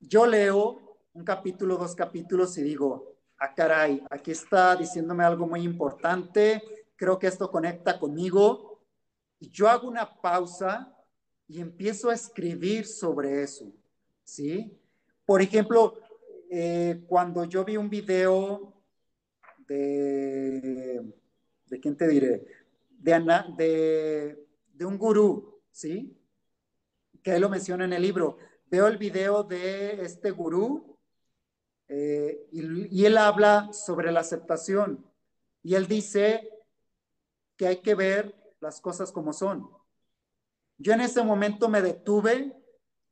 Yo 0.00 0.26
leo 0.26 0.96
un 1.14 1.24
capítulo, 1.24 1.76
dos 1.76 1.94
capítulos 1.94 2.58
y 2.58 2.62
digo, 2.62 3.14
ah, 3.38 3.54
caray, 3.54 4.02
aquí 4.10 4.32
está 4.32 4.74
diciéndome 4.74 5.22
algo 5.22 5.46
muy 5.46 5.62
importante, 5.62 6.62
creo 6.96 7.16
que 7.18 7.28
esto 7.28 7.48
conecta 7.50 7.98
conmigo. 7.98 8.80
Y 9.38 9.50
yo 9.50 9.68
hago 9.68 9.86
una 9.86 10.20
pausa 10.20 10.92
y 11.46 11.60
empiezo 11.60 12.10
a 12.10 12.14
escribir 12.14 12.86
sobre 12.86 13.44
eso, 13.44 13.66
¿sí? 14.24 14.76
Por 15.24 15.42
ejemplo, 15.42 15.94
eh, 16.50 17.04
cuando 17.06 17.44
yo 17.44 17.64
vi 17.64 17.76
un 17.76 17.88
video 17.88 18.77
de, 19.68 21.02
¿de 21.66 21.80
quién 21.80 21.96
te 21.96 22.08
diré? 22.08 22.46
de, 22.98 24.46
de, 24.72 24.84
un 24.84 24.98
gurú, 24.98 25.60
¿sí? 25.70 26.16
Que 27.22 27.36
él 27.36 27.42
lo 27.42 27.48
menciona 27.48 27.84
en 27.84 27.92
el 27.92 28.02
libro. 28.02 28.38
Veo 28.66 28.86
el 28.88 28.96
video 28.96 29.44
de 29.44 30.02
este 30.04 30.30
gurú 30.30 30.98
eh, 31.86 32.48
y 32.50 33.04
él 33.04 33.18
habla 33.18 33.72
sobre 33.72 34.10
la 34.10 34.20
aceptación. 34.20 35.04
Y 35.62 35.74
él 35.74 35.86
dice 35.86 36.50
que 37.56 37.66
hay 37.68 37.76
que 37.82 37.94
ver 37.94 38.34
las 38.60 38.80
cosas 38.80 39.12
como 39.12 39.32
son. 39.32 39.70
Yo 40.78 40.92
en 40.92 41.00
ese 41.00 41.22
momento 41.22 41.68
me 41.68 41.82
detuve, 41.82 42.52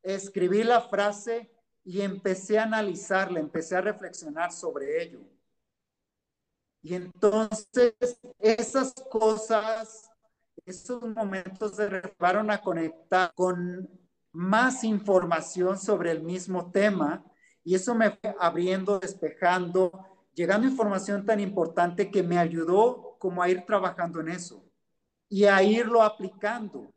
escribí 0.01 0.63
la 0.63 0.81
frase 0.81 1.51
y 1.83 2.01
empecé 2.01 2.59
a 2.59 2.63
analizarla, 2.63 3.39
empecé 3.39 3.75
a 3.75 3.81
reflexionar 3.81 4.51
sobre 4.51 5.03
ello. 5.03 5.19
Y 6.81 6.93
entonces 6.93 7.95
esas 8.39 8.93
cosas, 9.09 10.09
esos 10.65 11.03
momentos 11.03 11.75
se 11.75 11.89
llevaron 11.89 12.51
a 12.51 12.61
conectar 12.61 13.33
con 13.33 13.89
más 14.31 14.83
información 14.83 15.77
sobre 15.77 16.11
el 16.11 16.21
mismo 16.21 16.71
tema 16.71 17.25
y 17.63 17.75
eso 17.75 17.95
me 17.95 18.11
fue 18.11 18.35
abriendo, 18.39 18.99
despejando, 18.99 19.91
llegando 20.33 20.67
información 20.67 21.25
tan 21.25 21.39
importante 21.39 22.11
que 22.11 22.23
me 22.23 22.37
ayudó 22.37 23.17
como 23.19 23.41
a 23.41 23.49
ir 23.49 23.65
trabajando 23.65 24.21
en 24.21 24.29
eso 24.29 24.63
y 25.27 25.45
a 25.45 25.61
irlo 25.63 26.01
aplicando. 26.03 26.93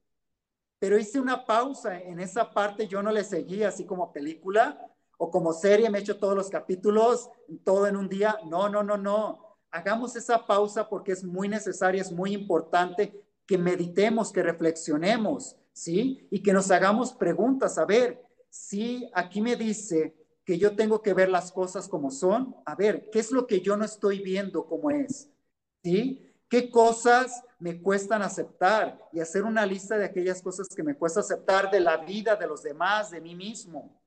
Pero 0.78 0.98
hice 0.98 1.18
una 1.18 1.44
pausa 1.44 1.98
en 1.98 2.20
esa 2.20 2.50
parte, 2.50 2.86
yo 2.86 3.02
no 3.02 3.10
le 3.10 3.24
seguí 3.24 3.64
así 3.64 3.84
como 3.84 4.12
película 4.12 4.80
o 5.18 5.30
como 5.30 5.52
serie, 5.52 5.90
me 5.90 5.98
he 5.98 6.00
hecho 6.02 6.18
todos 6.18 6.34
los 6.34 6.48
capítulos, 6.48 7.28
todo 7.64 7.86
en 7.86 7.96
un 7.96 8.08
día. 8.08 8.38
No, 8.46 8.68
no, 8.68 8.82
no, 8.82 8.96
no 8.96 9.49
hagamos 9.70 10.16
esa 10.16 10.46
pausa 10.46 10.88
porque 10.88 11.12
es 11.12 11.24
muy 11.24 11.48
necesaria, 11.48 12.02
es 12.02 12.12
muy 12.12 12.32
importante 12.32 13.24
que 13.46 13.58
meditemos, 13.58 14.32
que 14.32 14.42
reflexionemos, 14.42 15.56
¿sí? 15.72 16.26
Y 16.30 16.42
que 16.42 16.52
nos 16.52 16.70
hagamos 16.70 17.12
preguntas. 17.12 17.78
A 17.78 17.84
ver, 17.84 18.22
si 18.48 19.10
aquí 19.14 19.40
me 19.40 19.56
dice 19.56 20.14
que 20.44 20.58
yo 20.58 20.74
tengo 20.74 21.02
que 21.02 21.14
ver 21.14 21.28
las 21.28 21.52
cosas 21.52 21.88
como 21.88 22.10
son, 22.10 22.56
a 22.64 22.74
ver, 22.74 23.08
¿qué 23.10 23.20
es 23.20 23.30
lo 23.30 23.46
que 23.46 23.60
yo 23.60 23.76
no 23.76 23.84
estoy 23.84 24.20
viendo 24.20 24.66
como 24.66 24.90
es? 24.90 25.30
¿Sí? 25.82 26.26
¿Qué 26.48 26.70
cosas 26.70 27.44
me 27.60 27.80
cuestan 27.80 28.22
aceptar? 28.22 28.98
Y 29.12 29.20
hacer 29.20 29.44
una 29.44 29.64
lista 29.64 29.96
de 29.96 30.06
aquellas 30.06 30.42
cosas 30.42 30.68
que 30.68 30.82
me 30.82 30.96
cuesta 30.96 31.20
aceptar 31.20 31.70
de 31.70 31.80
la 31.80 31.98
vida, 31.98 32.34
de 32.34 32.46
los 32.46 32.62
demás, 32.62 33.10
de 33.10 33.20
mí 33.20 33.34
mismo. 33.34 34.00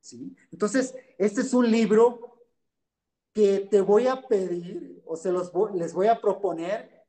¿Sí? 0.00 0.34
Entonces, 0.50 0.94
este 1.18 1.42
es 1.42 1.52
un 1.52 1.70
libro 1.70 2.37
que 3.38 3.68
te 3.70 3.80
voy 3.80 4.08
a 4.08 4.20
pedir 4.20 5.00
o 5.06 5.14
se 5.14 5.30
los 5.30 5.52
les 5.72 5.92
voy 5.92 6.08
a 6.08 6.20
proponer 6.20 7.06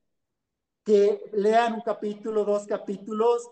que 0.86 1.27
lean 1.34 1.73
un 1.73 1.82
capítulo, 1.82 2.45
dos 2.45 2.67
capítulos 2.67 3.49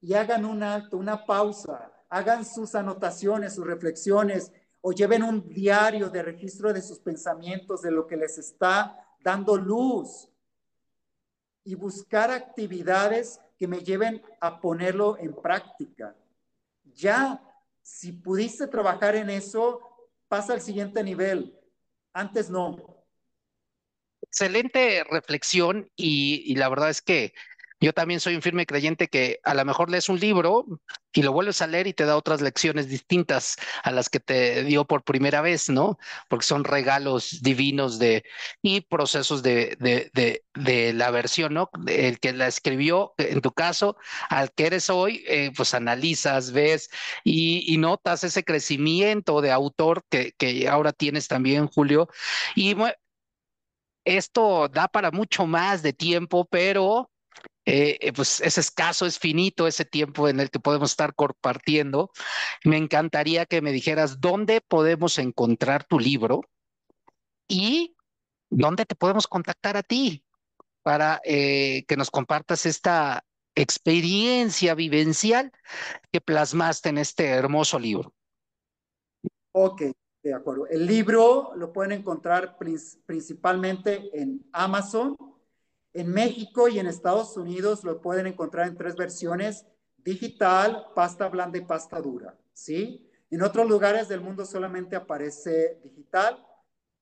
y 0.00 0.14
hagan 0.14 0.44
un 0.44 0.62
alto, 0.62 0.96
una 0.96 1.26
pausa, 1.26 1.92
hagan 2.08 2.44
sus 2.44 2.76
anotaciones, 2.76 3.56
sus 3.56 3.66
reflexiones 3.66 4.52
o 4.80 4.92
lleven 4.92 5.24
un 5.24 5.48
diario 5.48 6.08
de 6.08 6.22
registro 6.22 6.72
de 6.72 6.82
sus 6.82 7.00
pensamientos, 7.00 7.82
de 7.82 7.90
lo 7.90 8.06
que 8.06 8.16
les 8.16 8.38
está 8.38 8.96
dando 9.24 9.56
luz. 9.56 10.28
Y 11.64 11.74
buscar 11.74 12.30
actividades 12.30 13.40
que 13.58 13.66
me 13.66 13.80
lleven 13.80 14.22
a 14.40 14.60
ponerlo 14.60 15.18
en 15.18 15.34
práctica. 15.34 16.14
Ya, 16.94 17.42
si 17.82 18.12
pudiste 18.12 18.68
trabajar 18.68 19.16
en 19.16 19.30
eso, 19.30 19.80
pasa 20.28 20.52
al 20.52 20.60
siguiente 20.60 21.02
nivel 21.02 21.56
antes 22.12 22.50
no. 22.50 22.76
Excelente 24.22 25.04
reflexión 25.04 25.90
y, 25.96 26.54
la 26.56 26.68
verdad 26.68 26.90
es 26.90 27.02
que 27.02 27.32
yo 27.80 27.92
también 27.94 28.20
soy 28.20 28.34
un 28.36 28.42
firme 28.42 28.66
creyente 28.66 29.08
que 29.08 29.40
a 29.42 29.54
lo 29.54 29.64
mejor 29.64 29.90
lees 29.90 30.08
un 30.08 30.20
libro 30.20 30.66
y 31.12 31.22
lo 31.22 31.32
vuelves 31.32 31.62
a 31.62 31.66
leer 31.66 31.86
y 31.86 31.94
te 31.94 32.04
da 32.04 32.16
otras 32.16 32.40
lecciones 32.40 32.88
distintas 32.88 33.56
a 33.82 33.90
las 33.90 34.08
que 34.10 34.20
te 34.20 34.64
dio 34.64 34.84
por 34.84 35.02
primera 35.02 35.40
vez, 35.40 35.70
¿no? 35.70 35.98
Porque 36.28 36.44
son 36.46 36.64
regalos 36.64 37.42
divinos 37.42 37.98
de 37.98 38.24
y 38.62 38.82
procesos 38.82 39.42
de, 39.42 39.76
de, 39.80 40.10
de, 40.54 40.92
la 40.92 41.10
versión, 41.10 41.54
¿no? 41.54 41.70
El 41.86 42.20
que 42.20 42.32
la 42.32 42.46
escribió, 42.46 43.14
en 43.18 43.40
tu 43.40 43.52
caso, 43.52 43.96
al 44.28 44.52
que 44.52 44.66
eres 44.66 44.90
hoy, 44.90 45.24
eh, 45.26 45.50
pues 45.56 45.74
analizas, 45.74 46.52
ves 46.52 46.90
y, 47.24 47.64
y, 47.72 47.78
notas 47.78 48.24
ese 48.24 48.44
crecimiento 48.44 49.40
de 49.40 49.52
autor 49.52 50.04
que, 50.10 50.32
que 50.32 50.68
ahora 50.68 50.92
tienes 50.92 51.28
también, 51.28 51.66
Julio. 51.66 52.08
Y 52.54 52.74
esto 54.04 54.68
da 54.68 54.88
para 54.88 55.10
mucho 55.10 55.46
más 55.46 55.82
de 55.82 55.92
tiempo, 55.92 56.46
pero 56.50 57.09
eh, 57.72 57.98
eh, 58.00 58.12
pues 58.12 58.40
es 58.40 58.58
escaso, 58.58 59.06
es 59.06 59.20
finito 59.20 59.68
ese 59.68 59.84
tiempo 59.84 60.28
en 60.28 60.40
el 60.40 60.50
que 60.50 60.58
podemos 60.58 60.90
estar 60.90 61.14
compartiendo. 61.14 62.10
Me 62.64 62.76
encantaría 62.76 63.46
que 63.46 63.62
me 63.62 63.70
dijeras 63.70 64.20
dónde 64.20 64.60
podemos 64.60 65.20
encontrar 65.20 65.84
tu 65.84 66.00
libro 66.00 66.40
y 67.46 67.94
dónde 68.50 68.86
te 68.86 68.96
podemos 68.96 69.28
contactar 69.28 69.76
a 69.76 69.84
ti 69.84 70.24
para 70.82 71.20
eh, 71.22 71.84
que 71.86 71.96
nos 71.96 72.10
compartas 72.10 72.66
esta 72.66 73.24
experiencia 73.54 74.74
vivencial 74.74 75.52
que 76.10 76.20
plasmaste 76.20 76.88
en 76.88 76.98
este 76.98 77.26
hermoso 77.26 77.78
libro. 77.78 78.12
Ok, 79.52 79.82
de 80.24 80.34
acuerdo. 80.34 80.66
El 80.66 80.86
libro 80.86 81.52
lo 81.54 81.72
pueden 81.72 81.92
encontrar 81.92 82.56
principalmente 83.06 84.10
en 84.12 84.44
Amazon 84.50 85.14
en 85.92 86.12
México 86.12 86.68
y 86.68 86.78
en 86.78 86.86
Estados 86.86 87.36
Unidos 87.36 87.84
lo 87.84 88.00
pueden 88.00 88.26
encontrar 88.26 88.68
en 88.68 88.76
tres 88.76 88.96
versiones, 88.96 89.66
digital, 89.98 90.86
pasta 90.94 91.28
blanda 91.28 91.58
y 91.58 91.64
pasta 91.64 92.00
dura, 92.00 92.36
¿sí? 92.52 93.06
En 93.30 93.42
otros 93.42 93.68
lugares 93.68 94.08
del 94.08 94.20
mundo 94.20 94.44
solamente 94.44 94.96
aparece 94.96 95.80
digital, 95.82 96.44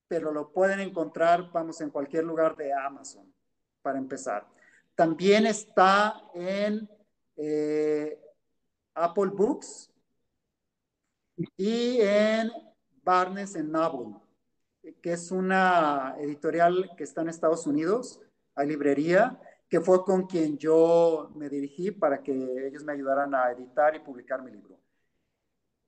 pero 0.09 0.33
lo 0.33 0.53
pueden 0.53 0.81
encontrar, 0.81 1.51
vamos, 1.53 1.81
en 1.81 1.91
cualquier 1.91 2.25
lugar 2.25 2.57
de 2.57 2.73
Amazon, 2.73 3.33
para 3.83 3.99
empezar. 3.99 4.47
También 4.95 5.47
está 5.47 6.21
en 6.35 6.89
eh, 7.37 8.21
Apple 8.95 9.31
Books 9.33 9.91
y 11.57 12.01
en 12.01 12.51
Barnes 13.03 13.55
Noble, 13.65 14.17
que 15.01 15.13
es 15.13 15.31
una 15.31 16.17
editorial 16.19 16.91
que 16.97 17.05
está 17.05 17.21
en 17.21 17.29
Estados 17.29 17.67
Unidos 17.67 18.21
a 18.59 18.65
librería, 18.65 19.41
que 19.69 19.81
fue 19.81 20.05
con 20.05 20.27
quien 20.27 20.59
yo 20.59 21.31
me 21.37 21.49
dirigí 21.49 21.93
para 21.93 22.23
que 22.23 22.33
ellos 22.67 22.85
me 22.85 22.93
ayudaran 22.93 23.35
a 23.35 23.51
editar 23.53 23.95
y 23.95 24.01
publicar 24.01 24.43
mi 24.43 24.51
libro. 24.51 24.77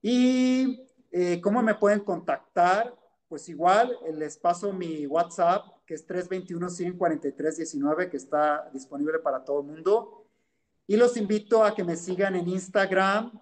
¿Y 0.01 0.87
eh, 1.11 1.41
cómo 1.41 1.61
me 1.62 1.75
pueden 1.75 2.01
contactar? 2.01 2.95
Pues 3.29 3.49
igual 3.49 3.97
les 4.14 4.37
paso 4.37 4.73
mi 4.73 5.05
WhatsApp, 5.07 5.64
que 5.85 5.95
es 5.95 6.07
321-143-19, 6.07 8.09
que 8.09 8.16
está 8.16 8.71
disponible 8.73 9.18
para 9.18 9.45
todo 9.45 9.61
el 9.61 9.66
mundo. 9.66 10.29
Y 10.87 10.97
los 10.97 11.16
invito 11.16 11.64
a 11.64 11.75
que 11.75 11.83
me 11.85 11.97
sigan 11.97 12.37
en 12.37 12.49
Instagram, 12.49 13.33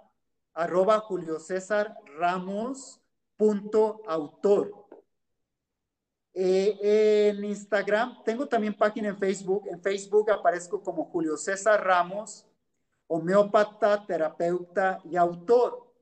arroba 0.54 1.00
Julio 1.00 1.38
César 1.38 1.94
Ramos 2.18 3.02
punto 3.36 4.00
autor. 4.06 4.77
Eh, 6.40 7.30
en 7.30 7.44
Instagram, 7.44 8.22
tengo 8.22 8.46
también 8.46 8.72
página 8.72 9.08
en 9.08 9.18
Facebook. 9.18 9.64
En 9.66 9.82
Facebook 9.82 10.30
aparezco 10.30 10.80
como 10.80 11.06
Julio 11.06 11.36
César 11.36 11.84
Ramos 11.84 12.46
homeópata, 13.08 14.06
terapeuta 14.06 15.00
y 15.10 15.16
autor. 15.16 15.92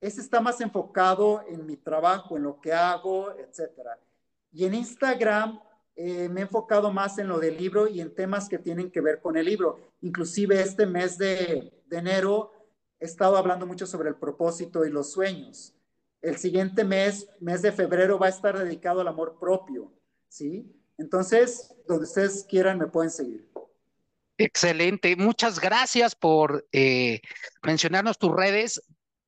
Ese 0.00 0.20
está 0.20 0.40
más 0.40 0.60
enfocado 0.60 1.44
en 1.48 1.64
mi 1.64 1.76
trabajo, 1.76 2.36
en 2.36 2.42
lo 2.42 2.60
que 2.60 2.72
hago, 2.72 3.30
etc. 3.38 3.70
Y 4.52 4.64
en 4.64 4.74
Instagram 4.74 5.60
eh, 5.94 6.28
me 6.28 6.40
he 6.40 6.42
enfocado 6.42 6.92
más 6.92 7.18
en 7.18 7.28
lo 7.28 7.38
del 7.38 7.56
libro 7.56 7.86
y 7.86 8.00
en 8.00 8.12
temas 8.12 8.48
que 8.48 8.58
tienen 8.58 8.90
que 8.90 9.00
ver 9.00 9.20
con 9.20 9.36
el 9.36 9.46
libro. 9.46 9.78
Inclusive 10.00 10.60
este 10.60 10.84
mes 10.86 11.16
de, 11.16 11.72
de 11.86 11.96
enero 11.96 12.50
he 12.98 13.04
estado 13.04 13.36
hablando 13.36 13.66
mucho 13.66 13.86
sobre 13.86 14.08
el 14.08 14.16
propósito 14.16 14.84
y 14.84 14.90
los 14.90 15.12
sueños. 15.12 15.75
El 16.26 16.38
siguiente 16.38 16.82
mes, 16.82 17.28
mes 17.38 17.62
de 17.62 17.70
febrero, 17.70 18.18
va 18.18 18.26
a 18.26 18.30
estar 18.30 18.58
dedicado 18.58 19.00
al 19.00 19.06
amor 19.06 19.38
propio, 19.38 19.92
¿sí? 20.28 20.66
Entonces, 20.98 21.72
donde 21.86 22.02
ustedes 22.02 22.44
quieran, 22.48 22.80
me 22.80 22.88
pueden 22.88 23.12
seguir. 23.12 23.48
Excelente. 24.36 25.14
Muchas 25.14 25.60
gracias 25.60 26.16
por 26.16 26.66
eh, 26.72 27.20
mencionarnos 27.62 28.18
tus 28.18 28.34
redes. 28.34 28.82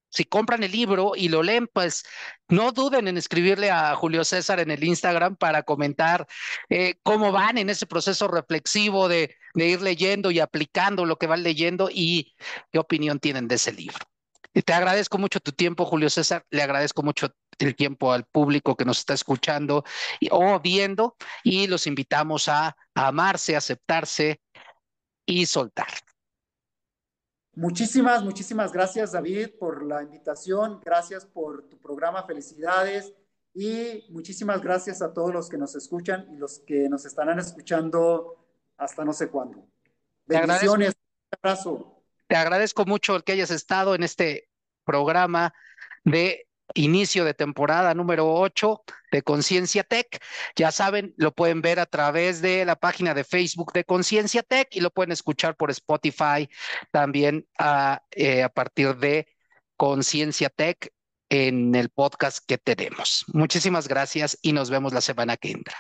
Si 0.09 0.25
compran 0.25 0.65
el 0.65 0.73
libro 0.73 1.13
y 1.15 1.29
lo 1.29 1.45
leen, 1.45 1.69
pues 1.73 2.03
no 2.49 2.73
duden 2.73 3.07
en 3.07 3.17
escribirle 3.17 3.71
a 3.71 3.95
Julio 3.95 4.25
César 4.25 4.59
en 4.59 4.73
el 4.73 4.83
Instagram 4.83 5.37
para 5.37 5.63
comentar 5.63 6.27
eh, 6.69 6.97
cómo 7.05 7.31
van 7.31 7.59
en 7.59 7.71
ese 7.71 7.87
proceso 7.87 8.27
reflexivo 8.27 9.07
de, 9.07 9.37
de 9.55 9.69
ir 9.69 9.83
leyendo 9.83 10.33
y 10.33 10.41
aplicando 10.41 11.07
lo 11.07 11.17
que 11.17 11.29
van 11.29 11.45
leyendo 11.45 11.91
y 11.93 12.35
qué 12.73 12.81
opinión 12.81 13.21
tienen 13.21 13.47
de 13.47 13.55
ese 13.55 13.71
libro. 13.71 14.05
Te 14.53 14.73
agradezco 14.73 15.19
mucho 15.19 15.41
tu 15.41 15.53
tiempo, 15.53 15.85
Julio 15.85 16.11
César. 16.11 16.45
Le 16.51 16.63
agradezco 16.63 17.03
mucho 17.03 17.29
el 17.59 17.77
tiempo 17.77 18.13
al 18.13 18.25
público 18.25 18.77
que 18.77 18.85
nos 18.85 18.99
está 18.99 19.15
escuchando 19.15 19.85
y, 20.21 20.29
o 20.31 20.59
viendo 20.61 21.17
y 21.45 21.67
los 21.67 21.87
invitamos 21.87 22.49
a, 22.49 22.77
a 22.95 23.07
amarse, 23.07 23.57
aceptarse 23.57 24.41
y 25.27 25.47
soltar. 25.47 25.89
Muchísimas, 27.55 28.23
muchísimas 28.23 28.73
gracias, 28.73 29.13
David, 29.13 29.51
por 29.59 29.85
la 29.85 30.03
invitación. 30.03 30.81
Gracias 30.85 31.27
por 31.27 31.69
tu 31.69 31.79
programa. 31.79 32.23
Felicidades. 32.23 33.13
Y 33.53 34.07
muchísimas 34.11 34.63
gracias 34.63 35.03
a 35.03 35.13
todos 35.13 35.33
los 35.33 35.49
que 35.49 35.59
nos 35.59 35.75
escuchan 35.75 36.29
y 36.33 36.37
los 36.37 36.61
que 36.61 36.89
nos 36.89 37.05
estarán 37.05 37.41
escuchando 37.41 38.37
hasta 38.77 39.05
no 39.05 39.13
sé 39.13 39.29
cuándo. 39.29 39.67
Bendiciones. 40.27 40.91
Un 40.91 41.39
abrazo. 41.43 41.98
Te 42.29 42.37
agradezco 42.37 42.85
mucho 42.85 43.17
el 43.17 43.25
que 43.25 43.33
hayas 43.33 43.51
estado 43.51 43.95
en 43.95 44.03
este 44.03 44.49
programa 44.85 45.55
de 46.05 46.47
inicio 46.75 47.25
de 47.25 47.35
temporada 47.35 47.95
número 47.95 48.33
8 48.33 48.83
de 49.11 49.23
Conciencia 49.23 49.83
Tech. 49.83 50.23
Ya 50.55 50.71
saben, 50.71 51.15
lo 51.17 51.35
pueden 51.35 51.63
ver 51.63 51.81
a 51.81 51.87
través 51.87 52.43
de 52.43 52.65
la 52.65 52.77
página 52.77 53.15
de 53.15 53.25
Facebook 53.25 53.73
de 53.73 53.85
Conciencia 53.85 54.43
Tech 54.43 54.69
y 54.73 54.81
lo 54.81 54.91
pueden 54.91 55.13
escuchar 55.13 55.57
por 55.57 55.71
Spotify 55.71 56.49
también 56.91 57.47
a, 57.59 58.03
eh, 58.11 58.43
a 58.43 58.51
partir 58.51 58.97
de 58.97 59.27
Conciencia 59.77 60.51
Tech 60.51 60.93
en 61.31 61.75
el 61.75 61.89
podcast 61.89 62.45
que 62.47 62.59
tenemos. 62.59 63.25
Muchísimas 63.29 63.89
gracias 63.89 64.39
y 64.43 64.53
nos 64.53 64.71
vemos 64.71 64.93
la 64.93 65.01
semana 65.01 65.37
que 65.37 65.51
entra. 65.51 65.77